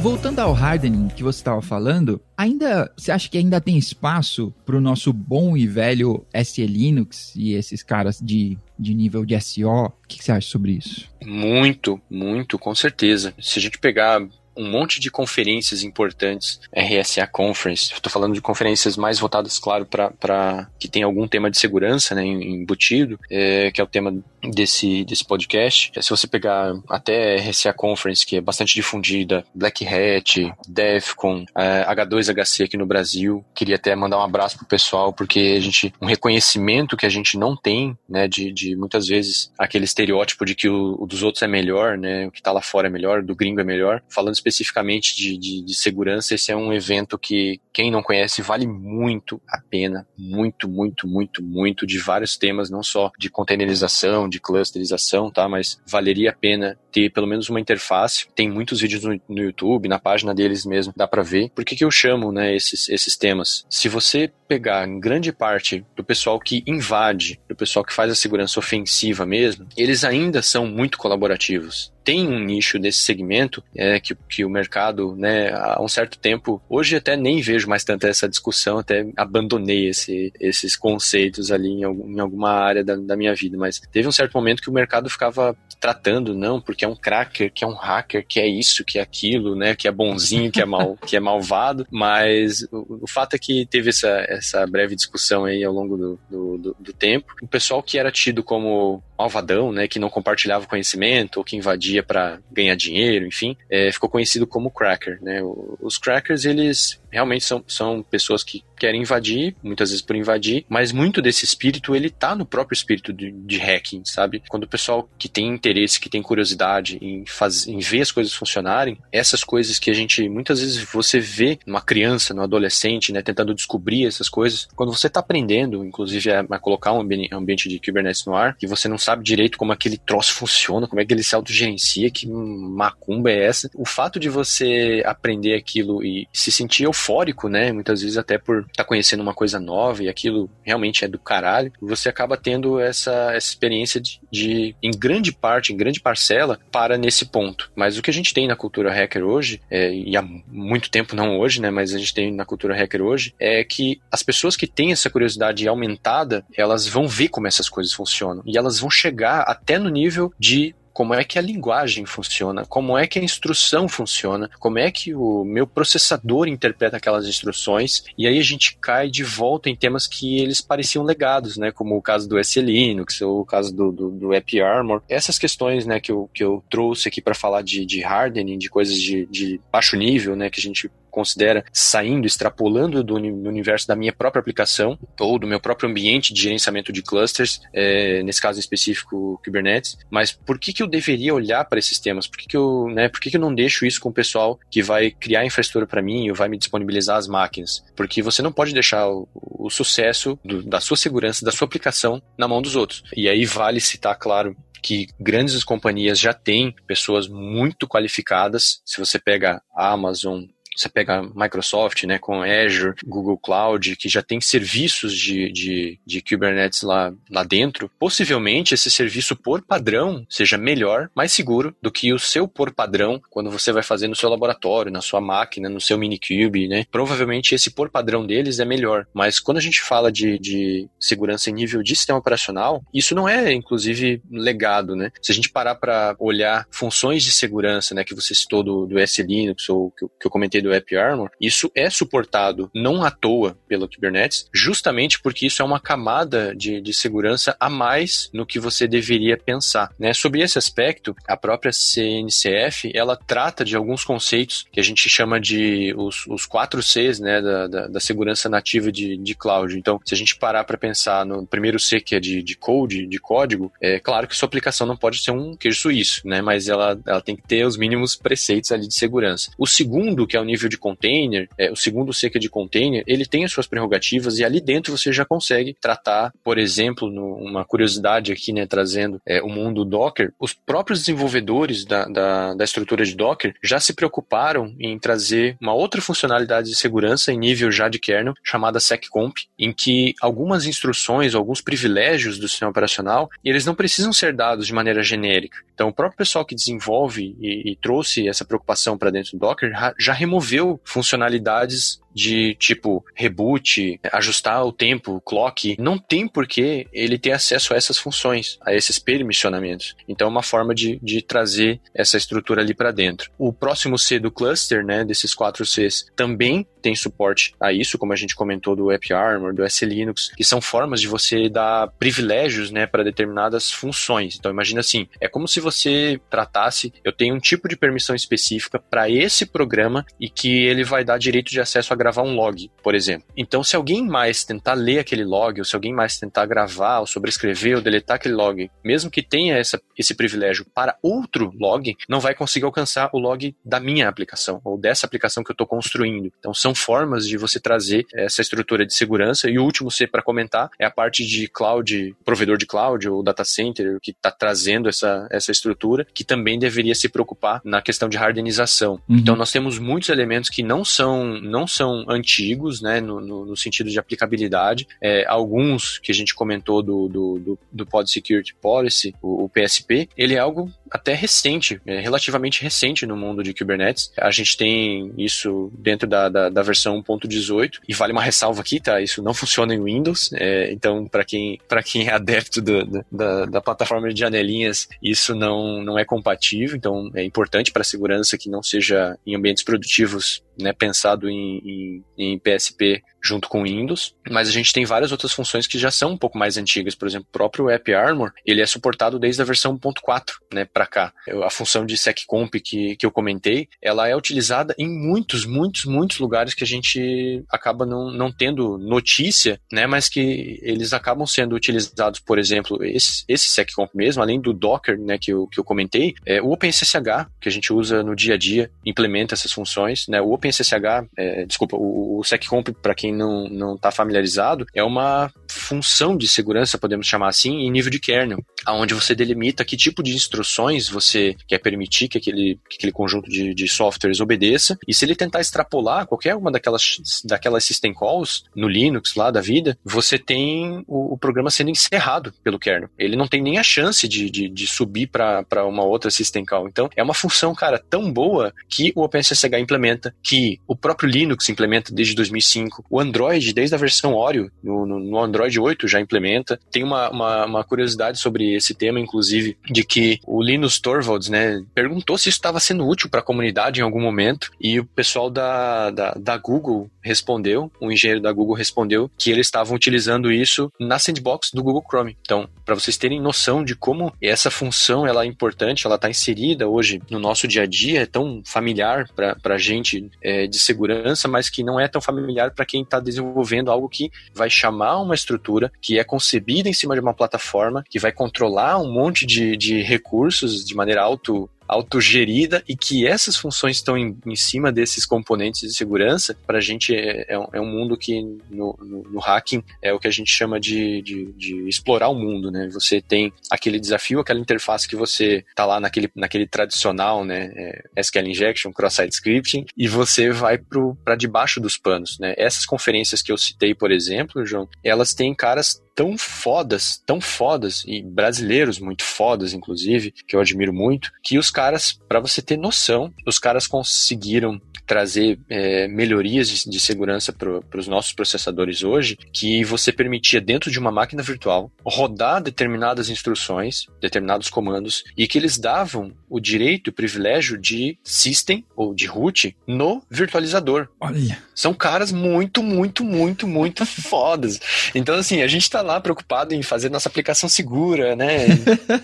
Voltando 0.00 0.38
ao 0.40 0.54
hardening 0.54 1.08
que 1.08 1.22
você 1.22 1.40
estava 1.40 1.60
falando, 1.62 2.20
ainda 2.36 2.92
você 2.96 3.10
acha 3.10 3.28
que 3.28 3.38
ainda 3.38 3.60
tem 3.60 3.76
espaço 3.76 4.54
para 4.64 4.76
o 4.76 4.80
nosso 4.80 5.12
bom 5.12 5.56
e 5.56 5.66
velho 5.66 6.24
SE 6.44 6.64
Linux 6.66 7.34
e 7.34 7.54
esses 7.54 7.82
caras 7.82 8.20
de, 8.22 8.58
de 8.78 8.94
nível 8.94 9.24
de 9.24 9.40
SO? 9.40 9.66
O 9.66 9.92
que, 10.06 10.18
que 10.18 10.24
você 10.24 10.32
acha 10.32 10.48
sobre 10.48 10.72
isso? 10.72 11.10
Muito, 11.24 12.00
muito, 12.10 12.58
com 12.58 12.74
certeza. 12.74 13.34
Se 13.40 13.58
a 13.58 13.62
gente 13.62 13.78
pegar 13.78 14.20
um 14.56 14.70
monte 14.70 14.98
de 14.98 15.10
conferências 15.10 15.82
importantes, 15.82 16.58
RSA 16.74 17.26
Conference. 17.26 17.92
Estou 17.92 18.10
falando 18.10 18.32
de 18.32 18.40
conferências 18.40 18.96
mais 18.96 19.18
voltadas, 19.18 19.58
claro, 19.58 19.86
para 19.86 20.70
que 20.78 20.88
tem 20.88 21.02
algum 21.02 21.28
tema 21.28 21.50
de 21.50 21.58
segurança 21.58 22.14
né, 22.14 22.24
embutido, 22.24 23.20
é, 23.30 23.70
que 23.70 23.80
é 23.80 23.84
o 23.84 23.86
tema 23.86 24.16
desse, 24.50 25.04
desse 25.04 25.24
podcast. 25.24 25.92
Se 26.00 26.10
você 26.10 26.26
pegar 26.26 26.74
até 26.88 27.36
RSA 27.36 27.72
Conference, 27.72 28.26
que 28.26 28.36
é 28.36 28.40
bastante 28.40 28.74
difundida, 28.74 29.44
Black 29.54 29.86
Hat, 29.86 30.52
Defcon, 30.68 31.44
é, 31.56 31.84
H2HC 31.84 32.64
aqui 32.64 32.76
no 32.76 32.86
Brasil, 32.86 33.44
queria 33.54 33.76
até 33.76 33.94
mandar 33.94 34.18
um 34.18 34.22
abraço 34.22 34.56
pro 34.56 34.66
pessoal, 34.66 35.12
porque 35.12 35.54
a 35.56 35.60
gente, 35.60 35.92
um 36.00 36.06
reconhecimento 36.06 36.96
que 36.96 37.06
a 37.06 37.10
gente 37.10 37.38
não 37.38 37.56
tem, 37.56 37.96
né, 38.08 38.28
de, 38.28 38.52
de 38.52 38.76
muitas 38.76 39.06
vezes 39.06 39.52
aquele 39.58 39.84
estereótipo 39.84 40.44
de 40.44 40.54
que 40.54 40.68
o, 40.68 40.96
o 41.00 41.06
dos 41.06 41.22
outros 41.22 41.42
é 41.42 41.48
melhor, 41.48 41.96
né, 41.96 42.26
o 42.26 42.30
que 42.30 42.42
tá 42.42 42.52
lá 42.52 42.60
fora 42.60 42.88
é 42.88 42.90
melhor, 42.90 43.22
do 43.22 43.34
gringo 43.34 43.60
é 43.60 43.64
melhor. 43.64 44.02
Falando 44.08 44.34
especificamente 44.34 45.16
de, 45.16 45.36
de, 45.36 45.62
de, 45.62 45.74
segurança, 45.74 46.34
esse 46.34 46.50
é 46.50 46.56
um 46.56 46.72
evento 46.72 47.18
que, 47.18 47.60
quem 47.76 47.90
não 47.90 48.02
conhece, 48.02 48.40
vale 48.40 48.66
muito 48.66 49.38
a 49.46 49.60
pena. 49.60 50.08
Muito, 50.16 50.66
muito, 50.66 51.06
muito, 51.06 51.42
muito, 51.42 51.86
de 51.86 51.98
vários 51.98 52.34
temas, 52.34 52.70
não 52.70 52.82
só 52.82 53.12
de 53.18 53.28
containerização, 53.28 54.30
de 54.30 54.40
clusterização, 54.40 55.30
tá? 55.30 55.46
Mas 55.46 55.78
valeria 55.86 56.30
a 56.30 56.32
pena 56.34 56.78
ter 56.96 57.10
pelo 57.10 57.26
menos 57.26 57.50
uma 57.50 57.60
interface. 57.60 58.26
Tem 58.34 58.50
muitos 58.50 58.80
vídeos 58.80 59.04
no, 59.04 59.20
no 59.28 59.42
YouTube, 59.42 59.86
na 59.86 59.98
página 59.98 60.34
deles 60.34 60.64
mesmo, 60.64 60.94
dá 60.96 61.06
para 61.06 61.22
ver. 61.22 61.50
Por 61.54 61.62
que, 61.62 61.76
que 61.76 61.84
eu 61.84 61.90
chamo, 61.90 62.32
né, 62.32 62.56
esses, 62.56 62.88
esses 62.88 63.18
temas? 63.18 63.66
Se 63.68 63.86
você 63.86 64.32
pegar 64.48 64.86
grande 64.98 65.30
parte 65.30 65.84
do 65.94 66.02
pessoal 66.02 66.40
que 66.40 66.64
invade, 66.66 67.38
do 67.46 67.54
pessoal 67.54 67.84
que 67.84 67.92
faz 67.92 68.10
a 68.10 68.14
segurança 68.14 68.58
ofensiva 68.58 69.26
mesmo, 69.26 69.66
eles 69.76 70.04
ainda 70.04 70.40
são 70.40 70.66
muito 70.66 70.96
colaborativos 70.96 71.94
tem 72.06 72.24
um 72.24 72.38
nicho 72.38 72.78
nesse 72.78 73.00
segmento 73.00 73.64
é, 73.74 73.98
que, 73.98 74.14
que 74.28 74.44
o 74.44 74.48
mercado, 74.48 75.16
né, 75.16 75.50
há 75.52 75.82
um 75.82 75.88
certo 75.88 76.16
tempo, 76.16 76.62
hoje 76.68 76.94
até 76.94 77.16
nem 77.16 77.40
vejo 77.40 77.68
mais 77.68 77.82
tanta 77.82 78.06
essa 78.06 78.28
discussão, 78.28 78.78
até 78.78 79.08
abandonei 79.16 79.88
esse, 79.88 80.32
esses 80.38 80.76
conceitos 80.76 81.50
ali 81.50 81.68
em, 81.68 81.82
algum, 81.82 82.08
em 82.08 82.20
alguma 82.20 82.50
área 82.52 82.84
da, 82.84 82.94
da, 82.94 83.16
minha 83.16 83.34
vida, 83.34 83.58
mas 83.58 83.80
teve 83.90 84.06
um 84.06 84.12
certo 84.12 84.34
momento 84.34 84.62
que 84.62 84.70
o 84.70 84.72
mercado 84.72 85.10
ficava 85.10 85.56
tratando, 85.80 86.32
não, 86.32 86.60
porque 86.60 86.85
é 86.86 86.88
um 86.88 86.96
cracker, 86.96 87.52
que 87.52 87.64
é 87.64 87.66
um 87.66 87.74
hacker, 87.74 88.24
que 88.26 88.40
é 88.40 88.46
isso, 88.46 88.84
que 88.84 88.98
é 88.98 89.02
aquilo, 89.02 89.54
né, 89.54 89.74
que 89.74 89.88
é 89.88 89.92
bonzinho, 89.92 90.50
que 90.50 90.60
é, 90.60 90.64
mal, 90.64 90.96
que 91.06 91.16
é 91.16 91.20
malvado, 91.20 91.86
mas 91.90 92.62
o, 92.72 93.00
o 93.02 93.06
fato 93.08 93.34
é 93.34 93.38
que 93.38 93.66
teve 93.66 93.90
essa, 93.90 94.24
essa 94.28 94.66
breve 94.66 94.94
discussão 94.94 95.44
aí 95.44 95.62
ao 95.62 95.72
longo 95.72 95.96
do, 95.96 96.20
do, 96.30 96.58
do, 96.58 96.76
do 96.78 96.92
tempo. 96.92 97.34
O 97.42 97.46
pessoal 97.46 97.82
que 97.82 97.98
era 97.98 98.10
tido 98.10 98.42
como 98.42 99.02
malvadão, 99.18 99.72
né, 99.72 99.88
que 99.88 99.98
não 99.98 100.10
compartilhava 100.10 100.66
conhecimento 100.66 101.38
ou 101.38 101.44
que 101.44 101.56
invadia 101.56 102.02
para 102.02 102.38
ganhar 102.52 102.76
dinheiro, 102.76 103.26
enfim, 103.26 103.56
é, 103.70 103.90
ficou 103.90 104.08
conhecido 104.08 104.46
como 104.46 104.70
cracker, 104.70 105.18
né? 105.22 105.40
Os 105.80 105.96
crackers, 105.98 106.44
eles 106.44 107.00
realmente 107.10 107.44
são, 107.44 107.64
são 107.66 108.02
pessoas 108.02 108.42
que 108.42 108.62
querem 108.78 109.02
invadir, 109.02 109.56
muitas 109.62 109.90
vezes 109.90 110.04
por 110.04 110.14
invadir, 110.14 110.64
mas 110.68 110.92
muito 110.92 111.22
desse 111.22 111.44
espírito, 111.44 111.96
ele 111.96 112.10
tá 112.10 112.34
no 112.34 112.44
próprio 112.44 112.76
espírito 112.76 113.12
de, 113.12 113.30
de 113.32 113.58
hacking, 113.58 114.02
sabe? 114.04 114.42
Quando 114.48 114.64
o 114.64 114.68
pessoal 114.68 115.08
que 115.18 115.28
tem 115.28 115.48
interesse, 115.48 115.98
que 115.98 116.10
tem 116.10 116.22
curiosidade 116.22 116.98
em, 117.00 117.24
faz, 117.26 117.66
em 117.66 117.78
ver 117.78 118.02
as 118.02 118.12
coisas 118.12 118.34
funcionarem, 118.34 118.98
essas 119.10 119.42
coisas 119.42 119.78
que 119.78 119.90
a 119.90 119.94
gente, 119.94 120.28
muitas 120.28 120.60
vezes 120.60 120.82
você 120.92 121.18
vê 121.18 121.58
numa 121.66 121.80
criança, 121.80 122.34
no 122.34 122.42
adolescente, 122.42 123.12
né, 123.12 123.22
tentando 123.22 123.54
descobrir 123.54 124.06
essas 124.06 124.28
coisas, 124.28 124.68
quando 124.76 124.92
você 124.92 125.08
tá 125.08 125.20
aprendendo, 125.20 125.84
inclusive 125.84 126.30
a, 126.30 126.40
a 126.40 126.58
colocar 126.58 126.92
um 126.92 127.00
ambiente 127.00 127.68
de 127.68 127.80
Kubernetes 127.80 128.24
no 128.26 128.34
ar, 128.34 128.56
que 128.56 128.66
você 128.66 128.88
não 128.88 128.98
sabe 128.98 129.24
direito 129.24 129.58
como 129.58 129.72
aquele 129.72 129.96
troço 129.96 130.34
funciona, 130.34 130.86
como 130.86 131.00
é 131.00 131.04
que 131.04 131.14
ele 131.14 131.22
se 131.22 131.34
autogerencia, 131.34 132.10
que 132.10 132.26
macumba 132.26 133.30
é 133.30 133.44
essa, 133.46 133.70
o 133.74 133.86
fato 133.86 134.20
de 134.20 134.28
você 134.28 135.02
aprender 135.06 135.54
aquilo 135.54 136.04
e 136.04 136.28
se 136.32 136.52
sentir 136.52 136.86
eufórico, 136.96 137.48
né, 137.48 137.70
muitas 137.70 138.00
vezes 138.00 138.16
até 138.16 138.38
por 138.38 138.66
tá 138.74 138.82
conhecendo 138.82 139.20
uma 139.22 139.34
coisa 139.34 139.60
nova 139.60 140.02
e 140.02 140.08
aquilo 140.08 140.50
realmente 140.62 141.04
é 141.04 141.08
do 141.08 141.18
caralho, 141.18 141.72
você 141.80 142.08
acaba 142.08 142.36
tendo 142.36 142.80
essa, 142.80 143.32
essa 143.34 143.48
experiência 143.48 144.00
de, 144.00 144.20
de, 144.30 144.74
em 144.82 144.90
grande 144.90 145.32
parte, 145.32 145.72
em 145.72 145.76
grande 145.76 146.00
parcela, 146.00 146.58
para 146.72 146.96
nesse 146.96 147.26
ponto. 147.26 147.70
Mas 147.76 147.98
o 147.98 148.02
que 148.02 148.10
a 148.10 148.14
gente 148.14 148.32
tem 148.32 148.48
na 148.48 148.56
cultura 148.56 148.92
hacker 148.92 149.22
hoje, 149.22 149.60
é, 149.70 149.92
e 149.92 150.16
há 150.16 150.22
muito 150.22 150.90
tempo 150.90 151.14
não 151.14 151.38
hoje, 151.38 151.60
né, 151.60 151.70
mas 151.70 151.94
a 151.94 151.98
gente 151.98 152.14
tem 152.14 152.32
na 152.32 152.44
cultura 152.44 152.74
hacker 152.74 153.02
hoje, 153.02 153.34
é 153.38 153.62
que 153.62 154.00
as 154.10 154.22
pessoas 154.22 154.56
que 154.56 154.66
têm 154.66 154.92
essa 154.92 155.10
curiosidade 155.10 155.68
aumentada, 155.68 156.44
elas 156.56 156.86
vão 156.86 157.06
ver 157.06 157.28
como 157.28 157.46
essas 157.46 157.68
coisas 157.68 157.92
funcionam. 157.92 158.42
E 158.46 158.56
elas 158.56 158.78
vão 158.78 158.90
chegar 158.90 159.42
até 159.42 159.78
no 159.78 159.90
nível 159.90 160.32
de 160.38 160.74
como 160.96 161.12
é 161.12 161.22
que 161.22 161.38
a 161.38 161.42
linguagem 161.42 162.06
funciona, 162.06 162.64
como 162.64 162.96
é 162.96 163.06
que 163.06 163.18
a 163.18 163.22
instrução 163.22 163.86
funciona, 163.86 164.48
como 164.58 164.78
é 164.78 164.90
que 164.90 165.14
o 165.14 165.44
meu 165.44 165.66
processador 165.66 166.48
interpreta 166.48 166.96
aquelas 166.96 167.26
instruções, 167.26 168.02
e 168.16 168.26
aí 168.26 168.38
a 168.38 168.42
gente 168.42 168.78
cai 168.80 169.10
de 169.10 169.22
volta 169.22 169.68
em 169.68 169.76
temas 169.76 170.06
que 170.06 170.38
eles 170.38 170.62
pareciam 170.62 171.04
legados, 171.04 171.58
né, 171.58 171.70
como 171.70 171.98
o 171.98 172.00
caso 172.00 172.26
do 172.26 172.42
SE 172.42 172.62
Linux, 172.62 173.20
ou 173.20 173.40
o 173.40 173.44
caso 173.44 173.76
do, 173.76 173.92
do, 173.92 174.10
do 174.10 174.32
App 174.32 174.58
Armor. 174.58 175.02
Essas 175.06 175.38
questões, 175.38 175.84
né, 175.84 176.00
que 176.00 176.10
eu, 176.10 176.30
que 176.32 176.42
eu 176.42 176.64
trouxe 176.70 177.08
aqui 177.08 177.20
para 177.20 177.34
falar 177.34 177.60
de, 177.60 177.84
de 177.84 178.02
hardening, 178.02 178.56
de 178.56 178.70
coisas 178.70 178.96
de, 178.96 179.26
de 179.26 179.60
baixo 179.70 179.98
nível, 179.98 180.34
né, 180.34 180.48
que 180.48 180.58
a 180.58 180.62
gente 180.62 180.90
considera 181.16 181.64
saindo, 181.72 182.26
extrapolando 182.26 183.02
do, 183.02 183.14
universo 183.14 183.88
da 183.88 183.96
minha 183.96 184.12
própria 184.12 184.38
aplicação 184.38 184.98
ou 185.18 185.38
do 185.38 185.46
meu 185.46 185.58
próprio 185.58 185.88
ambiente 185.88 186.34
de 186.34 186.42
gerenciamento 186.42 186.92
de 186.92 187.00
clusters, 187.02 187.58
é, 187.72 188.22
nesse 188.22 188.38
caso 188.38 188.60
específico 188.60 189.40
Kubernetes. 189.42 189.96
Mas 190.10 190.30
por 190.30 190.58
que, 190.58 190.74
que 190.74 190.82
eu 190.82 190.86
deveria 190.86 191.32
olhar 191.32 191.64
para 191.64 191.78
esses 191.78 191.98
temas? 191.98 192.26
Por 192.26 192.36
que, 192.36 192.46
que 192.46 192.56
eu, 192.56 192.88
né, 192.90 193.08
por 193.08 193.18
que, 193.18 193.30
que 193.30 193.38
eu 193.38 193.40
não 193.40 193.54
deixo 193.54 193.86
isso 193.86 193.98
com 193.98 194.10
o 194.10 194.12
pessoal 194.12 194.60
que 194.70 194.82
vai 194.82 195.10
criar 195.10 195.46
infraestrutura 195.46 195.86
para 195.86 196.02
mim 196.02 196.28
ou 196.28 196.36
vai 196.36 196.50
me 196.50 196.58
disponibilizar 196.58 197.16
as 197.16 197.26
máquinas? 197.26 197.82
Porque 197.96 198.20
você 198.20 198.42
não 198.42 198.52
pode 198.52 198.74
deixar 198.74 199.08
o, 199.08 199.26
o 199.34 199.70
sucesso 199.70 200.38
do, 200.44 200.62
da 200.62 200.80
sua 200.80 200.98
segurança, 200.98 201.46
da 201.46 201.50
sua 201.50 201.64
aplicação 201.64 202.20
na 202.36 202.46
mão 202.46 202.60
dos 202.60 202.76
outros. 202.76 203.02
E 203.16 203.26
aí 203.26 203.46
vale 203.46 203.80
citar, 203.80 204.18
claro, 204.18 204.54
que 204.82 205.08
grandes 205.18 205.64
companhias 205.64 206.18
já 206.20 206.32
têm 206.32 206.74
pessoas 206.86 207.26
muito 207.26 207.88
qualificadas. 207.88 208.80
Se 208.84 209.00
você 209.00 209.18
pega 209.18 209.62
a 209.74 209.90
Amazon, 209.92 210.44
você 210.76 210.88
pega 210.88 211.22
Microsoft, 211.34 212.04
né, 212.04 212.18
com 212.18 212.42
Azure, 212.42 212.94
Google 213.04 213.38
Cloud, 213.38 213.96
que 213.96 214.08
já 214.08 214.22
tem 214.22 214.40
serviços 214.40 215.16
de, 215.16 215.50
de, 215.50 216.00
de 216.04 216.22
Kubernetes 216.22 216.82
lá, 216.82 217.12
lá 217.30 217.42
dentro, 217.42 217.90
possivelmente 217.98 218.74
esse 218.74 218.90
serviço 218.90 219.34
por 219.34 219.62
padrão 219.62 220.26
seja 220.28 220.58
melhor, 220.58 221.10
mais 221.14 221.32
seguro 221.32 221.74
do 221.80 221.90
que 221.90 222.12
o 222.12 222.18
seu 222.18 222.46
por 222.46 222.72
padrão 222.72 223.20
quando 223.30 223.50
você 223.50 223.72
vai 223.72 223.82
fazer 223.82 224.08
no 224.08 224.16
seu 224.16 224.28
laboratório, 224.28 224.92
na 224.92 225.00
sua 225.00 225.20
máquina, 225.20 225.68
no 225.68 225.80
seu 225.80 225.98
minikube, 225.98 226.68
né? 226.68 226.84
Provavelmente 226.90 227.54
esse 227.54 227.70
por 227.70 227.90
padrão 227.90 228.26
deles 228.26 228.58
é 228.58 228.64
melhor, 228.64 229.06
mas 229.14 229.38
quando 229.38 229.58
a 229.58 229.60
gente 229.60 229.80
fala 229.80 230.10
de, 230.10 230.38
de 230.38 230.88
segurança 230.98 231.50
em 231.50 231.54
nível 231.54 231.82
de 231.82 231.94
sistema 231.94 232.18
operacional, 232.18 232.84
isso 232.92 233.14
não 233.14 233.28
é, 233.28 233.52
inclusive, 233.52 234.22
legado, 234.30 234.94
né? 234.94 235.10
Se 235.22 235.32
a 235.32 235.34
gente 235.34 235.50
parar 235.50 235.74
para 235.74 236.14
olhar 236.18 236.66
funções 236.70 237.22
de 237.22 237.30
segurança, 237.30 237.94
né, 237.94 238.04
que 238.04 238.14
você 238.14 238.34
citou 238.34 238.62
do, 238.62 238.86
do 238.86 238.98
S 238.98 239.22
Linux 239.22 239.68
ou 239.68 239.90
que 239.90 240.04
eu, 240.04 240.08
que 240.20 240.26
eu 240.26 240.30
comentei 240.30 240.60
do 240.66 240.72
App 240.72 240.96
Armor, 240.96 241.30
isso 241.40 241.70
é 241.74 241.88
suportado 241.88 242.70
não 242.74 243.04
à 243.04 243.10
toa 243.10 243.56
pelo 243.68 243.88
Kubernetes, 243.88 244.48
justamente 244.52 245.20
porque 245.20 245.46
isso 245.46 245.62
é 245.62 245.64
uma 245.64 245.80
camada 245.80 246.54
de, 246.54 246.80
de 246.80 246.92
segurança 246.92 247.56
a 247.60 247.70
mais 247.70 248.28
no 248.32 248.46
que 248.46 248.58
você 248.58 248.88
deveria 248.88 249.36
pensar. 249.36 249.90
Né? 249.98 250.12
Sobre 250.12 250.42
esse 250.42 250.58
aspecto, 250.58 251.14
a 251.26 251.36
própria 251.36 251.72
CNCF 251.72 252.90
ela 252.94 253.16
trata 253.16 253.64
de 253.64 253.76
alguns 253.76 254.04
conceitos 254.04 254.66
que 254.72 254.80
a 254.80 254.82
gente 254.82 255.08
chama 255.08 255.40
de 255.40 255.94
os, 255.96 256.26
os 256.26 256.46
quatro 256.46 256.82
Cs 256.82 257.20
né, 257.20 257.40
da, 257.40 257.66
da, 257.66 257.86
da 257.88 258.00
segurança 258.00 258.48
nativa 258.48 258.90
de, 258.90 259.16
de 259.16 259.34
cloud. 259.34 259.78
Então, 259.78 260.00
se 260.04 260.14
a 260.14 260.16
gente 260.16 260.36
parar 260.36 260.64
para 260.64 260.76
pensar 260.76 261.24
no 261.24 261.46
primeiro 261.46 261.78
C, 261.78 262.00
que 262.00 262.14
é 262.14 262.20
de, 262.20 262.42
de 262.42 262.56
code, 262.56 263.06
de 263.06 263.18
código, 263.18 263.72
é 263.80 264.00
claro 264.00 264.26
que 264.26 264.36
sua 264.36 264.46
aplicação 264.46 264.86
não 264.86 264.96
pode 264.96 265.22
ser 265.22 265.30
um 265.30 265.56
queijo 265.56 265.80
suíço, 265.80 266.26
né? 266.26 266.42
mas 266.42 266.68
ela, 266.68 266.98
ela 267.06 267.20
tem 267.20 267.36
que 267.36 267.42
ter 267.42 267.64
os 267.66 267.76
mínimos 267.76 268.16
preceitos 268.16 268.72
ali 268.72 268.88
de 268.88 268.94
segurança. 268.94 269.50
O 269.58 269.66
segundo, 269.66 270.26
que 270.26 270.36
é 270.36 270.40
o 270.40 270.44
nível 270.44 270.55
de 270.56 270.78
container, 270.78 271.48
é, 271.58 271.70
o 271.70 271.76
segundo 271.76 272.12
seca 272.12 272.38
de 272.38 272.48
container, 272.48 273.02
ele 273.06 273.26
tem 273.26 273.44
as 273.44 273.52
suas 273.52 273.66
prerrogativas 273.66 274.38
e 274.38 274.44
ali 274.44 274.60
dentro 274.60 274.96
você 274.96 275.12
já 275.12 275.24
consegue 275.24 275.76
tratar, 275.80 276.32
por 276.42 276.58
exemplo, 276.58 277.10
no, 277.10 277.34
uma 277.36 277.64
curiosidade 277.64 278.32
aqui, 278.32 278.52
né, 278.52 278.66
trazendo 278.66 279.20
é, 279.26 279.42
o 279.42 279.48
mundo 279.48 279.84
Docker, 279.84 280.32
os 280.40 280.52
próprios 280.52 281.00
desenvolvedores 281.00 281.84
da, 281.84 282.04
da, 282.06 282.54
da 282.54 282.64
estrutura 282.64 283.04
de 283.04 283.14
Docker 283.14 283.54
já 283.62 283.78
se 283.78 283.94
preocuparam 283.94 284.74
em 284.78 284.98
trazer 284.98 285.56
uma 285.60 285.74
outra 285.74 286.00
funcionalidade 286.00 286.68
de 286.68 286.76
segurança 286.76 287.32
em 287.32 287.38
nível 287.38 287.70
já 287.70 287.88
de 287.88 287.98
kernel, 287.98 288.34
chamada 288.42 288.80
seccomp, 288.80 289.34
em 289.58 289.72
que 289.72 290.14
algumas 290.20 290.66
instruções, 290.66 291.34
alguns 291.34 291.60
privilégios 291.60 292.38
do 292.38 292.48
sistema 292.48 292.70
operacional, 292.70 293.28
eles 293.44 293.64
não 293.64 293.74
precisam 293.74 294.12
ser 294.12 294.32
dados 294.32 294.66
de 294.66 294.72
maneira 294.72 295.02
genérica. 295.02 295.58
Então, 295.74 295.88
o 295.88 295.92
próprio 295.92 296.16
pessoal 296.16 296.44
que 296.44 296.54
desenvolve 296.54 297.36
e, 297.38 297.72
e 297.72 297.76
trouxe 297.76 298.26
essa 298.28 298.44
preocupação 298.44 298.96
para 298.96 299.10
dentro 299.10 299.32
do 299.32 299.38
Docker 299.38 299.72
já 299.98 300.12
removeu 300.12 300.45
funcionalidades 300.84 302.00
de 302.16 302.54
tipo 302.54 303.04
reboot, 303.14 304.00
ajustar 304.10 304.64
o 304.64 304.72
tempo, 304.72 305.20
clock, 305.20 305.76
não 305.78 305.98
tem 305.98 306.26
por 306.26 306.46
que 306.46 306.86
ele 306.90 307.18
ter 307.18 307.32
acesso 307.32 307.74
a 307.74 307.76
essas 307.76 307.98
funções, 307.98 308.58
a 308.64 308.74
esses 308.74 308.98
permissionamentos. 308.98 309.94
Então 310.08 310.26
é 310.28 310.30
uma 310.30 310.42
forma 310.42 310.74
de, 310.74 310.98
de 311.02 311.20
trazer 311.20 311.78
essa 311.94 312.16
estrutura 312.16 312.62
ali 312.62 312.72
para 312.72 312.90
dentro. 312.90 313.30
O 313.36 313.52
próximo 313.52 313.98
C 313.98 314.18
do 314.18 314.30
cluster, 314.30 314.82
né, 314.82 315.04
desses 315.04 315.34
quatro 315.34 315.66
Cs, 315.66 316.06
também 316.16 316.66
tem 316.80 316.94
suporte 316.94 317.52
a 317.60 317.72
isso, 317.72 317.98
como 317.98 318.12
a 318.12 318.16
gente 318.16 318.36
comentou 318.36 318.76
do 318.76 318.92
App 318.92 319.12
Armor, 319.12 319.52
do 319.52 319.64
S 319.64 319.84
Linux, 319.84 320.30
que 320.36 320.44
são 320.44 320.60
formas 320.60 321.00
de 321.00 321.08
você 321.08 321.48
dar 321.48 321.88
privilégios, 321.98 322.70
né, 322.70 322.86
para 322.86 323.02
determinadas 323.02 323.70
funções. 323.72 324.36
Então 324.38 324.52
imagina 324.52 324.80
assim, 324.80 325.08
é 325.20 325.28
como 325.28 325.48
se 325.48 325.60
você 325.60 326.20
tratasse, 326.30 326.94
eu 327.04 327.12
tenho 327.12 327.34
um 327.34 327.40
tipo 327.40 327.68
de 327.68 327.76
permissão 327.76 328.14
específica 328.14 328.78
para 328.78 329.10
esse 329.10 329.44
programa 329.44 330.06
e 330.20 330.30
que 330.30 330.64
ele 330.64 330.84
vai 330.84 331.04
dar 331.04 331.18
direito 331.18 331.50
de 331.50 331.60
acesso 331.60 331.92
a 331.92 331.96
gravar 332.06 332.22
um 332.22 332.36
log, 332.36 332.70
por 332.82 332.94
exemplo. 332.94 333.26
Então, 333.36 333.64
se 333.64 333.74
alguém 333.74 334.06
mais 334.06 334.44
tentar 334.44 334.74
ler 334.74 335.00
aquele 335.00 335.24
log, 335.24 335.58
ou 335.58 335.64
se 335.64 335.74
alguém 335.74 335.92
mais 335.92 336.18
tentar 336.18 336.46
gravar, 336.46 337.00
ou 337.00 337.06
sobrescrever, 337.06 337.76
ou 337.76 337.82
deletar 337.82 338.16
aquele 338.16 338.34
log, 338.34 338.70
mesmo 338.84 339.10
que 339.10 339.22
tenha 339.22 339.56
essa, 339.56 339.80
esse 339.98 340.14
privilégio 340.14 340.64
para 340.72 340.96
outro 341.02 341.52
log, 341.58 341.96
não 342.08 342.20
vai 342.20 342.34
conseguir 342.34 342.64
alcançar 342.64 343.10
o 343.12 343.18
log 343.18 343.54
da 343.64 343.80
minha 343.80 344.08
aplicação, 344.08 344.60
ou 344.64 344.78
dessa 344.78 345.04
aplicação 345.04 345.42
que 345.42 345.50
eu 345.50 345.54
estou 345.54 345.66
construindo. 345.66 346.32
Então, 346.38 346.54
são 346.54 346.74
formas 346.74 347.26
de 347.26 347.36
você 347.36 347.58
trazer 347.58 348.06
essa 348.14 348.40
estrutura 348.40 348.86
de 348.86 348.94
segurança. 348.94 349.50
E 349.50 349.58
o 349.58 349.64
último 349.64 349.90
C 349.90 350.06
para 350.06 350.22
comentar 350.22 350.70
é 350.78 350.86
a 350.86 350.90
parte 350.90 351.26
de 351.26 351.48
cloud, 351.48 352.14
provedor 352.24 352.56
de 352.56 352.66
cloud, 352.66 353.08
ou 353.08 353.22
data 353.22 353.44
center, 353.44 353.98
que 354.00 354.12
está 354.12 354.30
trazendo 354.30 354.88
essa, 354.88 355.26
essa 355.30 355.50
estrutura, 355.50 356.06
que 356.14 356.24
também 356.24 356.58
deveria 356.58 356.94
se 356.94 357.08
preocupar 357.08 357.60
na 357.64 357.82
questão 357.82 358.08
de 358.08 358.16
hardenização. 358.16 359.00
Uhum. 359.08 359.16
Então, 359.16 359.34
nós 359.34 359.50
temos 359.50 359.78
muitos 359.78 360.08
elementos 360.08 360.50
que 360.50 360.62
não 360.62 360.84
são, 360.84 361.40
não 361.40 361.66
são 361.66 361.95
antigos, 362.08 362.80
né, 362.80 363.00
no, 363.00 363.20
no, 363.20 363.46
no 363.46 363.56
sentido 363.56 363.90
de 363.90 363.98
aplicabilidade. 363.98 364.86
É, 365.00 365.24
alguns 365.26 365.98
que 365.98 366.10
a 366.10 366.14
gente 366.14 366.34
comentou 366.34 366.82
do, 366.82 367.08
do, 367.08 367.38
do, 367.38 367.58
do 367.72 367.86
Pod 367.86 368.10
Security 368.10 368.54
Policy, 368.54 369.14
o, 369.22 369.44
o, 369.44 369.48
PSP, 369.48 370.08
ele 370.16 370.34
é 370.34 370.38
algo 370.38 370.70
até 370.90 371.14
recente, 371.14 371.80
é 371.86 372.00
relativamente 372.00 372.62
recente 372.62 373.06
no 373.06 373.16
mundo 373.16 373.42
de 373.42 373.52
Kubernetes. 373.52 374.12
A 374.18 374.30
gente 374.30 374.56
tem 374.56 375.12
isso 375.18 375.70
dentro 375.78 376.08
da, 376.08 376.28
da, 376.28 376.48
da 376.48 376.62
versão 376.62 377.02
1.18 377.02 377.80
e 377.88 377.94
vale 377.94 378.12
uma 378.12 378.22
ressalva 378.22 378.60
aqui, 378.60 378.80
tá? 378.80 379.00
Isso 379.00 379.22
não 379.22 379.34
funciona 379.34 379.74
em 379.74 379.82
Windows, 379.82 380.30
é, 380.34 380.72
então 380.72 381.06
para 381.06 381.24
quem, 381.24 381.58
quem 381.84 382.08
é 382.08 382.12
adepto 382.12 382.60
do, 382.60 383.04
da, 383.10 383.46
da 383.46 383.60
plataforma 383.60 384.12
de 384.12 384.20
janelinhas, 384.20 384.88
isso 385.02 385.34
não, 385.34 385.82
não 385.82 385.98
é 385.98 386.04
compatível, 386.04 386.76
então 386.76 387.10
é 387.14 387.24
importante 387.24 387.72
para 387.72 387.82
a 387.82 387.84
segurança 387.84 388.38
que 388.38 388.48
não 388.48 388.62
seja 388.62 389.18
em 389.26 389.34
ambientes 389.34 389.62
produtivos 389.62 390.42
né, 390.58 390.72
pensado 390.72 391.28
em, 391.28 391.58
em, 391.58 392.04
em 392.34 392.38
PSP 392.38 393.02
junto 393.26 393.48
com 393.48 393.60
o 393.60 393.64
Windows, 393.64 394.14
mas 394.30 394.48
a 394.48 394.52
gente 394.52 394.72
tem 394.72 394.84
várias 394.84 395.12
outras 395.12 395.32
funções 395.32 395.66
que 395.66 395.78
já 395.78 395.90
são 395.90 396.12
um 396.12 396.18
pouco 396.18 396.38
mais 396.38 396.56
antigas. 396.56 396.94
Por 396.94 397.08
exemplo, 397.08 397.26
o 397.28 397.32
próprio 397.32 397.68
App 397.68 397.92
Armor, 397.92 398.32
ele 398.44 398.62
é 398.62 398.66
suportado 398.66 399.18
desde 399.18 399.42
a 399.42 399.44
versão 399.44 399.76
1.4, 399.78 400.34
né, 400.52 400.64
para 400.64 400.86
cá. 400.86 401.12
A 401.44 401.50
função 401.50 401.84
de 401.84 401.96
seccomp 401.98 402.54
que, 402.60 402.96
que 402.96 403.04
eu 403.04 403.10
comentei, 403.10 403.68
ela 403.82 404.08
é 404.08 404.16
utilizada 404.16 404.74
em 404.78 404.88
muitos, 404.88 405.44
muitos, 405.44 405.84
muitos 405.84 406.18
lugares 406.18 406.54
que 406.54 406.64
a 406.64 406.66
gente 406.66 407.44
acaba 407.50 407.84
não, 407.84 408.10
não 408.10 408.30
tendo 408.30 408.78
notícia, 408.78 409.60
né, 409.72 409.86
mas 409.86 410.08
que 410.08 410.60
eles 410.62 410.92
acabam 410.92 411.26
sendo 411.26 411.54
utilizados, 411.54 412.20
por 412.20 412.38
exemplo, 412.38 412.82
esse, 412.84 413.24
esse 413.28 413.48
seccomp 413.48 413.90
mesmo, 413.94 414.22
além 414.22 414.40
do 414.40 414.52
Docker, 414.52 414.98
né, 414.98 415.18
que 415.18 415.32
eu, 415.32 415.46
que 415.48 415.58
eu 415.58 415.64
comentei, 415.64 416.14
é, 416.24 416.40
o 416.40 416.52
OpenSSH, 416.52 417.28
que 417.40 417.48
a 417.48 417.52
gente 417.52 417.72
usa 417.72 418.02
no 418.02 418.14
dia 418.14 418.34
a 418.34 418.38
dia, 418.38 418.70
implementa 418.84 419.34
essas 419.34 419.52
funções, 419.52 420.06
né, 420.08 420.20
o 420.20 420.32
OpenSSH, 420.32 421.06
é, 421.16 421.44
desculpa, 421.44 421.76
o, 421.76 422.18
o 422.18 422.24
seccomp, 422.24 422.68
para 422.82 422.94
quem 422.94 423.12
não, 423.16 423.48
não 423.48 423.74
está 423.74 423.90
familiarizado, 423.90 424.66
é 424.74 424.82
uma 424.82 425.32
função 425.48 426.16
de 426.16 426.28
segurança, 426.28 426.78
podemos 426.78 427.06
chamar 427.06 427.28
assim, 427.28 427.60
em 427.60 427.70
nível 427.70 427.90
de 427.90 427.98
kernel, 427.98 428.44
aonde 428.64 428.94
você 428.94 429.14
delimita 429.14 429.64
que 429.64 429.76
tipo 429.76 430.02
de 430.02 430.14
instruções 430.14 430.88
você 430.88 431.34
quer 431.48 431.58
permitir 431.58 432.08
que 432.08 432.18
aquele, 432.18 432.60
que 432.68 432.76
aquele 432.76 432.92
conjunto 432.92 433.28
de, 433.30 433.54
de 433.54 433.68
softwares 433.68 434.20
obedeça, 434.20 434.78
e 434.86 434.94
se 434.94 435.04
ele 435.04 435.16
tentar 435.16 435.40
extrapolar 435.40 436.06
qualquer 436.06 436.34
uma 436.34 436.50
daquelas, 436.50 436.98
daquelas 437.24 437.64
system 437.64 437.94
calls 437.94 438.44
no 438.54 438.68
Linux 438.68 439.14
lá 439.14 439.30
da 439.30 439.40
vida, 439.40 439.78
você 439.84 440.18
tem 440.18 440.84
o, 440.86 441.14
o 441.14 441.18
programa 441.18 441.50
sendo 441.50 441.70
encerrado 441.70 442.32
pelo 442.44 442.58
kernel. 442.58 442.90
Ele 442.98 443.16
não 443.16 443.26
tem 443.26 443.42
nem 443.42 443.58
a 443.58 443.62
chance 443.62 444.06
de, 444.06 444.30
de, 444.30 444.48
de 444.48 444.66
subir 444.66 445.08
para 445.08 445.64
uma 445.66 445.84
outra 445.84 446.10
system 446.10 446.44
call. 446.44 446.68
Então, 446.68 446.88
é 446.94 447.02
uma 447.02 447.14
função, 447.14 447.54
cara, 447.54 447.78
tão 447.78 448.12
boa 448.12 448.52
que 448.68 448.92
o 448.94 449.02
OpenSSH 449.02 449.58
implementa, 449.58 450.14
que 450.22 450.60
o 450.66 450.76
próprio 450.76 451.08
Linux 451.08 451.48
implementa 451.48 451.92
desde 451.92 452.14
2005, 452.14 452.84
o 452.96 453.00
Android, 453.00 453.52
desde 453.52 453.74
a 453.74 453.78
versão 453.78 454.14
Oreo, 454.14 454.50
no, 454.62 454.86
no, 454.86 455.22
Android 455.22 455.60
8 455.60 455.86
já 455.86 456.00
implementa. 456.00 456.58
Tem 456.70 456.82
uma, 456.82 457.10
uma, 457.10 457.44
uma, 457.44 457.64
curiosidade 457.64 458.18
sobre 458.18 458.54
esse 458.54 458.74
tema, 458.74 458.98
inclusive, 458.98 459.58
de 459.70 459.84
que 459.84 460.18
o 460.26 460.42
Linus 460.42 460.80
Torvalds, 460.80 461.28
né, 461.28 461.62
perguntou 461.74 462.16
se 462.16 462.30
isso 462.30 462.38
estava 462.38 462.58
sendo 462.58 462.88
útil 462.88 463.10
para 463.10 463.20
a 463.20 463.22
comunidade 463.22 463.80
em 463.80 463.82
algum 463.82 464.00
momento, 464.00 464.50
e 464.58 464.80
o 464.80 464.84
pessoal 464.84 465.28
da, 465.28 465.90
da, 465.90 466.12
da 466.12 466.38
Google 466.38 466.90
respondeu, 467.06 467.70
um 467.80 467.90
engenheiro 467.90 468.20
da 468.20 468.32
Google 468.32 468.56
respondeu 468.56 469.10
que 469.16 469.30
eles 469.30 469.46
estavam 469.46 469.76
utilizando 469.76 470.30
isso 470.30 470.70
na 470.78 470.98
sandbox 470.98 471.50
do 471.52 471.62
Google 471.62 471.84
Chrome. 471.88 472.16
Então, 472.20 472.48
para 472.64 472.74
vocês 472.74 472.96
terem 472.96 473.20
noção 473.20 473.64
de 473.64 473.76
como 473.76 474.12
essa 474.20 474.50
função 474.50 475.06
ela 475.06 475.22
é 475.22 475.26
importante, 475.26 475.86
ela 475.86 475.94
está 475.94 476.10
inserida 476.10 476.68
hoje 476.68 477.00
no 477.08 477.18
nosso 477.18 477.46
dia 477.46 477.62
a 477.62 477.66
dia, 477.66 478.02
é 478.02 478.06
tão 478.06 478.42
familiar 478.44 479.08
para 479.14 479.54
a 479.54 479.58
gente 479.58 480.10
é, 480.20 480.46
de 480.46 480.58
segurança, 480.58 481.28
mas 481.28 481.48
que 481.48 481.62
não 481.62 481.78
é 481.78 481.86
tão 481.86 482.00
familiar 482.00 482.50
para 482.50 482.66
quem 482.66 482.82
está 482.82 482.98
desenvolvendo 482.98 483.70
algo 483.70 483.88
que 483.88 484.10
vai 484.34 484.50
chamar 484.50 485.00
uma 485.00 485.14
estrutura 485.14 485.70
que 485.80 485.98
é 485.98 486.04
concebida 486.04 486.68
em 486.68 486.72
cima 486.72 486.94
de 486.94 487.00
uma 487.00 487.14
plataforma, 487.14 487.84
que 487.88 488.00
vai 488.00 488.10
controlar 488.10 488.78
um 488.78 488.92
monte 488.92 489.24
de, 489.24 489.56
de 489.56 489.82
recursos 489.82 490.64
de 490.64 490.74
maneira 490.74 491.02
auto 491.02 491.48
autogerida 491.68 492.62
e 492.68 492.76
que 492.76 493.06
essas 493.06 493.36
funções 493.36 493.76
estão 493.76 493.96
em, 493.96 494.16
em 494.24 494.36
cima 494.36 494.72
desses 494.72 495.04
componentes 495.04 495.60
de 495.60 495.74
segurança, 495.74 496.36
para 496.46 496.58
a 496.58 496.60
gente 496.60 496.94
é, 496.94 497.26
é, 497.28 497.38
um, 497.38 497.46
é, 497.52 497.60
um, 497.60 497.66
mundo 497.66 497.96
que 497.96 498.20
no, 498.50 498.76
no, 498.80 499.02
no, 499.10 499.20
hacking 499.20 499.62
é 499.82 499.92
o 499.92 499.98
que 499.98 500.08
a 500.08 500.10
gente 500.10 500.30
chama 500.30 500.58
de, 500.60 501.02
de, 501.02 501.32
de, 501.32 501.68
explorar 501.68 502.08
o 502.08 502.14
mundo, 502.14 502.50
né? 502.50 502.68
Você 502.72 503.00
tem 503.00 503.32
aquele 503.50 503.78
desafio, 503.78 504.20
aquela 504.20 504.40
interface 504.40 504.88
que 504.88 504.96
você 504.96 505.44
tá 505.54 505.64
lá 505.64 505.80
naquele, 505.80 506.10
naquele 506.14 506.46
tradicional, 506.46 507.24
né? 507.24 507.52
É, 507.56 508.00
SQL 508.00 508.28
Injection, 508.28 508.72
Cross-Site 508.72 509.14
Scripting, 509.14 509.66
e 509.76 509.88
você 509.88 510.30
vai 510.30 510.58
para 510.58 511.16
debaixo 511.16 511.60
dos 511.60 511.76
panos, 511.76 512.18
né? 512.18 512.34
Essas 512.36 512.64
conferências 512.64 513.22
que 513.22 513.32
eu 513.32 513.36
citei, 513.36 513.74
por 513.74 513.90
exemplo, 513.90 514.44
João, 514.46 514.68
elas 514.82 515.14
têm 515.14 515.34
caras 515.34 515.80
tão 515.96 516.18
fodas, 516.18 517.02
tão 517.06 517.20
fodas, 517.20 517.82
e 517.86 518.02
brasileiros 518.02 518.78
muito 518.78 519.02
fodas, 519.02 519.54
inclusive, 519.54 520.12
que 520.12 520.36
eu 520.36 520.40
admiro 520.40 520.72
muito, 520.72 521.10
que 521.22 521.38
os 521.38 521.50
caras, 521.50 521.98
para 522.06 522.20
você 522.20 522.42
ter 522.42 522.58
noção, 522.58 523.12
os 523.26 523.38
caras 523.38 523.66
conseguiram 523.66 524.60
trazer 524.86 525.40
é, 525.48 525.88
melhorias 525.88 526.48
de, 526.48 526.70
de 526.70 526.78
segurança 526.78 527.32
para 527.32 527.80
os 527.80 527.88
nossos 527.88 528.12
processadores 528.12 528.84
hoje, 528.84 529.18
que 529.32 529.64
você 529.64 529.90
permitia 529.90 530.40
dentro 530.40 530.70
de 530.70 530.78
uma 530.78 530.92
máquina 530.92 531.22
virtual 531.22 531.72
rodar 531.84 532.40
determinadas 532.42 533.08
instruções, 533.08 533.86
determinados 534.00 534.48
comandos, 534.48 535.02
e 535.16 535.26
que 535.26 535.38
eles 535.38 535.58
davam 535.58 536.12
o 536.28 536.38
direito 536.38 536.88
o 536.88 536.92
privilégio 536.92 537.58
de 537.58 537.98
system 538.04 538.64
ou 538.76 538.94
de 538.94 539.06
root 539.06 539.56
no 539.66 540.02
virtualizador. 540.10 540.88
Olha. 541.00 541.42
São 541.56 541.72
caras 541.72 542.12
muito, 542.12 542.62
muito, 542.62 543.02
muito, 543.02 543.48
muito 543.48 543.86
fodas. 543.86 544.60
Então, 544.94 545.14
assim, 545.14 545.40
a 545.40 545.46
gente 545.46 545.62
está 545.62 545.80
lá 545.80 545.98
preocupado 545.98 546.52
em 546.54 546.62
fazer 546.62 546.90
nossa 546.90 547.08
aplicação 547.08 547.48
segura, 547.48 548.14
né? 548.14 548.46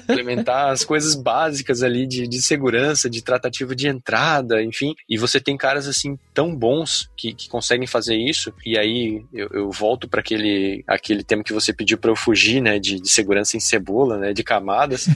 Implementar 0.04 0.68
as 0.70 0.84
coisas 0.84 1.14
básicas 1.14 1.82
ali 1.82 2.06
de, 2.06 2.28
de 2.28 2.42
segurança, 2.42 3.08
de 3.08 3.22
tratativa 3.22 3.74
de 3.74 3.88
entrada, 3.88 4.62
enfim. 4.62 4.94
E 5.08 5.16
você 5.16 5.40
tem 5.40 5.56
caras 5.56 5.88
assim 5.88 6.18
tão 6.34 6.54
bons 6.54 7.08
que, 7.16 7.32
que 7.32 7.48
conseguem 7.48 7.86
fazer 7.86 8.16
isso. 8.16 8.52
E 8.66 8.76
aí 8.78 9.24
eu, 9.32 9.48
eu 9.52 9.70
volto 9.70 10.06
para 10.06 10.20
aquele, 10.20 10.84
aquele 10.86 11.24
tema 11.24 11.42
que 11.42 11.54
você 11.54 11.72
pediu 11.72 11.96
para 11.96 12.10
eu 12.10 12.16
fugir, 12.16 12.60
né? 12.60 12.78
De, 12.78 13.00
de, 13.00 13.08
segurança 13.08 13.56
em 13.56 13.60
cebola, 13.60 14.18
né? 14.18 14.34
De 14.34 14.44
camadas. 14.44 15.06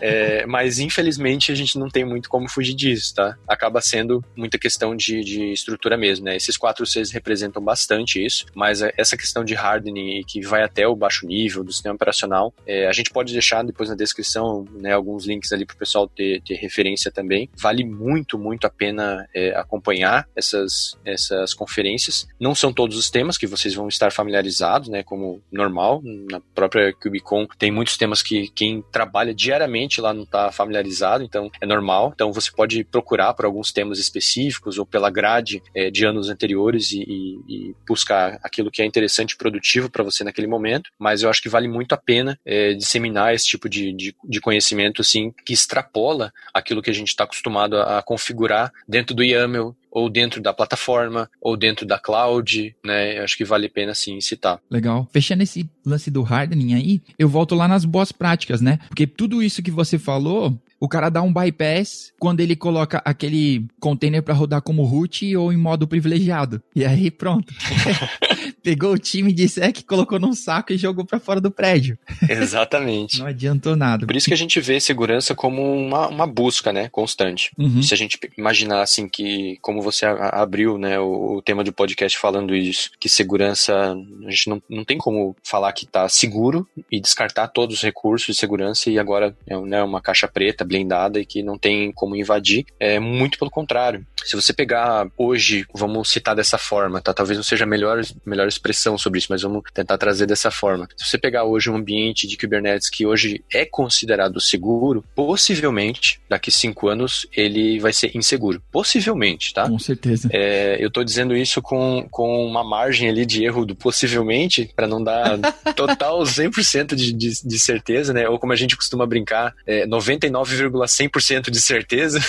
é, 0.00 0.46
mas 0.46 0.78
infelizmente 0.78 1.52
a 1.52 1.54
gente 1.54 1.78
não 1.78 1.90
tem 1.90 2.06
muito 2.06 2.30
como 2.30 2.48
fugir 2.48 2.74
disso, 2.74 3.14
tá? 3.14 3.36
Acaba 3.46 3.82
sendo 3.82 4.24
muita 4.34 4.58
questão 4.58 4.96
de, 4.96 5.22
de 5.22 5.52
estrutura 5.52 5.98
mesmo, 5.98 6.24
né? 6.24 6.36
Esses 6.36 6.56
quatro 6.56 6.85
Cs 6.86 7.10
representam 7.10 7.62
bastante 7.62 8.24
isso, 8.24 8.46
mas 8.54 8.82
essa 8.96 9.16
questão 9.16 9.44
de 9.44 9.54
hardening 9.54 10.22
que 10.26 10.40
vai 10.40 10.62
até 10.62 10.86
o 10.86 10.96
baixo 10.96 11.26
nível 11.26 11.64
do 11.64 11.72
sistema 11.72 11.94
operacional, 11.94 12.54
é, 12.66 12.86
a 12.86 12.92
gente 12.92 13.10
pode 13.10 13.32
deixar 13.32 13.62
depois 13.62 13.88
na 13.88 13.94
descrição, 13.94 14.64
né? 14.72 14.92
Alguns 14.92 15.26
links 15.26 15.52
ali 15.52 15.64
para 15.64 15.74
o 15.74 15.78
pessoal 15.78 16.08
ter, 16.08 16.42
ter 16.42 16.54
referência 16.54 17.10
também. 17.10 17.48
Vale 17.56 17.84
muito, 17.84 18.38
muito 18.38 18.66
a 18.66 18.70
pena 18.70 19.28
é, 19.34 19.50
acompanhar 19.56 20.28
essas, 20.34 20.96
essas 21.04 21.54
conferências. 21.54 22.26
Não 22.40 22.54
são 22.54 22.72
todos 22.72 22.96
os 22.96 23.10
temas 23.10 23.36
que 23.36 23.46
vocês 23.46 23.74
vão 23.74 23.88
estar 23.88 24.12
familiarizados, 24.12 24.88
né, 24.88 25.02
como 25.02 25.40
normal. 25.50 26.02
Na 26.30 26.40
própria 26.54 26.92
Cubicon 26.92 27.46
tem 27.58 27.70
muitos 27.70 27.96
temas 27.96 28.22
que 28.22 28.48
quem 28.48 28.82
trabalha 28.92 29.34
diariamente 29.34 30.00
lá 30.00 30.12
não 30.12 30.22
está 30.22 30.50
familiarizado, 30.52 31.24
então 31.24 31.50
é 31.60 31.66
normal. 31.66 32.12
Então 32.14 32.32
você 32.32 32.50
pode 32.50 32.84
procurar 32.84 33.34
por 33.34 33.44
alguns 33.44 33.72
temas 33.72 33.98
específicos 33.98 34.78
ou 34.78 34.86
pela 34.86 35.10
grade 35.10 35.62
é, 35.74 35.90
de 35.90 36.04
anos 36.04 36.28
anteriores 36.28 36.75
e, 36.92 37.02
e, 37.02 37.40
e, 37.48 37.74
buscar 37.86 38.38
aquilo 38.42 38.70
que 38.70 38.82
é 38.82 38.84
interessante 38.84 39.32
e 39.32 39.36
produtivo 39.36 39.90
para 39.90 40.04
você 40.04 40.24
naquele 40.24 40.46
momento. 40.46 40.90
Mas 40.98 41.22
eu 41.22 41.30
acho 41.30 41.42
que 41.42 41.48
vale 41.48 41.68
muito 41.68 41.92
a 41.92 41.96
pena 41.96 42.38
é, 42.44 42.74
disseminar 42.74 43.34
esse 43.34 43.46
tipo 43.46 43.68
de, 43.68 43.92
de, 43.92 44.14
de, 44.24 44.40
conhecimento 44.40 45.00
assim 45.00 45.32
que 45.44 45.52
extrapola 45.52 46.32
aquilo 46.52 46.82
que 46.82 46.90
a 46.90 46.94
gente 46.94 47.08
está 47.08 47.24
acostumado 47.24 47.76
a, 47.76 47.98
a 47.98 48.02
configurar 48.02 48.72
dentro 48.88 49.14
do 49.14 49.22
YAML, 49.22 49.76
ou 49.96 50.10
dentro 50.10 50.42
da 50.42 50.52
plataforma, 50.52 51.30
ou 51.40 51.56
dentro 51.56 51.86
da 51.86 51.98
cloud, 51.98 52.76
né? 52.84 53.18
Acho 53.20 53.34
que 53.34 53.46
vale 53.46 53.64
a 53.64 53.70
pena 53.70 53.94
sim 53.94 54.20
citar. 54.20 54.60
Legal. 54.70 55.08
Fechando 55.10 55.42
esse 55.42 55.66
lance 55.86 56.10
do 56.10 56.22
hardening 56.22 56.74
aí, 56.74 57.00
eu 57.18 57.30
volto 57.30 57.54
lá 57.54 57.66
nas 57.66 57.86
boas 57.86 58.12
práticas, 58.12 58.60
né? 58.60 58.78
Porque 58.88 59.06
tudo 59.06 59.42
isso 59.42 59.62
que 59.62 59.70
você 59.70 59.98
falou, 59.98 60.60
o 60.86 60.88
cara 60.88 61.10
dá 61.10 61.20
um 61.20 61.32
bypass 61.32 62.12
quando 62.16 62.38
ele 62.38 62.54
coloca 62.54 63.02
aquele 63.04 63.66
container 63.80 64.22
para 64.22 64.32
rodar 64.32 64.62
como 64.62 64.84
root 64.84 65.36
ou 65.36 65.52
em 65.52 65.56
modo 65.56 65.88
privilegiado. 65.88 66.62
E 66.76 66.84
aí 66.84 67.10
pronto. 67.10 67.52
Pegou 68.62 68.92
o 68.92 68.98
time 68.98 69.32
de 69.32 69.48
sec, 69.48 69.84
colocou 69.86 70.18
num 70.18 70.32
saco 70.32 70.72
e 70.72 70.76
jogou 70.76 71.04
para 71.04 71.20
fora 71.20 71.40
do 71.40 71.52
prédio. 71.52 71.96
Exatamente. 72.28 73.18
Não 73.20 73.26
adiantou 73.26 73.76
nada. 73.76 74.06
Por 74.06 74.16
isso 74.16 74.26
que 74.26 74.34
a 74.34 74.36
gente 74.36 74.60
vê 74.60 74.80
segurança 74.80 75.36
como 75.36 75.62
uma, 75.72 76.08
uma 76.08 76.26
busca, 76.26 76.72
né, 76.72 76.88
constante. 76.88 77.52
Uhum. 77.56 77.82
Se 77.82 77.94
a 77.94 77.96
gente 77.96 78.18
imaginar 78.36 78.82
assim 78.82 79.08
que, 79.08 79.58
como 79.60 79.82
você 79.82 80.04
abriu, 80.04 80.78
né, 80.78 80.98
o, 80.98 81.36
o, 81.36 81.42
tema 81.42 81.62
do 81.62 81.72
podcast 81.72 82.18
falando 82.18 82.56
isso, 82.56 82.90
que 82.98 83.08
segurança, 83.08 83.92
a 84.24 84.30
gente 84.30 84.50
não, 84.50 84.62
não 84.68 84.84
tem 84.84 84.98
como 84.98 85.36
falar 85.44 85.72
que 85.72 85.86
tá 85.86 86.08
seguro 86.08 86.66
e 86.90 87.00
descartar 87.00 87.48
todos 87.48 87.76
os 87.76 87.82
recursos 87.82 88.34
de 88.34 88.40
segurança 88.40 88.90
e 88.90 88.98
agora 88.98 89.36
é 89.46 89.56
né, 89.60 89.82
uma 89.82 90.00
caixa 90.00 90.26
preta 90.26 90.64
blindada 90.76 91.18
e 91.18 91.26
que 91.26 91.42
não 91.42 91.58
tem 91.58 91.90
como 91.92 92.14
invadir. 92.14 92.64
É 92.78 92.98
muito 92.98 93.38
pelo 93.38 93.50
contrário. 93.50 94.06
Se 94.26 94.36
você 94.36 94.52
pegar 94.52 95.06
hoje, 95.16 95.64
vamos 95.72 96.08
citar 96.10 96.34
dessa 96.34 96.58
forma, 96.58 97.00
tá? 97.00 97.14
Talvez 97.14 97.36
não 97.36 97.44
seja 97.44 97.64
a 97.64 97.66
melhor, 97.66 98.02
melhor 98.24 98.48
expressão 98.48 98.98
sobre 98.98 99.18
isso, 99.18 99.28
mas 99.30 99.42
vamos 99.42 99.62
tentar 99.72 99.96
trazer 99.98 100.26
dessa 100.26 100.50
forma. 100.50 100.88
Se 100.96 101.08
você 101.08 101.18
pegar 101.18 101.44
hoje 101.44 101.70
um 101.70 101.76
ambiente 101.76 102.26
de 102.26 102.36
Kubernetes 102.36 102.90
que 102.90 103.06
hoje 103.06 103.42
é 103.52 103.64
considerado 103.64 104.40
seguro, 104.40 105.04
possivelmente, 105.14 106.20
daqui 106.28 106.50
cinco 106.50 106.88
anos, 106.88 107.26
ele 107.32 107.78
vai 107.78 107.92
ser 107.92 108.16
inseguro. 108.16 108.62
Possivelmente, 108.72 109.54
tá? 109.54 109.68
Com 109.68 109.78
certeza. 109.78 110.28
É, 110.32 110.76
eu 110.80 110.90
tô 110.90 111.04
dizendo 111.04 111.36
isso 111.36 111.62
com, 111.62 112.06
com 112.10 112.44
uma 112.46 112.64
margem 112.64 113.08
ali 113.08 113.24
de 113.24 113.44
erro 113.44 113.64
do 113.64 113.76
possivelmente, 113.76 114.70
para 114.74 114.88
não 114.88 115.02
dar 115.02 115.38
total 115.76 116.22
100% 116.22 116.94
de, 116.94 117.12
de, 117.12 117.42
de 117.44 117.58
certeza, 117.58 118.12
né? 118.12 118.28
Ou 118.28 118.38
como 118.38 118.52
a 118.52 118.56
gente 118.56 118.76
costuma 118.76 119.06
brincar, 119.06 119.54
é, 119.66 119.86
99 119.86 120.56
9,100% 120.70 121.50
de 121.50 121.60
certeza. 121.60 122.20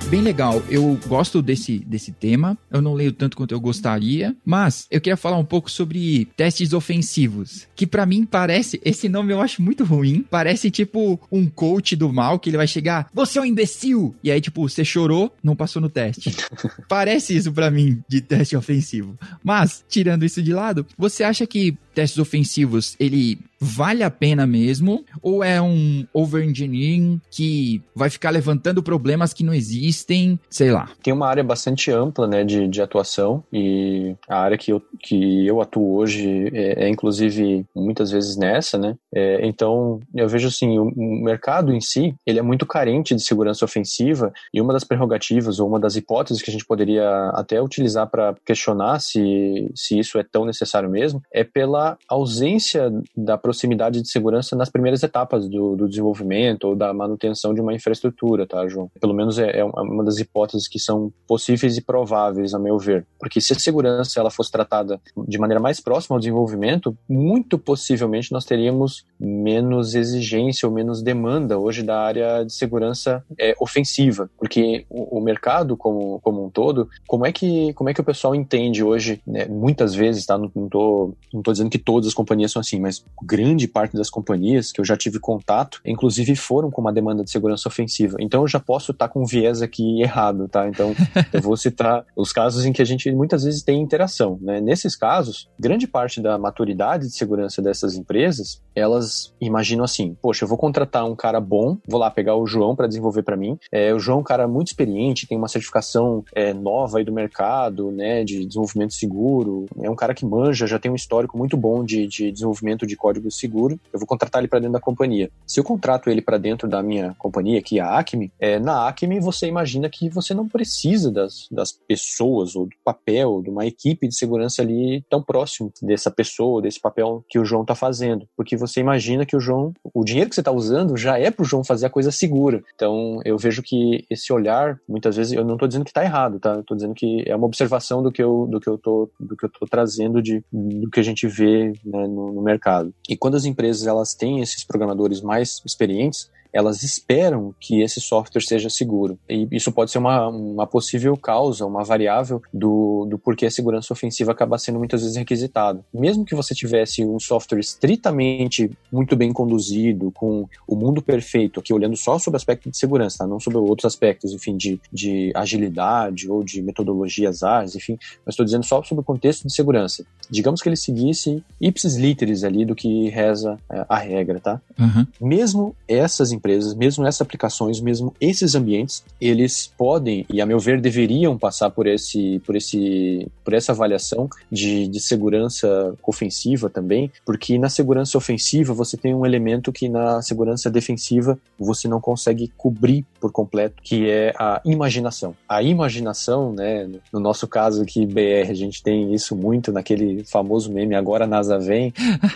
Bem 0.07 0.21
legal. 0.21 0.63
Eu 0.69 0.97
gosto 1.07 1.41
desse, 1.41 1.79
desse 1.79 2.13
tema. 2.13 2.57
Eu 2.71 2.81
não 2.81 2.93
leio 2.93 3.11
tanto 3.11 3.35
quanto 3.35 3.53
eu 3.53 3.59
gostaria, 3.59 4.35
mas 4.45 4.87
eu 4.89 5.01
queria 5.01 5.17
falar 5.17 5.37
um 5.37 5.43
pouco 5.43 5.69
sobre 5.69 6.29
testes 6.37 6.71
ofensivos, 6.71 7.67
que 7.75 7.85
para 7.85 8.05
mim 8.05 8.25
parece, 8.25 8.79
esse 8.85 9.09
nome 9.09 9.33
eu 9.33 9.41
acho 9.41 9.61
muito 9.61 9.83
ruim. 9.83 10.25
Parece 10.29 10.71
tipo 10.71 11.19
um 11.29 11.45
coach 11.47 11.95
do 11.95 12.11
mal 12.11 12.39
que 12.39 12.49
ele 12.49 12.57
vai 12.57 12.67
chegar, 12.67 13.09
você 13.13 13.37
é 13.37 13.41
um 13.41 13.45
imbecil. 13.45 14.15
E 14.23 14.31
aí 14.31 14.39
tipo, 14.39 14.67
você 14.67 14.85
chorou, 14.85 15.33
não 15.43 15.55
passou 15.55 15.81
no 15.81 15.89
teste. 15.89 16.33
parece 16.87 17.35
isso 17.35 17.51
para 17.51 17.69
mim 17.69 18.01
de 18.07 18.21
teste 18.21 18.55
ofensivo. 18.55 19.17
Mas 19.43 19.83
tirando 19.89 20.23
isso 20.23 20.41
de 20.41 20.53
lado, 20.53 20.85
você 20.97 21.23
acha 21.23 21.45
que 21.45 21.77
testes 21.93 22.19
ofensivos, 22.19 22.95
ele 22.99 23.39
vale 23.59 24.03
a 24.03 24.11
pena 24.11 24.45
mesmo? 24.45 25.03
Ou 25.21 25.43
é 25.43 25.61
um 25.61 26.05
overengineering 26.13 27.21
que 27.29 27.81
vai 27.95 28.09
ficar 28.09 28.29
levantando 28.29 28.83
problemas 28.83 29.33
que 29.33 29.43
não 29.43 29.53
existem? 29.53 30.39
Sei 30.49 30.71
lá. 30.71 30.89
Tem 31.01 31.13
uma 31.13 31.27
área 31.27 31.43
bastante 31.43 31.91
ampla, 31.91 32.27
né, 32.27 32.43
de, 32.43 32.67
de 32.67 32.81
atuação 32.81 33.43
e 33.51 34.15
a 34.27 34.39
área 34.39 34.57
que 34.57 34.71
eu, 34.71 34.81
que 34.99 35.45
eu 35.45 35.61
atuo 35.61 35.95
hoje 35.95 36.49
é, 36.53 36.85
é 36.85 36.89
inclusive 36.89 37.65
muitas 37.75 38.11
vezes 38.11 38.37
nessa, 38.37 38.77
né? 38.77 38.95
É, 39.13 39.45
então, 39.45 39.99
eu 40.13 40.27
vejo 40.27 40.47
assim, 40.47 40.77
o, 40.77 40.91
mercado 40.95 41.73
em 41.73 41.81
si, 41.81 42.15
ele 42.25 42.39
é 42.39 42.41
muito 42.41 42.65
carente 42.65 43.15
de 43.15 43.21
segurança 43.21 43.65
ofensiva 43.65 44.31
e 44.53 44.61
uma 44.61 44.73
das 44.73 44.83
prerrogativas 44.83 45.59
ou 45.59 45.67
uma 45.67 45.79
das 45.79 45.95
hipóteses 45.95 46.41
que 46.41 46.49
a 46.49 46.53
gente 46.53 46.65
poderia 46.65 47.29
até 47.33 47.61
utilizar 47.61 48.07
para 48.07 48.35
questionar 48.45 48.99
se, 48.99 49.71
se 49.75 49.97
isso 49.97 50.17
é 50.17 50.23
tão 50.23 50.45
necessário 50.45 50.89
mesmo 50.89 51.21
é 51.31 51.43
pela 51.43 51.97
ausência 52.07 52.91
da 53.15 53.37
proximidade 53.47 54.01
de 54.01 54.09
segurança 54.09 54.57
nas 54.57 54.69
primeiras 54.69 55.01
etapas 55.03 55.47
do, 55.47 55.77
do 55.77 55.87
desenvolvimento 55.87 56.65
ou 56.65 56.75
da 56.75 56.93
manutenção 56.93 57.53
de 57.53 57.61
uma 57.61 57.73
infraestrutura, 57.73 58.45
tá, 58.45 58.67
João? 58.67 58.91
Pelo 58.99 59.13
menos 59.13 59.39
é, 59.39 59.59
é 59.59 59.63
uma 59.63 60.03
das 60.03 60.17
hipóteses 60.17 60.67
que 60.67 60.77
são 60.77 61.13
possíveis 61.25 61.77
e 61.77 61.81
prováveis, 61.81 62.53
a 62.53 62.59
meu 62.59 62.77
ver. 62.77 63.07
Porque 63.17 63.39
se 63.39 63.53
a 63.53 63.55
segurança 63.55 64.19
ela 64.19 64.29
fosse 64.29 64.51
tratada 64.51 64.99
de 65.25 65.37
maneira 65.37 65.61
mais 65.61 65.79
próxima 65.79 66.17
ao 66.17 66.19
desenvolvimento, 66.19 66.97
muito 67.07 67.57
possivelmente 67.57 68.33
nós 68.33 68.43
teríamos 68.43 69.05
menos 69.19 69.95
exigência 69.95 70.67
ou 70.67 70.73
menos 70.73 71.01
demanda 71.01 71.57
hoje 71.57 71.83
da 71.83 71.99
área 71.99 72.43
de 72.43 72.53
segurança 72.53 73.23
é, 73.39 73.55
ofensiva, 73.59 74.29
porque 74.37 74.85
o, 74.89 75.17
o, 75.17 75.21
mercado 75.21 75.75
como, 75.75 76.19
como 76.21 76.45
um 76.45 76.49
todo, 76.49 76.89
como 77.07 77.25
é 77.25 77.31
que 77.31 77.73
como 77.73 77.89
é 77.89 77.93
que 77.93 78.01
o 78.01 78.03
pessoal 78.03 78.35
entende 78.35 78.83
hoje, 78.83 79.21
né, 79.25 79.45
muitas 79.45 79.93
vezes, 79.95 80.25
tá? 80.25 80.37
Não, 80.37 80.51
não, 80.55 80.69
tô, 80.69 81.13
não 81.33 81.41
tô 81.41 81.51
dizendo 81.51 81.69
que 81.69 81.77
todas 81.77 82.07
as 82.07 82.13
companhias 82.13 82.51
são 82.51 82.59
assim, 82.59 82.79
mas 82.79 83.03
grande 83.23 83.67
parte 83.67 83.95
das 83.95 84.09
companhias 84.09 84.71
que 84.71 84.79
eu 84.79 84.85
já 84.85 84.95
tive 84.95 85.19
contato, 85.19 85.81
inclusive 85.85 86.35
foram 86.35 86.69
com 86.69 86.81
uma 86.81 86.93
demanda 86.93 87.23
de 87.23 87.31
segurança 87.31 87.67
ofensiva. 87.67 88.17
Então 88.19 88.41
eu 88.41 88.47
já 88.47 88.59
posso 88.59 88.91
estar 88.91 89.07
tá 89.07 89.13
com 89.13 89.23
um 89.23 89.25
viés 89.25 89.61
aqui 89.61 90.01
errado, 90.01 90.47
tá? 90.47 90.67
Então 90.67 90.93
eu 91.33 91.41
vou 91.41 91.57
citar 91.57 92.05
os 92.15 92.31
casos 92.31 92.65
em 92.65 92.73
que 92.73 92.81
a 92.81 92.85
gente 92.85 93.11
muitas 93.11 93.43
vezes 93.43 93.63
tem 93.63 93.81
interação, 93.81 94.37
né? 94.41 94.61
Nesses 94.61 94.95
casos, 94.95 95.49
grande 95.59 95.87
parte 95.87 96.21
da 96.21 96.37
maturidade 96.37 97.07
de 97.07 97.13
segurança 97.13 97.61
dessas 97.61 97.95
empresas, 97.95 98.61
elas 98.75 99.06
imaginam 99.39 99.83
assim, 99.83 100.15
poxa, 100.21 100.43
eu 100.43 100.47
vou 100.47 100.57
contratar 100.57 101.05
um 101.05 101.15
cara 101.15 101.39
bom, 101.39 101.77
vou 101.87 101.99
lá 101.99 102.09
pegar 102.09 102.35
o 102.35 102.45
João 102.45 102.75
para 102.75 102.87
desenvolver 102.87 103.23
para 103.23 103.37
mim. 103.37 103.57
É, 103.71 103.93
o 103.93 103.99
João 103.99 104.17
é 104.17 104.21
um 104.21 104.23
cara 104.23 104.47
muito 104.47 104.67
experiente, 104.67 105.27
tem 105.27 105.37
uma 105.37 105.47
certificação 105.47 106.23
é, 106.33 106.53
nova 106.53 106.97
aí 106.97 107.03
do 107.03 107.11
mercado, 107.11 107.91
né, 107.91 108.23
de 108.23 108.45
desenvolvimento 108.45 108.93
seguro. 108.93 109.65
É 109.81 109.89
um 109.89 109.95
cara 109.95 110.13
que 110.13 110.25
manja, 110.25 110.67
já 110.67 110.79
tem 110.79 110.91
um 110.91 110.95
histórico 110.95 111.37
muito 111.37 111.57
bom 111.57 111.83
de, 111.83 112.07
de 112.07 112.31
desenvolvimento 112.31 112.85
de 112.85 112.95
código 112.95 113.29
seguro. 113.31 113.79
Eu 113.91 113.99
vou 113.99 114.07
contratar 114.07 114.41
ele 114.41 114.47
para 114.47 114.59
dentro 114.59 114.73
da 114.73 114.79
companhia. 114.79 115.29
Se 115.45 115.59
eu 115.59 115.63
contrato 115.63 116.09
ele 116.09 116.21
para 116.21 116.37
dentro 116.37 116.67
da 116.67 116.81
minha 116.81 117.15
companhia, 117.17 117.61
que 117.61 117.79
é 117.79 117.81
a 117.81 117.97
Acme, 117.97 118.31
é, 118.39 118.59
na 118.59 118.87
Acme 118.87 119.19
você 119.19 119.47
imagina 119.47 119.89
que 119.89 120.09
você 120.09 120.33
não 120.33 120.47
precisa 120.47 121.11
das, 121.11 121.47
das 121.51 121.71
pessoas 121.71 122.55
ou 122.55 122.65
do 122.65 122.75
papel 122.83 123.41
de 123.41 123.49
uma 123.49 123.65
equipe 123.65 124.07
de 124.07 124.15
segurança 124.15 124.61
ali 124.61 125.03
tão 125.09 125.21
próximo 125.21 125.71
dessa 125.81 126.11
pessoa, 126.11 126.61
desse 126.61 126.79
papel 126.79 127.23
que 127.29 127.39
o 127.39 127.45
João 127.45 127.61
está 127.61 127.75
fazendo, 127.75 128.27
porque 128.35 128.57
você 128.57 128.79
imagina 128.79 128.96
que 129.25 129.35
o 129.35 129.39
João, 129.39 129.73
o 129.93 130.03
dinheiro 130.03 130.29
que 130.29 130.35
você 130.35 130.41
está 130.41 130.51
usando 130.51 130.97
já 130.97 131.17
é 131.17 131.31
para 131.31 131.43
o 131.43 131.45
João 131.45 131.63
fazer 131.63 131.85
a 131.85 131.89
coisa 131.89 132.11
segura. 132.11 132.63
Então 132.75 133.19
eu 133.25 133.37
vejo 133.37 133.61
que 133.61 134.05
esse 134.09 134.31
olhar, 134.31 134.79
muitas 134.87 135.15
vezes, 135.15 135.33
eu 135.33 135.43
não 135.43 135.53
estou 135.53 135.67
dizendo 135.67 135.83
que 135.83 135.91
está 135.91 136.03
errado, 136.03 136.39
tá? 136.39 136.59
Estou 136.59 136.75
dizendo 136.75 136.93
que 136.93 137.23
é 137.25 137.35
uma 137.35 137.45
observação 137.45 138.01
do 138.01 138.11
que 138.11 138.21
eu 138.21 138.47
do 138.49 138.59
que 138.59 138.69
eu 138.69 138.77
tô 138.77 139.09
do 139.19 139.35
que 139.35 139.45
eu 139.45 139.49
tô 139.49 139.65
trazendo 139.65 140.21
de 140.21 140.43
do 140.51 140.89
que 140.89 140.99
a 140.99 141.03
gente 141.03 141.27
vê 141.27 141.73
né, 141.85 142.07
no, 142.07 142.33
no 142.33 142.41
mercado. 142.41 142.93
E 143.09 143.15
quando 143.15 143.35
as 143.35 143.45
empresas 143.45 143.87
elas 143.87 144.13
têm 144.13 144.41
esses 144.41 144.63
programadores 144.63 145.21
mais 145.21 145.61
experientes, 145.65 146.29
elas 146.53 146.83
esperam 146.83 147.53
que 147.59 147.81
esse 147.81 147.99
software 147.99 148.41
seja 148.41 148.69
seguro. 148.69 149.17
E 149.29 149.47
isso 149.51 149.71
pode 149.71 149.91
ser 149.91 149.97
uma, 149.97 150.27
uma 150.27 150.67
possível 150.67 151.15
causa, 151.17 151.65
uma 151.65 151.83
variável 151.83 152.41
do, 152.53 153.05
do 153.09 153.17
porquê 153.17 153.45
a 153.45 153.51
segurança 153.51 153.93
ofensiva 153.93 154.31
acaba 154.31 154.57
sendo 154.57 154.79
muitas 154.79 155.01
vezes 155.01 155.17
requisitada. 155.17 155.83
Mesmo 155.93 156.25
que 156.25 156.35
você 156.35 156.53
tivesse 156.53 157.05
um 157.05 157.19
software 157.19 157.59
estritamente 157.59 158.71
muito 158.91 159.15
bem 159.15 159.31
conduzido, 159.31 160.11
com 160.11 160.47
o 160.67 160.75
mundo 160.75 161.01
perfeito, 161.01 161.59
aqui 161.59 161.73
olhando 161.73 161.95
só 161.95 162.17
sobre 162.19 162.35
o 162.35 162.37
aspecto 162.37 162.69
de 162.69 162.77
segurança, 162.77 163.19
tá? 163.19 163.27
não 163.27 163.39
sobre 163.39 163.57
outros 163.59 163.85
aspectos, 163.85 164.33
enfim, 164.33 164.55
de, 164.55 164.79
de 164.91 165.31
agilidade 165.35 166.29
ou 166.29 166.43
de 166.43 166.61
metodologias 166.61 167.43
ágeis, 167.43 167.75
enfim, 167.75 167.97
mas 168.25 168.33
estou 168.33 168.45
dizendo 168.45 168.65
só 168.65 168.81
sobre 168.83 169.01
o 169.01 169.05
contexto 169.05 169.47
de 169.47 169.53
segurança. 169.53 170.05
Digamos 170.29 170.61
que 170.61 170.69
ele 170.69 170.75
seguisse 170.75 171.43
ipsis 171.59 171.95
literis 171.95 172.43
ali 172.43 172.65
do 172.65 172.75
que 172.75 173.09
reza 173.09 173.57
é, 173.69 173.85
a 173.87 173.97
regra, 173.97 174.39
tá? 174.39 174.61
Uhum. 174.79 175.07
Mesmo 175.21 175.75
essas 175.87 176.31
empresas 176.37 176.73
mesmo 176.73 177.05
essas 177.05 177.21
aplicações, 177.21 177.81
mesmo 177.81 178.13
esses 178.19 178.55
ambientes, 178.55 179.03
eles 179.19 179.71
podem 179.77 180.25
e 180.29 180.41
a 180.41 180.45
meu 180.45 180.59
ver 180.59 180.79
deveriam 180.79 181.37
passar 181.37 181.69
por 181.69 181.87
esse 181.87 182.39
por 182.45 182.55
esse 182.55 183.27
por 183.43 183.53
essa 183.53 183.71
avaliação 183.71 184.29
de, 184.51 184.87
de 184.87 184.99
segurança 184.99 185.93
ofensiva 186.05 186.69
também, 186.69 187.11
porque 187.25 187.57
na 187.57 187.69
segurança 187.69 188.17
ofensiva 188.17 188.73
você 188.73 188.95
tem 188.95 189.13
um 189.13 189.25
elemento 189.25 189.71
que 189.71 189.89
na 189.89 190.21
segurança 190.21 190.69
defensiva 190.69 191.37
você 191.59 191.87
não 191.87 191.99
consegue 191.99 192.51
cobrir 192.57 193.05
por 193.19 193.31
completo, 193.31 193.81
que 193.81 194.09
é 194.09 194.33
a 194.37 194.61
imaginação. 194.63 195.35
A 195.47 195.63
imaginação, 195.63 196.53
né, 196.53 196.87
no 197.11 197.19
nosso 197.19 197.47
caso 197.47 197.81
aqui 197.81 198.05
BR, 198.05 198.49
a 198.49 198.53
gente 198.53 198.83
tem 198.83 199.13
isso 199.13 199.35
muito 199.35 199.71
naquele 199.71 200.23
famoso 200.23 200.71
meme 200.71 200.95
agora 200.95 201.27
NASA 201.27 201.57
vem. 201.57 201.93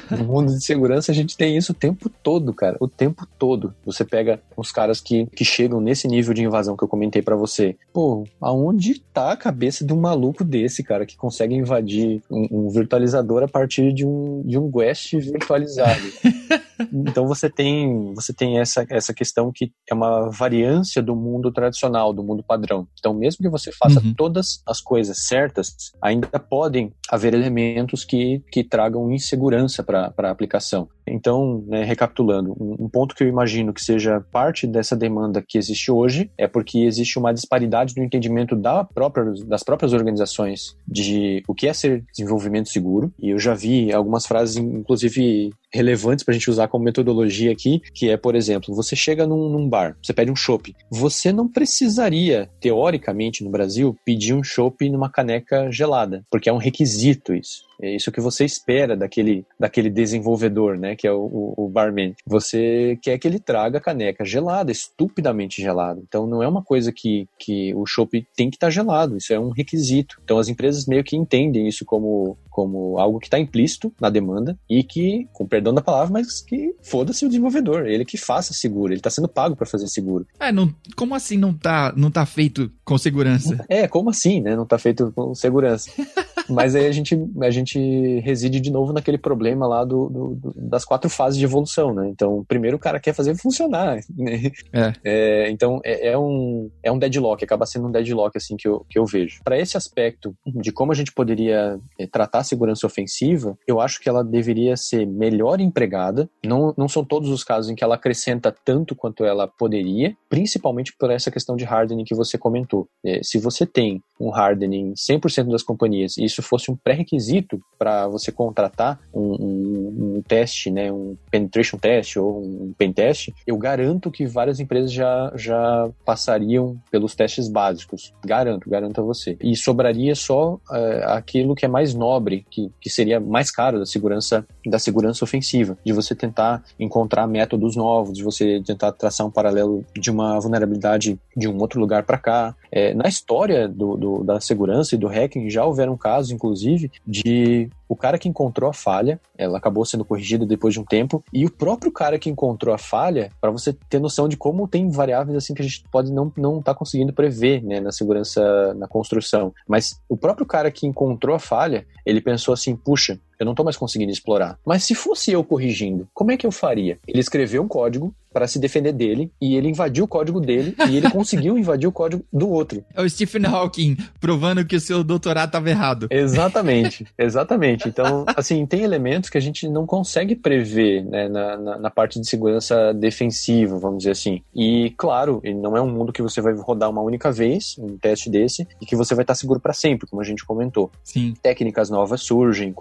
No 0.10 0.24
mundo 0.26 0.54
de 0.54 0.64
segurança 0.64 1.12
a 1.12 1.16
gente 1.16 1.38
tem 1.38 1.58
isso 1.58 1.72
o 1.72 1.76
tempo 1.76 2.10
todo, 2.10 2.54
cara, 2.54 2.78
o 2.80 2.88
tempo 2.88 3.28
todo. 3.38 3.74
Você 3.92 4.06
pega 4.06 4.40
os 4.56 4.72
caras 4.72 5.02
que, 5.02 5.26
que 5.28 5.44
chegam 5.44 5.82
nesse 5.82 6.08
nível 6.08 6.34
de 6.34 6.44
invasão 6.44 6.78
que 6.78 6.84
eu 6.84 6.88
comentei 6.88 7.22
para 7.22 7.36
você. 7.36 7.76
Pô, 7.94 8.24
aonde 8.40 9.00
tá 9.14 9.32
a 9.32 9.38
cabeça 9.38 9.86
de 9.86 9.94
um 9.94 10.00
maluco 10.00 10.44
desse, 10.44 10.84
cara, 10.84 11.06
que 11.06 11.18
consegue 11.18 11.56
invadir 11.56 12.22
um, 12.30 12.48
um 12.52 12.70
virtualizador 12.70 13.44
a 13.44 13.48
partir 13.48 13.94
de 13.94 14.06
um, 14.06 14.42
de 14.46 14.58
um 14.58 14.70
Guest 14.70 15.14
virtualizado? 15.14 16.02
então 16.92 17.28
você 17.28 17.50
tem, 17.50 18.14
você 18.14 18.34
tem 18.34 18.60
essa, 18.60 18.86
essa 18.90 19.14
questão 19.14 19.52
que 19.54 19.72
é 19.90 19.94
uma 19.94 20.30
variância 20.30 21.02
do 21.02 21.16
mundo 21.16 21.52
tradicional, 21.52 22.14
do 22.14 22.24
mundo 22.24 22.44
padrão. 22.44 22.88
Então, 23.00 23.14
mesmo 23.14 23.44
que 23.44 23.50
você 23.50 23.72
faça 23.72 24.00
uhum. 24.00 24.14
todas 24.14 24.62
as 24.68 24.82
coisas 24.82 25.26
certas, 25.28 25.76
ainda 26.02 26.28
podem 26.40 26.94
haver 27.10 27.34
elementos 27.34 28.04
que, 28.04 28.44
que 28.52 28.64
tragam 28.64 29.12
insegurança 29.12 29.84
para 29.84 30.14
a 30.18 30.30
aplicação. 30.30 30.88
Então, 31.08 31.64
né, 31.68 31.84
recapitulando, 31.84 32.56
um, 32.60 32.86
um, 32.86 32.90
ponto 32.90 33.16
que 33.16 33.24
eu 33.24 33.28
imagino 33.28 33.74
que 33.74 33.84
seja 33.84 34.22
parte 34.32 34.66
dessa 34.66 34.96
demanda 34.96 35.44
que 35.46 35.58
existe 35.58 35.92
hoje 35.92 36.32
é 36.38 36.48
porque 36.48 36.80
existe 36.80 37.20
uma 37.20 37.34
disparidade 37.34 37.96
no 37.98 38.04
entendimento 38.04 38.56
da 38.56 38.84
própria, 38.84 39.26
das 39.46 39.64
próprias 39.64 39.94
organizações 39.94 40.78
de 40.88 41.44
o 41.48 41.54
que 41.54 41.68
é 41.68 41.74
ser 41.74 42.04
desenvolvimento 42.16 42.70
seguro. 42.70 43.12
E 43.20 43.30
eu 43.30 43.40
já 43.40 43.54
vi 43.54 43.92
algumas 43.92 44.26
frases, 44.26 44.58
inclusive 44.58 45.52
relevantes 45.74 46.24
para 46.24 46.34
a 46.34 46.38
gente 46.38 46.50
usar 46.50 46.68
como 46.68 46.84
metodologia 46.84 47.52
aqui, 47.52 47.82
que 47.94 48.10
é, 48.10 48.18
por 48.18 48.36
exemplo, 48.36 48.76
você 48.76 48.96
chega 48.96 49.26
num, 49.26 49.50
num 49.50 49.68
bar, 49.68 49.98
você 50.02 50.14
pede 50.14 50.32
um 50.32 50.36
chopp. 50.36 50.76
Você 50.90 51.32
não 51.32 51.48
precisaria, 51.48 52.50
teoricamente, 52.60 53.44
no 53.44 53.50
Brasil, 53.50 53.96
pedir 54.06 54.34
um 54.34 54.44
chopp 54.44 54.90
numa 54.90 55.10
caneca 55.10 55.72
gelada, 55.72 56.24
porque 56.30 56.50
é 56.50 56.54
um 56.54 56.58
requisito 56.58 57.34
isso. 57.34 57.71
É 57.82 57.96
isso 57.96 58.12
que 58.12 58.22
você 58.22 58.46
espera 58.46 58.96
daquele, 58.96 59.46
daquele 59.60 59.90
desenvolvedor, 59.90 60.78
né? 60.78 60.96
Que 60.96 61.08
é 61.08 61.12
o, 61.12 61.22
o, 61.22 61.66
o 61.66 61.70
barman. 61.70 62.14
Você 62.26 62.98
quer 63.02 63.18
que 63.18 63.28
ele 63.28 63.40
traga 63.40 63.78
a 63.80 63.82
caneca 63.82 64.24
gelada, 64.24 64.72
estupidamente 64.72 65.62
gelada. 65.62 66.02
Então 66.08 66.28
não 66.28 66.44
é 66.44 66.48
uma 66.48 66.64
coisa 66.64 66.92
que, 66.92 67.28
que 67.40 67.74
o 67.76 67.86
chopp 67.86 68.26
tem 68.36 68.50
que 68.50 68.56
estar 68.56 68.68
tá 68.68 68.72
gelado, 68.72 69.18
isso 69.18 69.34
é 69.34 69.40
um 69.40 69.50
requisito. 69.50 70.20
Então 70.24 70.38
as 70.38 70.48
empresas 70.48 70.86
meio 70.86 71.04
que 71.04 71.16
entendem 71.16 71.68
isso 71.68 71.84
como, 71.86 72.38
como 72.50 72.98
algo 73.00 73.20
que 73.20 73.28
está 73.28 73.40
implícito 73.40 73.94
na 74.00 74.10
demanda 74.10 74.58
e 74.70 74.84
que, 74.84 75.28
com 75.34 75.48
perdão 75.48 75.74
da 75.74 75.82
palavra, 75.82 76.14
mas 76.14 76.42
que 76.42 76.76
foda-se 76.84 77.26
o 77.26 77.30
desenvolvedor, 77.30 77.88
ele 77.88 78.06
que 78.06 78.18
faça 78.18 78.54
seguro, 78.54 78.94
ele 78.94 79.00
está 79.00 79.10
sendo 79.10 79.28
pago 79.28 79.56
para 79.56 79.66
fazer 79.66 79.88
seguro. 79.88 80.28
É, 80.40 80.52
não, 80.52 80.74
como 80.96 81.16
assim 81.16 81.38
não 81.38 81.54
tá, 81.54 81.94
não 81.96 82.12
tá 82.12 82.26
feito 82.26 82.72
com 82.84 82.98
segurança? 82.98 83.66
É, 83.68 83.88
como 83.88 84.10
assim, 84.10 84.42
né? 84.42 84.56
Não 84.56 84.66
tá 84.66 84.78
feito 84.78 85.12
com 85.16 85.34
segurança. 85.34 85.92
mas 86.50 86.76
aí 86.76 86.86
a 86.88 86.92
gente, 86.92 87.18
a 87.42 87.50
gente 87.50 87.71
gente 87.72 88.20
reside 88.20 88.60
de 88.60 88.72
novo 88.72 88.94
naquele 88.94 89.18
problema 89.18 89.68
lá 89.68 89.86
do, 89.86 90.10
do, 90.10 90.36
do, 90.36 90.54
das 90.56 90.84
quatro 90.84 91.10
fases 91.10 91.38
de 91.38 91.46
evolução, 91.46 91.94
né? 91.94 92.10
Então, 92.10 92.44
primeiro 92.48 92.78
o 92.78 92.80
cara 92.80 93.00
quer 93.00 93.14
fazer 93.14 93.36
funcionar, 93.36 94.00
né? 94.18 94.52
É. 94.74 94.94
É, 95.04 95.50
então, 95.50 95.80
é, 95.84 96.10
é, 96.10 96.18
um, 96.18 96.70
é 96.84 96.92
um 96.92 97.00
deadlock, 97.00 97.44
acaba 97.44 97.66
sendo 97.66 97.88
um 97.88 97.92
deadlock, 97.92 98.38
assim, 98.38 98.56
que 98.58 98.68
eu, 98.68 98.86
que 98.90 98.98
eu 98.98 99.06
vejo. 99.06 99.42
Para 99.44 99.60
esse 99.60 99.78
aspecto 99.78 100.36
de 100.46 100.72
como 100.72 100.92
a 100.92 100.96
gente 100.96 101.12
poderia 101.12 101.80
é, 102.00 102.08
tratar 102.08 102.40
a 102.40 102.44
segurança 102.44 102.86
ofensiva, 102.86 103.58
eu 103.68 103.80
acho 103.80 104.00
que 104.00 104.10
ela 104.10 104.24
deveria 104.24 104.76
ser 104.76 105.06
melhor 105.06 105.60
empregada. 105.60 106.30
Não, 106.46 106.74
não 106.78 106.88
são 106.88 107.04
todos 107.04 107.30
os 107.30 107.44
casos 107.44 107.70
em 107.70 107.76
que 107.76 107.84
ela 107.84 107.96
acrescenta 107.96 108.54
tanto 108.64 108.96
quanto 108.96 109.24
ela 109.24 109.48
poderia, 109.48 110.16
principalmente 110.30 110.94
por 110.98 111.12
essa 111.12 111.32
questão 111.32 111.56
de 111.56 111.66
hardening 111.66 112.04
que 112.04 112.16
você 112.16 112.38
comentou. 112.38 112.88
É, 113.06 113.22
se 113.24 113.38
você 113.38 113.66
tem 113.66 114.02
um 114.22 114.34
hardening 114.34 114.94
100% 114.94 115.50
das 115.50 115.64
companhias 115.64 116.18
e 116.18 116.24
isso 116.24 116.42
fosse 116.42 116.70
um 116.72 116.76
pré-requisito 116.76 117.60
para 117.78 118.08
você 118.08 118.32
contratar 118.32 119.00
um, 119.14 119.36
um, 119.40 119.81
um, 119.98 120.22
teste, 120.22 120.70
né, 120.72 120.92
um 120.92 121.16
penetration 121.30 121.78
test 121.78 122.18
ou 122.18 122.42
um 122.42 122.74
pen 122.78 122.92
test, 122.92 123.30
eu 123.46 123.58
garanto 123.58 124.12
que 124.12 124.26
várias 124.26 124.60
empresas 124.60 124.92
já, 124.92 125.32
já 125.36 125.90
passariam 126.06 126.78
pelos 126.90 127.16
testes 127.16 127.48
básicos. 127.48 128.14
Garanto, 128.26 128.70
garanto 128.70 129.02
a 129.02 129.04
você. 129.04 129.38
E 129.42 129.56
sobraria 129.56 130.16
só 130.16 130.56
uh, 130.56 130.60
aquilo 131.08 131.56
que 131.56 131.66
é 131.66 131.68
mais 131.68 131.94
nobre, 131.94 132.46
que, 132.50 132.72
que 132.80 132.90
seria 132.90 133.20
mais 133.20 133.52
caro 133.52 133.80
da 133.80 133.86
segurança 133.86 134.46
da 134.66 134.78
segurança 134.78 135.24
ofensiva, 135.24 135.78
de 135.84 135.92
você 135.92 136.14
tentar 136.14 136.64
encontrar 136.80 137.28
métodos 137.28 137.76
novos, 137.76 138.18
de 138.18 138.24
você 138.24 138.62
tentar 138.66 138.92
traçar 138.92 139.26
um 139.26 139.32
paralelo 139.32 139.84
de 139.98 140.12
uma 140.12 140.40
vulnerabilidade 140.40 141.20
de 141.36 141.48
um 141.48 141.58
outro 141.60 141.80
lugar 141.80 142.04
para 142.04 142.18
cá. 142.18 142.56
É, 142.72 142.94
na 142.94 143.08
história 143.08 143.68
do, 143.68 143.98
do, 143.98 144.24
da 144.24 144.40
segurança 144.40 144.96
e 144.96 144.98
do 144.98 145.08
hacking 145.08 145.50
já 145.50 145.66
houveram 145.66 145.98
casos, 145.98 146.32
inclusive, 146.32 146.92
de 147.06 147.70
o 147.92 147.96
cara 147.98 148.18
que 148.18 148.30
encontrou 148.30 148.70
a 148.70 148.74
falha, 148.74 149.20
ela 149.38 149.58
acabou 149.58 149.84
sendo 149.84 150.06
corrigida 150.06 150.46
depois 150.46 150.74
de 150.74 150.80
um 150.80 150.86
tempo, 150.86 151.22
e 151.34 151.46
o 151.46 151.52
próprio 151.52 151.92
cara 151.92 152.18
que 152.18 152.30
encontrou 152.30 152.74
a 152.74 152.78
falha, 152.78 153.30
para 153.42 153.52
você 153.52 153.74
ter 153.74 154.00
noção 154.00 154.30
de 154.30 154.38
como 154.38 154.66
tem 154.66 154.90
variáveis 154.90 155.36
assim 155.36 155.54
que 155.54 155.62
a 155.62 155.66
gente 155.66 155.84
pode 155.92 156.10
não 156.10 156.32
não 156.38 156.62
tá 156.62 156.74
conseguindo 156.74 157.12
prever, 157.12 157.62
né, 157.62 157.82
na 157.82 157.92
segurança 157.92 158.74
na 158.76 158.88
construção. 158.88 159.54
Mas 159.68 160.00
o 160.08 160.16
próprio 160.16 160.46
cara 160.46 160.72
que 160.72 160.88
encontrou 160.88 161.36
a 161.36 161.40
falha, 161.40 161.86
ele 162.06 162.22
pensou 162.22 162.54
assim, 162.54 162.78
puxa, 162.78 163.20
eu 163.42 163.46
não 163.46 163.54
estou 163.54 163.66
mais 163.66 163.76
conseguindo 163.76 164.12
explorar. 164.12 164.60
Mas 164.64 164.84
se 164.84 164.94
fosse 164.94 165.32
eu 165.32 165.44
corrigindo, 165.44 166.08
como 166.14 166.32
é 166.32 166.38
que 166.38 166.46
eu 166.46 166.52
faria? 166.52 167.00
Ele 167.08 167.20
escreveu 167.20 167.64
um 167.64 167.68
código 167.68 168.14
para 168.34 168.48
se 168.48 168.60
defender 168.60 168.94
dele 168.94 169.32
e 169.42 169.56
ele 169.56 169.70
invadiu 169.70 170.06
o 170.06 170.08
código 170.08 170.40
dele 170.40 170.76
e 170.90 170.98
ele 170.98 171.10
conseguiu 171.10 171.58
invadir 171.58 171.88
o 171.88 171.92
código 171.92 172.24
do 172.32 172.50
outro. 172.50 172.84
É 172.94 173.02
o 173.02 173.10
Stephen 173.10 173.46
Hawking 173.46 173.98
provando 174.20 174.66
que 174.66 174.76
o 174.76 174.80
seu 174.80 175.04
doutorado 175.04 175.50
estava 175.50 175.70
errado. 175.70 176.08
Exatamente, 176.10 177.06
exatamente. 177.18 177.88
Então, 177.90 178.26
assim, 178.36 178.66
tem 178.66 178.84
elementos 178.84 179.30
que 179.30 179.38
a 179.38 179.42
gente 179.42 179.68
não 179.68 179.86
consegue 179.86 180.36
prever 180.36 181.04
né, 181.04 181.28
na, 181.28 181.58
na, 181.58 181.78
na, 181.78 181.90
parte 181.90 182.20
de 182.20 182.28
segurança 182.28 182.94
defensiva, 182.94 183.78
vamos 183.78 184.00
dizer 184.00 184.12
assim. 184.12 184.42
E, 184.56 184.94
claro, 184.98 185.42
não 185.44 185.76
é 185.76 185.82
um 185.82 185.90
mundo 185.90 186.14
que 186.14 186.22
você 186.22 186.40
vai 186.42 186.54
rodar 186.54 186.90
uma 186.90 187.02
única 187.02 187.32
vez, 187.32 187.76
um 187.78 187.98
teste 187.98 188.30
desse, 188.30 188.68
e 188.80 188.86
que 188.86 188.96
você 188.96 189.14
vai 189.14 189.24
estar 189.24 189.36
seguro 189.36 189.60
para 189.60 189.74
sempre, 189.74 190.08
como 190.08 190.22
a 190.22 190.26
gente 190.26 190.46
comentou. 190.46 190.92
Sim. 191.04 191.34
Técnicas 191.42 191.90
novas 191.90 192.22
surgem, 192.22 192.72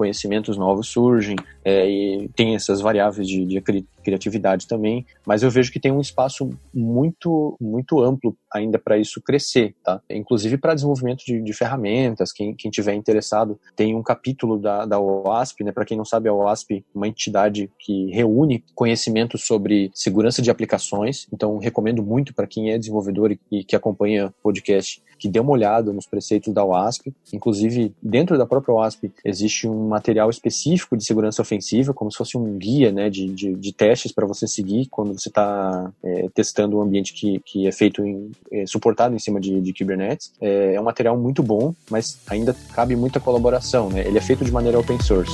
novos 0.56 0.88
surgem, 0.88 1.36
é, 1.64 1.88
e 1.88 2.28
tem 2.34 2.54
essas 2.54 2.80
variáveis 2.80 3.28
de, 3.28 3.44
de 3.44 3.58
criatividade 4.02 4.66
também, 4.66 5.06
mas 5.26 5.42
eu 5.42 5.50
vejo 5.50 5.72
que 5.72 5.80
tem 5.80 5.92
um 5.92 6.00
espaço 6.00 6.50
muito, 6.74 7.56
muito 7.60 8.00
amplo 8.00 8.36
ainda 8.52 8.78
para 8.78 8.98
isso 8.98 9.20
crescer, 9.20 9.74
tá? 9.84 10.00
Inclusive 10.10 10.58
para 10.58 10.74
desenvolvimento 10.74 11.24
de, 11.24 11.40
de, 11.40 11.52
ferramentas, 11.52 12.32
quem, 12.32 12.54
quem 12.54 12.70
tiver 12.70 12.94
interessado, 12.94 13.58
tem 13.76 13.94
um 13.94 14.02
capítulo 14.02 14.58
da, 14.58 14.84
da 14.84 14.98
OASP, 14.98 15.64
né? 15.64 15.72
Para 15.72 15.84
quem 15.84 15.96
não 15.96 16.04
sabe, 16.04 16.28
a 16.28 16.34
OASP 16.34 16.78
é 16.78 16.82
uma 16.98 17.08
entidade 17.08 17.70
que 17.78 18.10
reúne 18.10 18.64
conhecimento 18.74 19.38
sobre 19.38 19.90
segurança 19.94 20.42
de 20.42 20.50
aplicações, 20.50 21.26
então 21.32 21.58
recomendo 21.58 22.02
muito 22.02 22.34
para 22.34 22.46
quem 22.46 22.70
é 22.70 22.78
desenvolvedor 22.78 23.36
e, 23.50 23.64
que 23.64 23.76
acompanha 23.76 24.28
o 24.28 24.42
podcast 24.42 25.02
que 25.18 25.28
dê 25.28 25.38
uma 25.38 25.52
olhada 25.52 25.92
nos 25.92 26.06
preceitos 26.06 26.52
da 26.52 26.64
OASP. 26.64 27.12
Inclusive, 27.32 27.94
dentro 28.02 28.38
da 28.38 28.46
própria 28.46 28.74
OASP 28.74 29.12
existe 29.24 29.68
um 29.68 29.88
material 29.88 30.30
específico 30.30 30.96
de 30.96 31.04
segurança 31.04 31.42
ofensiva, 31.42 31.92
como 31.92 32.10
se 32.10 32.16
fosse 32.16 32.38
um 32.38 32.56
guia 32.56 32.90
né, 32.90 33.10
de, 33.10 33.26
de, 33.28 33.54
de 33.54 33.72
para 34.14 34.26
você 34.26 34.46
seguir 34.46 34.86
quando 34.90 35.18
você 35.18 35.28
está 35.28 35.92
é, 36.02 36.28
testando 36.34 36.78
um 36.78 36.82
ambiente 36.82 37.12
que, 37.12 37.40
que 37.44 37.66
é 37.66 37.72
feito 37.72 38.04
em, 38.04 38.30
é, 38.52 38.66
suportado 38.66 39.14
em 39.14 39.18
cima 39.18 39.40
de, 39.40 39.60
de 39.60 39.72
Kubernetes. 39.72 40.32
É, 40.40 40.74
é 40.74 40.80
um 40.80 40.84
material 40.84 41.18
muito 41.18 41.42
bom, 41.42 41.74
mas 41.90 42.18
ainda 42.28 42.54
cabe 42.74 42.96
muita 42.96 43.20
colaboração. 43.20 43.88
Né? 43.90 44.06
Ele 44.06 44.18
é 44.18 44.20
feito 44.20 44.44
de 44.44 44.52
maneira 44.52 44.78
open 44.78 45.00
source. 45.00 45.32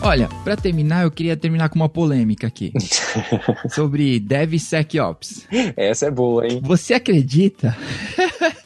Olha, 0.00 0.28
para 0.42 0.56
terminar, 0.56 1.04
eu 1.04 1.10
queria 1.10 1.36
terminar 1.36 1.68
com 1.68 1.76
uma 1.76 1.88
polêmica 1.88 2.46
aqui. 2.46 2.72
sobre 3.70 4.18
DevSecOps. 4.20 5.46
Essa 5.76 6.06
é 6.06 6.10
boa, 6.10 6.46
hein? 6.46 6.60
Você 6.62 6.94
acredita? 6.94 7.76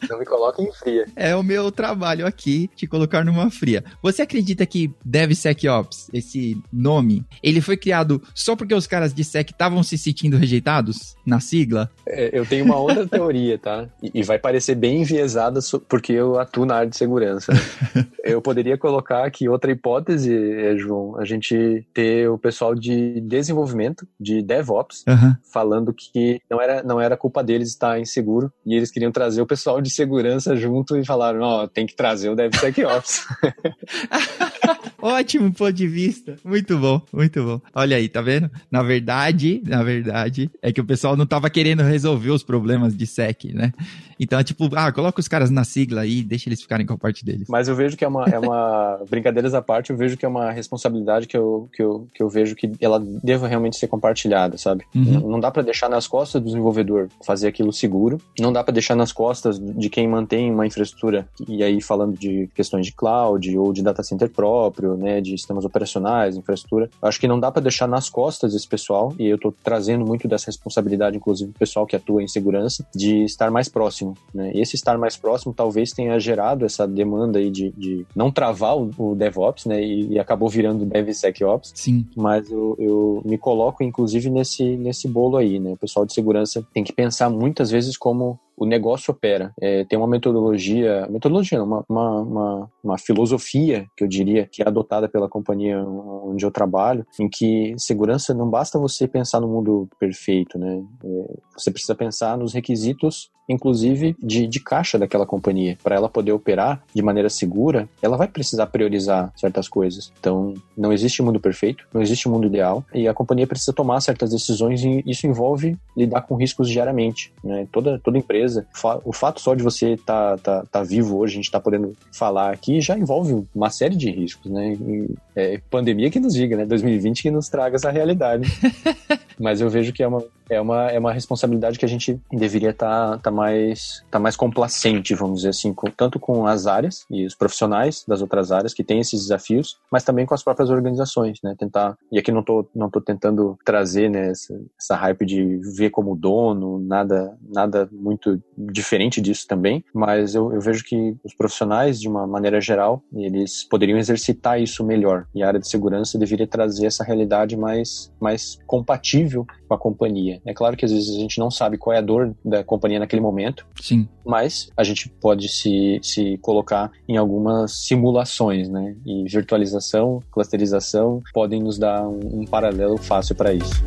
Não 0.09 0.19
me 0.19 0.25
coloque 0.25 0.63
em 0.63 0.73
fria. 0.73 1.07
É 1.17 1.35
o 1.35 1.43
meu 1.43 1.71
trabalho 1.71 2.27
aqui, 2.27 2.69
te 2.75 2.87
colocar 2.87 3.25
numa 3.25 3.51
fria. 3.51 3.85
Você 4.03 4.23
acredita 4.23 4.67
que 4.67 4.93
DevSecOps, 5.05 6.09
esse 6.13 6.61
nome, 6.73 7.25
ele 7.43 7.61
foi 7.61 7.77
criado 7.77 8.23
só 8.35 8.57
porque 8.57 8.75
os 8.75 8.87
caras 8.87 9.15
de 9.15 9.25
Sec 9.25 9.51
estavam 9.51 9.83
se 9.83 9.97
sentindo 9.99 10.37
rejeitados 10.37 11.17
na 11.25 11.41
sigla? 11.41 11.91
É, 12.07 12.31
eu 12.37 12.45
tenho 12.45 12.65
uma 12.65 12.79
outra 12.79 13.07
teoria, 13.09 13.59
tá? 13.59 13.89
E, 14.03 14.21
e 14.21 14.23
vai 14.23 14.39
parecer 14.39 14.75
bem 14.75 15.03
enviesada 15.03 15.61
porque 15.89 16.13
eu 16.13 16.39
atuo 16.39 16.67
na 16.67 16.77
área 16.77 16.91
de 16.91 16.97
segurança. 16.97 17.53
eu 18.25 18.41
poderia 18.41 18.77
colocar 18.77 19.25
aqui 19.25 19.49
outra 19.49 19.71
hipótese, 19.71 20.35
é, 20.35 20.77
João, 20.77 21.19
a 21.19 21.25
gente 21.25 21.87
ter 21.93 22.29
o 22.29 22.39
pessoal 22.39 22.75
de 22.75 23.21
desenvolvimento, 23.21 24.07
de 24.19 24.43
DevOps, 24.43 25.05
uhum. 25.09 25.35
falando 25.53 25.93
que 25.93 26.41
não 26.51 26.61
era, 26.61 26.83
não 26.83 27.01
era 27.01 27.17
culpa 27.17 27.43
deles 27.43 27.69
estar 27.69 28.01
inseguro 28.01 28.53
e 28.65 28.75
eles 28.75 28.91
queriam 28.91 29.13
trazer 29.13 29.41
o 29.41 29.47
pessoal 29.47 29.81
de 29.81 29.91
segurança 29.93 30.57
junto 30.57 30.97
e 30.97 31.05
falaram: 31.05 31.41
ó, 31.41 31.65
oh, 31.65 31.69
tem 31.69 31.87
que 31.87 31.95
trazer 31.95 32.31
o 32.31 32.37
DevSecOps. 32.37 33.27
Ótimo 35.01 35.53
ponto 35.53 35.73
de 35.73 35.87
vista. 35.87 36.37
Muito 36.45 36.79
bom, 36.79 37.01
muito 37.13 37.43
bom. 37.43 37.61
Olha 37.75 37.97
aí, 37.97 38.09
tá 38.09 38.21
vendo? 38.21 38.51
Na 38.71 38.83
verdade, 38.83 39.63
na 39.67 39.83
verdade, 39.83 40.51
é 40.61 40.73
que 40.73 40.81
o 40.81 40.85
pessoal 40.85 41.17
não 41.17 41.27
tava 41.27 41.51
querendo 41.51 41.83
resolver 41.83 42.31
os 42.31 42.43
problemas 42.43 42.97
de 42.97 43.07
SEC, 43.07 43.53
né? 43.53 43.73
Então, 44.19 44.39
é 44.39 44.45
tipo, 44.45 44.69
ah, 44.77 44.93
coloca 44.93 45.19
os 45.19 45.27
caras 45.27 45.51
na 45.51 45.65
sigla 45.65 46.03
aí, 46.03 46.23
deixa 46.23 46.49
eles 46.49 46.63
ficarem 46.63 46.87
com 46.87 46.95
a 46.95 46.99
parte 46.99 47.25
deles. 47.25 47.49
Mas 47.49 47.67
eu 47.67 47.75
vejo 47.75 47.97
que 47.97 48.05
é 48.05 48.09
uma, 48.09 48.25
é 48.27 48.39
uma 48.39 49.01
brincadeiras 49.11 49.53
à 49.53 49.61
parte, 49.61 49.91
eu 49.91 49.97
vejo 49.97 50.17
que 50.17 50.25
é 50.25 50.29
uma 50.29 50.53
responsabilidade 50.53 51.27
que 51.27 51.37
eu, 51.37 51.69
que 51.73 51.83
eu, 51.83 52.09
que 52.15 52.23
eu 52.23 52.29
vejo 52.29 52.55
que 52.55 52.71
ela 52.81 53.01
deva 53.01 53.49
realmente 53.49 53.77
ser 53.77 53.89
compartilhada, 53.89 54.57
sabe? 54.57 54.85
Uhum. 54.95 55.29
Não 55.29 55.41
dá 55.41 55.51
para 55.51 55.63
deixar 55.63 55.89
nas 55.89 56.07
costas 56.07 56.41
do 56.41 56.47
desenvolvedor 56.47 57.09
fazer 57.27 57.49
aquilo 57.49 57.73
seguro, 57.73 58.21
não 58.39 58.53
dá 58.53 58.63
para 58.63 58.73
deixar 58.73 58.95
nas 58.95 59.13
costas 59.13 59.59
de 59.59 59.91
quem 59.91 60.07
mantém 60.07 60.53
uma 60.53 60.67
infraestrutura, 60.67 61.27
e 61.49 61.63
aí 61.65 61.81
falando 61.81 62.17
de 62.17 62.49
questões 62.55 62.87
de 62.87 62.93
cloud 62.93 63.59
ou 63.59 63.73
de 63.73 63.83
data 63.83 64.05
center 64.05 64.29
próprio, 64.53 64.97
né, 64.97 65.21
de 65.21 65.31
sistemas 65.31 65.65
operacionais, 65.65 66.37
infraestrutura, 66.37 66.91
acho 67.01 67.21
que 67.21 67.29
não 67.29 67.41
dá 67.41 67.51
para 67.51 67.63
deixar 67.63 67.87
nas 67.87 68.11
costas 68.11 68.55
esse 68.55 68.69
pessoal, 68.69 69.15
e 69.19 69.27
eu 69.27 69.39
tô 69.39 69.53
trazendo 69.63 70.05
muito 70.05 70.29
dessa 70.29 70.47
responsabilidade, 70.47 71.17
inclusive, 71.17 71.53
do 71.53 71.59
pessoal 71.59 71.87
que 71.87 71.97
atua 71.97 72.23
em 72.23 72.29
segurança, 72.29 72.87
de 72.95 73.25
estar 73.25 73.51
mais 73.51 73.69
próximo 73.69 73.93
próximo. 73.93 74.15
Né? 74.35 74.53
E 74.55 74.61
esse 74.61 74.75
estar 74.75 74.99
mais 74.99 75.17
próximo 75.17 75.53
talvez 75.53 75.93
tenha 75.93 76.19
gerado 76.19 76.65
essa 76.65 76.87
demanda 76.87 77.39
aí 77.39 77.51
de, 77.51 77.71
de 77.77 78.07
não 78.15 78.31
travar 78.31 78.77
o, 78.77 78.91
o 78.97 79.15
DevOps, 79.15 79.67
né? 79.67 79.83
E, 79.83 80.13
e, 80.13 80.19
acabou 80.19 80.49
virando 80.49 80.85
DevSecOps. 80.85 81.73
Sim. 81.75 82.07
Mas 82.17 82.51
eu, 82.51 82.77
eu 82.79 83.23
me 83.25 83.37
coloco, 83.37 83.83
inclusive, 83.83 84.31
nesse, 84.31 84.77
nesse 84.77 85.09
bolo 85.09 85.37
aí, 85.37 85.59
né? 85.59 85.73
O 85.73 85.77
pessoal 85.77 86.07
de 86.07 86.13
segurança 86.13 86.67
tem 86.73 86.85
que 86.85 86.93
pensar 86.93 87.29
muitas 87.29 87.71
vezes 87.71 87.97
como 87.97 88.39
o 88.63 88.67
negócio 88.67 89.13
opera. 89.13 89.53
É, 89.61 89.85
tem 89.85 89.99
uma 89.99 90.07
metodologia, 90.07 91.07
metodologia 91.11 91.63
uma, 91.63 91.85
uma, 91.89 92.21
uma, 92.21 92.71
uma, 92.83 92.99
filosofia, 92.99 93.87
que 93.97 94.05
eu 94.05 94.09
diria, 94.09 94.49
que 94.51 94.63
é 94.63 94.69
adotada 94.69 95.09
pela 95.09 95.29
companhia 95.29 95.83
onde 95.83 96.45
eu 96.47 96.51
trabalho, 96.51 97.05
em 97.19 97.29
que 97.29 97.75
segurança 97.77 98.33
não 98.33 98.49
basta 98.49 98.79
você 98.79 99.09
pensar 99.09 99.41
no 99.41 99.49
mundo 99.49 99.89
perfeito, 99.99 100.59
né? 100.59 100.83
É, 101.05 101.35
você 101.57 101.71
precisa 101.71 101.95
pensar 101.95 102.37
nos 102.37 102.53
requisitos 102.53 103.31
inclusive 103.49 104.17
de, 104.23 104.47
de 104.47 104.61
caixa 104.61 104.99
daquela 104.99 105.27
companhia. 105.27 105.79
Para 105.83 105.97
ela 105.97 106.09
poder 106.09 106.33
operar 106.33 106.83
de 106.95 107.03
maneira 107.03 107.29
segura, 107.29 107.89
ela 108.01 108.17
vai 108.17 108.29
precisar 108.29 108.67
priorizar 108.67 109.33
certas 109.37 109.69
coisas. 109.69 110.13
Então, 110.19 110.55
não 110.77 110.93
existe 110.93 111.23
mundo 111.23 111.41
perfeito, 111.41 111.87
não 111.93 112.03
existe 112.03 112.29
mundo 112.29 112.47
ideal, 112.47 112.85
e 112.95 113.09
a 113.09 113.15
companhia 113.15 113.47
precisa 113.47 113.73
tomar 113.73 114.01
certas 114.01 114.31
decisões 114.31 114.83
e 114.85 115.03
isso 115.07 115.27
envolve 115.27 115.77
lidar 115.97 116.23
com 116.23 116.37
riscos 116.37 116.69
diariamente. 116.69 117.33
Né? 117.43 117.67
Toda, 117.71 117.99
toda 117.99 118.19
empresa, 118.19 118.67
o 119.05 119.13
fato 119.13 119.41
só 119.41 119.55
de 119.55 119.63
você 119.63 119.95
estar 119.95 120.39
tá, 120.39 120.63
tá, 120.63 120.67
tá 120.71 120.83
vivo 120.83 121.19
hoje, 121.19 121.35
a 121.35 121.37
gente 121.37 121.45
está 121.45 121.61
podendo 121.61 121.93
falar 122.13 122.53
aqui, 122.53 122.81
já 122.81 122.97
envolve 122.97 123.47
uma 123.55 123.71
série 123.71 123.97
de 123.97 124.11
riscos. 124.11 124.51
Né? 124.51 124.75
E, 124.75 125.11
é, 125.35 125.61
pandemia 125.71 126.11
que 126.11 126.21
nos 126.21 126.35
diga, 126.35 126.57
né? 126.57 126.67
2020 126.67 127.23
que 127.23 127.31
nos 127.31 127.49
traga 127.49 127.77
essa 127.77 127.91
realidade. 127.91 128.49
Mas 129.39 129.61
eu 129.61 129.69
vejo 129.71 129.93
que 129.93 130.03
é 130.03 130.07
uma, 130.07 130.23
é 130.49 130.61
uma, 130.61 130.91
é 130.91 130.99
uma 130.99 131.13
responsabilidade 131.13 131.79
que 131.79 131.85
a 131.85 131.89
gente 131.89 132.21
deveria 132.31 132.71
estar 132.71 133.13
tá, 133.13 133.19
tá 133.19 133.31
mais, 133.31 134.05
tá 134.11 134.19
mais 134.19 134.37
complacente, 134.37 135.15
vamos 135.15 135.39
dizer 135.39 135.51
assim, 135.51 135.73
com, 135.73 135.91
tanto 135.91 136.19
com 136.19 136.47
as 136.47 136.67
áreas 136.67 137.05
e 137.11 137.25
os 137.25 137.35
profissionais 137.35 138.05
das 138.07 138.21
outras 138.21 138.53
áreas 138.53 138.75
que 138.75 138.85
têm 138.85 139.01
esses 139.01 139.23
desafios, 139.23 139.79
mas 139.91 140.05
também 140.05 140.27
com 140.27 140.35
as 140.35 140.43
próprias 140.43 140.71
organizações, 140.71 141.39
né? 141.43 141.55
Tentar, 141.59 141.97
e 142.11 142.19
aqui 142.19 142.31
não 142.31 142.43
tô, 142.43 142.67
não 142.75 142.91
tô 142.91 143.01
tentando 143.01 143.59
trazer 143.65 144.09
né, 144.09 144.31
essa, 144.31 144.59
essa 144.79 144.97
hype 144.97 145.25
de 145.25 145.61
ver 145.77 145.91
como 145.91 146.17
dono, 146.17 146.79
nada, 146.79 147.37
nada 147.49 147.89
muito 147.93 148.41
diferente 148.57 149.21
disso 149.21 149.47
também, 149.47 149.85
mas 149.95 150.35
eu, 150.35 150.53
eu 150.53 150.61
vejo 150.61 150.85
que 150.85 151.17
os 151.25 151.35
profissionais, 151.35 152.01
de 152.01 152.09
uma 152.09 152.27
maneira 152.27 152.61
geral, 152.61 153.03
eles 153.15 153.65
poderiam 153.65 153.99
exercitar 153.99 154.61
isso 154.61 154.85
melhor, 154.85 155.27
e 155.35 155.43
a 155.43 155.49
área 155.49 155.61
de 155.61 155.69
segurança 155.69 156.19
deveria 156.19 156.47
trazer 156.47 156.87
essa 156.87 157.05
realidade 157.05 157.57
mais, 157.57 158.13
mais 158.21 158.59
compatível 158.67 159.47
com 159.69 159.75
a 159.75 159.79
companhia. 159.79 160.32
É 160.45 160.55
claro 160.55 160.77
que 160.77 160.85
às 160.85 160.93
vezes 160.93 161.15
a 161.15 161.19
gente 161.19 161.39
não 161.39 161.51
sabe 161.51 161.77
qual 161.77 161.95
é 161.95 161.99
a 161.99 162.03
dor 162.03 162.35
da 162.45 162.63
companhia 162.63 162.99
naquele 162.99 163.23
momento. 163.23 163.67
Sim. 163.81 164.09
Mas 164.25 164.71
a 164.77 164.85
gente 164.85 165.09
pode 165.09 165.49
se, 165.49 165.99
se 166.03 166.39
colocar 166.39 166.91
em 167.09 167.17
algumas 167.17 167.73
simulações, 167.85 168.69
né? 168.69 168.95
E 169.05 169.25
virtualização, 169.29 170.23
clusterização 170.31 171.23
podem 171.33 171.63
nos 171.63 171.79
dar 171.79 172.07
um, 172.07 172.43
um 172.43 172.45
paralelo 172.45 172.97
fácil 172.99 173.35
para 173.35 173.53
isso. 173.53 173.83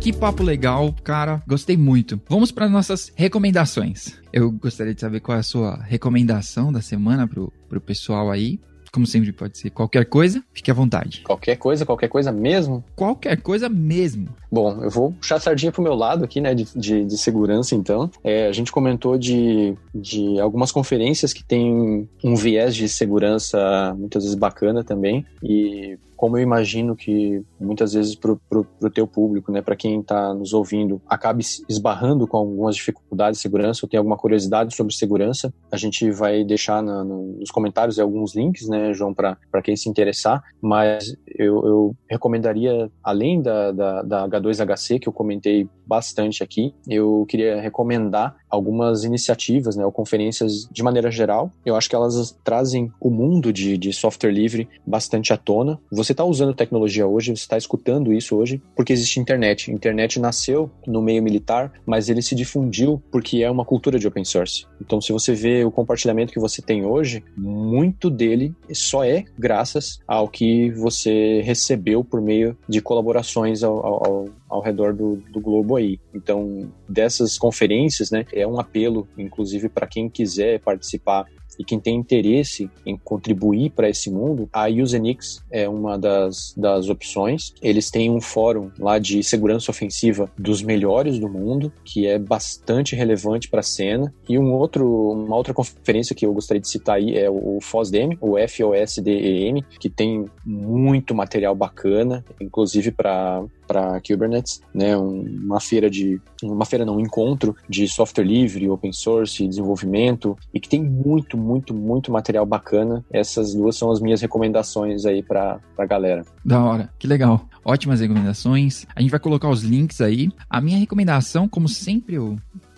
Que 0.00 0.12
papo 0.12 0.42
legal, 0.42 0.94
cara. 1.02 1.42
Gostei 1.46 1.76
muito. 1.76 2.20
Vamos 2.28 2.52
para 2.52 2.68
nossas 2.68 3.12
recomendações. 3.16 4.14
Eu 4.32 4.50
gostaria 4.50 4.94
de 4.94 5.00
saber 5.00 5.20
qual 5.20 5.36
é 5.36 5.40
a 5.40 5.42
sua 5.42 5.76
recomendação 5.82 6.72
da 6.72 6.80
semana 6.80 7.26
pro, 7.26 7.52
pro 7.68 7.80
pessoal 7.80 8.30
aí. 8.30 8.60
Como 8.90 9.06
sempre 9.06 9.32
pode 9.32 9.58
ser 9.58 9.70
qualquer 9.70 10.04
coisa, 10.04 10.42
fique 10.52 10.70
à 10.70 10.74
vontade. 10.74 11.22
Qualquer 11.24 11.56
coisa, 11.56 11.86
qualquer 11.86 12.08
coisa 12.08 12.32
mesmo? 12.32 12.84
Qualquer 12.94 13.40
coisa 13.40 13.68
mesmo. 13.68 14.28
Bom, 14.50 14.82
eu 14.82 14.90
vou 14.90 15.12
puxar 15.12 15.36
a 15.36 15.40
sardinha 15.40 15.72
pro 15.72 15.82
meu 15.82 15.94
lado 15.94 16.24
aqui, 16.24 16.40
né, 16.40 16.54
de, 16.54 16.66
de, 16.74 17.04
de 17.04 17.18
segurança, 17.18 17.74
então. 17.74 18.10
É, 18.24 18.46
a 18.46 18.52
gente 18.52 18.72
comentou 18.72 19.18
de, 19.18 19.74
de 19.94 20.40
algumas 20.40 20.72
conferências 20.72 21.32
que 21.32 21.44
tem 21.44 22.08
um 22.22 22.34
viés 22.34 22.74
de 22.74 22.88
segurança 22.88 23.94
muitas 23.98 24.22
vezes 24.22 24.38
bacana 24.38 24.82
também, 24.82 25.24
e 25.42 25.98
como 26.18 26.36
eu 26.36 26.42
imagino 26.42 26.96
que 26.96 27.40
muitas 27.60 27.92
vezes 27.92 28.16
para 28.16 28.32
o 28.32 28.90
teu 28.90 29.06
público, 29.06 29.52
né, 29.52 29.62
para 29.62 29.76
quem 29.76 30.00
está 30.00 30.34
nos 30.34 30.52
ouvindo, 30.52 31.00
acabe 31.08 31.44
esbarrando 31.68 32.26
com 32.26 32.36
algumas 32.36 32.74
dificuldades 32.74 33.38
de 33.38 33.42
segurança 33.42 33.80
ou 33.84 33.88
tem 33.88 33.98
alguma 33.98 34.16
curiosidade 34.16 34.74
sobre 34.74 34.92
segurança, 34.92 35.54
a 35.70 35.76
gente 35.76 36.10
vai 36.10 36.42
deixar 36.42 36.82
na, 36.82 37.04
no, 37.04 37.38
nos 37.38 37.52
comentários 37.52 38.00
alguns 38.00 38.34
links, 38.34 38.66
né, 38.66 38.92
João, 38.92 39.14
para 39.14 39.36
quem 39.62 39.76
se 39.76 39.88
interessar, 39.88 40.42
mas 40.60 41.16
eu, 41.28 41.64
eu 41.64 41.96
recomendaria, 42.10 42.90
além 43.00 43.40
da, 43.40 43.70
da, 43.70 44.02
da 44.02 44.28
H2HC, 44.28 44.98
que 44.98 45.08
eu 45.08 45.12
comentei 45.12 45.68
bastante 45.88 46.42
aqui, 46.42 46.74
eu 46.86 47.24
queria 47.26 47.60
recomendar 47.60 48.36
algumas 48.50 49.04
iniciativas, 49.04 49.74
né, 49.76 49.84
ou 49.84 49.90
conferências 49.90 50.68
de 50.70 50.82
maneira 50.82 51.10
geral. 51.10 51.50
Eu 51.64 51.74
acho 51.76 51.88
que 51.88 51.96
elas 51.96 52.36
trazem 52.44 52.92
o 53.00 53.10
mundo 53.10 53.52
de, 53.52 53.78
de 53.78 53.92
software 53.92 54.30
livre 54.30 54.68
bastante 54.86 55.32
à 55.32 55.36
tona. 55.36 55.80
Você 55.90 56.12
está 56.12 56.24
usando 56.24 56.54
tecnologia 56.54 57.06
hoje, 57.06 57.34
você 57.34 57.42
está 57.42 57.56
escutando 57.56 58.12
isso 58.12 58.36
hoje, 58.36 58.62
porque 58.76 58.92
existe 58.92 59.18
internet. 59.18 59.70
Internet 59.70 60.20
nasceu 60.20 60.70
no 60.86 61.00
meio 61.00 61.22
militar, 61.22 61.72
mas 61.86 62.08
ele 62.08 62.22
se 62.22 62.34
difundiu 62.34 63.02
porque 63.10 63.42
é 63.42 63.50
uma 63.50 63.64
cultura 63.64 63.98
de 63.98 64.06
open 64.06 64.24
source. 64.24 64.66
Então, 64.80 65.00
se 65.00 65.12
você 65.12 65.32
vê 65.32 65.64
o 65.64 65.70
compartilhamento 65.70 66.32
que 66.32 66.40
você 66.40 66.60
tem 66.60 66.84
hoje, 66.84 67.24
muito 67.36 68.10
dele 68.10 68.54
só 68.72 69.04
é 69.04 69.24
graças 69.38 70.00
ao 70.06 70.28
que 70.28 70.70
você 70.72 71.40
recebeu 71.42 72.04
por 72.04 72.20
meio 72.20 72.56
de 72.68 72.80
colaborações 72.80 73.62
ao, 73.62 73.84
ao, 73.84 74.06
ao 74.06 74.24
redor 74.62 74.94
do, 74.94 75.16
do 75.30 75.40
globo 75.40 75.76
aí. 75.76 76.00
Então, 76.14 76.72
dessas 76.88 77.38
conferências, 77.38 78.10
né, 78.10 78.24
é 78.32 78.46
um 78.46 78.58
apelo, 78.58 79.06
inclusive, 79.16 79.68
para 79.68 79.86
quem 79.86 80.08
quiser 80.08 80.60
participar 80.60 81.26
e 81.58 81.64
quem 81.64 81.80
tem 81.80 81.96
interesse 81.96 82.70
em 82.86 82.96
contribuir 82.96 83.70
para 83.70 83.88
esse 83.88 84.10
mundo, 84.10 84.48
a 84.52 84.68
Usenix 84.68 85.42
é 85.50 85.68
uma 85.68 85.98
das, 85.98 86.54
das 86.56 86.88
opções. 86.88 87.52
Eles 87.60 87.90
têm 87.90 88.10
um 88.10 88.20
fórum 88.20 88.70
lá 88.78 88.98
de 88.98 89.22
segurança 89.24 89.70
ofensiva 89.70 90.30
dos 90.38 90.62
melhores 90.62 91.18
do 91.18 91.28
mundo, 91.28 91.72
que 91.84 92.06
é 92.06 92.18
bastante 92.18 92.94
relevante 92.94 93.48
para 93.48 93.60
a 93.60 93.64
cena. 93.64 94.14
E 94.28 94.38
um 94.38 94.52
outro, 94.52 95.10
uma 95.10 95.36
outra 95.36 95.52
conferência 95.52 96.14
que 96.14 96.24
eu 96.24 96.32
gostaria 96.32 96.60
de 96.60 96.68
citar 96.68 96.96
aí 96.96 97.16
é 97.16 97.28
o 97.28 97.58
FOSDEM, 97.60 98.16
o 98.20 98.36
FOSDEM, 98.46 99.64
que 99.80 99.90
tem 99.90 100.26
muito 100.44 101.14
material 101.14 101.56
bacana, 101.56 102.24
inclusive 102.40 102.92
para 102.92 103.44
para 103.68 104.00
Kubernetes, 104.00 104.62
né, 104.74 104.96
uma 104.96 105.60
feira 105.60 105.90
de 105.90 106.18
uma 106.42 106.64
feira 106.64 106.84
não, 106.84 106.96
um 106.96 107.00
encontro 107.00 107.54
de 107.68 107.86
software 107.86 108.24
livre, 108.24 108.68
open 108.70 108.92
source, 108.92 109.46
desenvolvimento 109.46 110.36
e 110.54 110.58
que 110.58 110.68
tem 110.68 110.82
muito, 110.82 111.36
muito, 111.36 111.74
muito 111.74 112.10
material 112.10 112.46
bacana. 112.46 113.04
Essas 113.12 113.54
duas 113.54 113.76
são 113.76 113.92
as 113.92 114.00
minhas 114.00 114.22
recomendações 114.22 115.04
aí 115.04 115.22
para 115.22 115.60
a 115.76 115.86
galera. 115.86 116.24
Da 116.44 116.64
hora, 116.64 116.90
que 116.98 117.06
legal. 117.06 117.46
Ótimas 117.64 118.00
recomendações. 118.00 118.86
A 118.96 119.02
gente 119.02 119.10
vai 119.10 119.20
colocar 119.20 119.50
os 119.50 119.62
links 119.62 120.00
aí. 120.00 120.30
A 120.48 120.60
minha 120.60 120.78
recomendação, 120.78 121.46
como 121.46 121.68
sempre 121.68 122.14
eu 122.14 122.36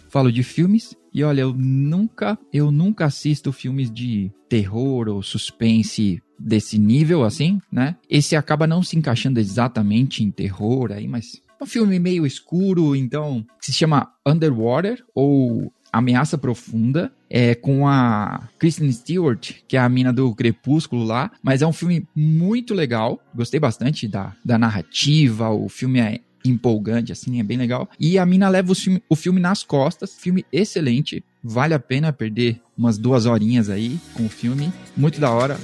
falo 0.09 0.33
de 0.33 0.43
filmes, 0.43 0.97
e 1.15 1.23
olha, 1.23 1.43
eu 1.43 1.53
nunca, 1.53 2.39
eu 2.53 2.71
nunca 2.71 3.05
assisto 3.05 3.53
filmes 3.53 3.91
de 3.91 4.33
terror 4.49 5.09
ou 5.09 5.23
suspense 5.23 6.21
desse 6.41 6.79
nível, 6.79 7.23
assim, 7.23 7.61
né? 7.71 7.97
Esse 8.09 8.35
acaba 8.35 8.67
não 8.67 8.83
se 8.83 8.97
encaixando 8.97 9.39
exatamente 9.39 10.25
em 10.25 10.31
terror 10.31 10.91
aí, 10.93 11.07
mas 11.07 11.41
é 11.61 11.65
um 11.65 11.67
filme 11.67 11.99
meio 11.99 12.27
escuro, 12.27 12.97
então, 12.97 13.45
se 13.61 13.73
chama 13.73 14.11
Underwater 14.27 15.05
ou 15.15 15.71
Ameaça 15.93 16.39
Profunda, 16.39 17.13
é 17.29 17.55
com 17.55 17.87
a 17.87 18.49
Kristen 18.59 18.91
Stewart, 18.91 19.53
que 19.69 19.77
é 19.77 19.81
a 19.81 19.89
mina 19.89 20.13
do 20.13 20.35
Crepúsculo 20.35 21.05
lá, 21.05 21.31
mas 21.43 21.61
é 21.61 21.67
um 21.67 21.73
filme 21.73 22.09
muito 22.17 22.73
legal, 22.73 23.21
gostei 23.35 23.61
bastante 23.61 24.09
da, 24.09 24.35
da 24.45 24.57
narrativa, 24.57 25.51
o 25.51 25.69
filme 25.69 26.01
é 26.01 26.21
empolgante, 26.45 27.13
assim, 27.13 27.39
é 27.39 27.43
bem 27.43 27.59
legal. 27.59 27.89
E 27.99 28.19
a 28.19 28.25
mina 28.25 28.49
leva 28.49 28.73
o 28.73 28.75
filme, 28.75 29.03
o 29.09 29.15
filme 29.15 29.41
nas 29.41 29.63
costas, 29.63 30.15
filme 30.15 30.47
excelente, 30.51 31.23
vale 31.43 31.75
a 31.75 31.79
pena 31.79 32.13
perder 32.13 32.61
umas 32.77 32.97
duas 32.97 33.27
horinhas 33.27 33.69
aí 33.69 33.99
com 34.15 34.25
o 34.25 34.31
filme, 34.31 34.73
muito 34.97 35.21
da 35.21 35.31
hora. 35.31 35.59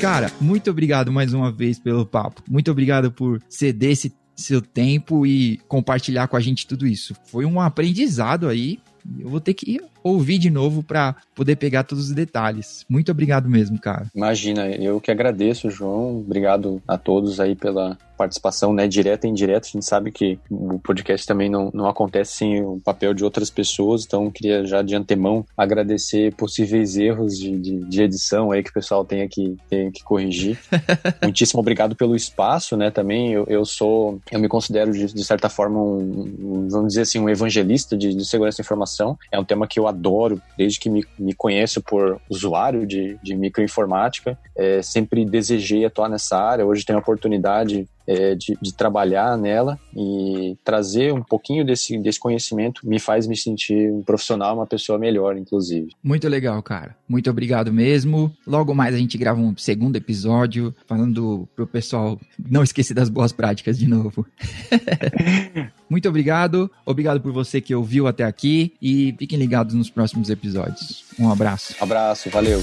Cara, 0.00 0.30
muito 0.40 0.70
obrigado 0.70 1.10
mais 1.10 1.34
uma 1.34 1.50
vez 1.50 1.78
pelo 1.78 2.06
papo. 2.06 2.40
Muito 2.48 2.70
obrigado 2.70 3.10
por 3.10 3.42
ceder 3.48 3.90
esse 3.90 4.14
seu 4.36 4.62
tempo 4.62 5.26
e 5.26 5.58
compartilhar 5.66 6.28
com 6.28 6.36
a 6.36 6.40
gente 6.40 6.68
tudo 6.68 6.86
isso. 6.86 7.16
Foi 7.26 7.44
um 7.44 7.60
aprendizado 7.60 8.48
aí. 8.48 8.78
Eu 9.18 9.28
vou 9.28 9.40
ter 9.40 9.54
que 9.54 9.80
ouvir 10.02 10.38
de 10.38 10.50
novo 10.50 10.84
para 10.84 11.16
poder 11.34 11.56
pegar 11.56 11.82
todos 11.82 12.04
os 12.08 12.14
detalhes. 12.14 12.84
Muito 12.88 13.10
obrigado 13.10 13.48
mesmo, 13.48 13.80
cara. 13.80 14.06
Imagina, 14.14 14.68
eu 14.68 15.00
que 15.00 15.10
agradeço, 15.10 15.68
João. 15.68 16.18
Obrigado 16.18 16.80
a 16.86 16.96
todos 16.96 17.40
aí 17.40 17.56
pela 17.56 17.98
participação, 18.18 18.74
né, 18.74 18.88
direta 18.88 19.26
e 19.26 19.30
indireta. 19.30 19.68
A 19.68 19.70
gente 19.70 19.86
sabe 19.86 20.10
que 20.10 20.38
o 20.50 20.80
podcast 20.80 21.24
também 21.24 21.48
não, 21.48 21.70
não 21.72 21.86
acontece 21.86 22.32
sem 22.32 22.60
o 22.60 22.80
papel 22.84 23.14
de 23.14 23.24
outras 23.24 23.48
pessoas, 23.48 24.04
então 24.04 24.30
queria 24.30 24.66
já 24.66 24.82
de 24.82 24.96
antemão 24.96 25.46
agradecer 25.56 26.34
possíveis 26.34 26.96
erros 26.96 27.38
de, 27.38 27.56
de, 27.56 27.84
de 27.84 28.02
edição 28.02 28.50
aí 28.50 28.62
que 28.62 28.70
o 28.70 28.74
pessoal 28.74 29.04
tenha 29.04 29.28
que, 29.28 29.56
tenha 29.70 29.92
que 29.92 30.02
corrigir. 30.02 30.58
Muitíssimo 31.22 31.60
obrigado 31.60 31.94
pelo 31.94 32.16
espaço, 32.16 32.76
né, 32.76 32.90
também. 32.90 33.32
Eu, 33.32 33.44
eu 33.48 33.64
sou, 33.64 34.20
eu 34.32 34.40
me 34.40 34.48
considero 34.48 34.92
de, 34.92 35.06
de 35.06 35.24
certa 35.24 35.48
forma 35.48 35.78
um, 35.78 35.98
um, 36.40 36.68
vamos 36.68 36.88
dizer 36.88 37.02
assim, 37.02 37.20
um 37.20 37.28
evangelista 37.28 37.96
de, 37.96 38.12
de 38.12 38.24
segurança 38.24 38.58
da 38.58 38.64
informação. 38.64 39.16
É 39.30 39.38
um 39.38 39.44
tema 39.44 39.68
que 39.68 39.78
eu 39.78 39.86
adoro, 39.86 40.42
desde 40.56 40.80
que 40.80 40.90
me, 40.90 41.06
me 41.16 41.32
conheço 41.34 41.80
por 41.80 42.20
usuário 42.28 42.86
de, 42.86 43.16
de 43.22 43.36
microinformática. 43.36 44.36
É, 44.56 44.82
sempre 44.82 45.24
desejei 45.24 45.84
atuar 45.84 46.08
nessa 46.08 46.36
área. 46.36 46.66
Hoje 46.66 46.84
tenho 46.84 46.98
a 46.98 47.02
oportunidade 47.02 47.86
é, 48.08 48.34
de, 48.34 48.56
de, 48.60 48.72
trabalhar 48.72 49.36
nela 49.36 49.78
e 49.94 50.56
trazer 50.64 51.12
um 51.12 51.22
pouquinho 51.22 51.64
desse, 51.64 51.98
desse 51.98 52.18
conhecimento 52.18 52.88
me 52.88 52.98
faz 52.98 53.26
me 53.26 53.36
sentir 53.36 53.92
um 53.92 54.02
profissional, 54.02 54.54
uma 54.54 54.66
pessoa 54.66 54.98
melhor, 54.98 55.36
inclusive. 55.36 55.90
Muito 56.02 56.26
legal, 56.26 56.62
cara. 56.62 56.96
Muito 57.06 57.28
obrigado 57.28 57.70
mesmo. 57.70 58.34
Logo 58.46 58.74
mais 58.74 58.94
a 58.94 58.98
gente 58.98 59.18
grava 59.18 59.38
um 59.38 59.54
segundo 59.58 59.96
episódio 59.96 60.74
falando 60.86 61.46
pro 61.54 61.66
pessoal 61.66 62.18
não 62.48 62.62
esquecer 62.62 62.94
das 62.94 63.10
boas 63.10 63.30
práticas 63.30 63.78
de 63.78 63.86
novo. 63.86 64.26
Muito 65.88 66.08
obrigado. 66.08 66.70
Obrigado 66.86 67.20
por 67.20 67.32
você 67.32 67.60
que 67.60 67.74
ouviu 67.74 68.06
até 68.06 68.24
aqui 68.24 68.74
e 68.80 69.14
fiquem 69.18 69.38
ligados 69.38 69.74
nos 69.74 69.90
próximos 69.90 70.30
episódios. 70.30 71.04
Um 71.18 71.30
abraço. 71.30 71.74
Abraço, 71.80 72.30
valeu. 72.30 72.62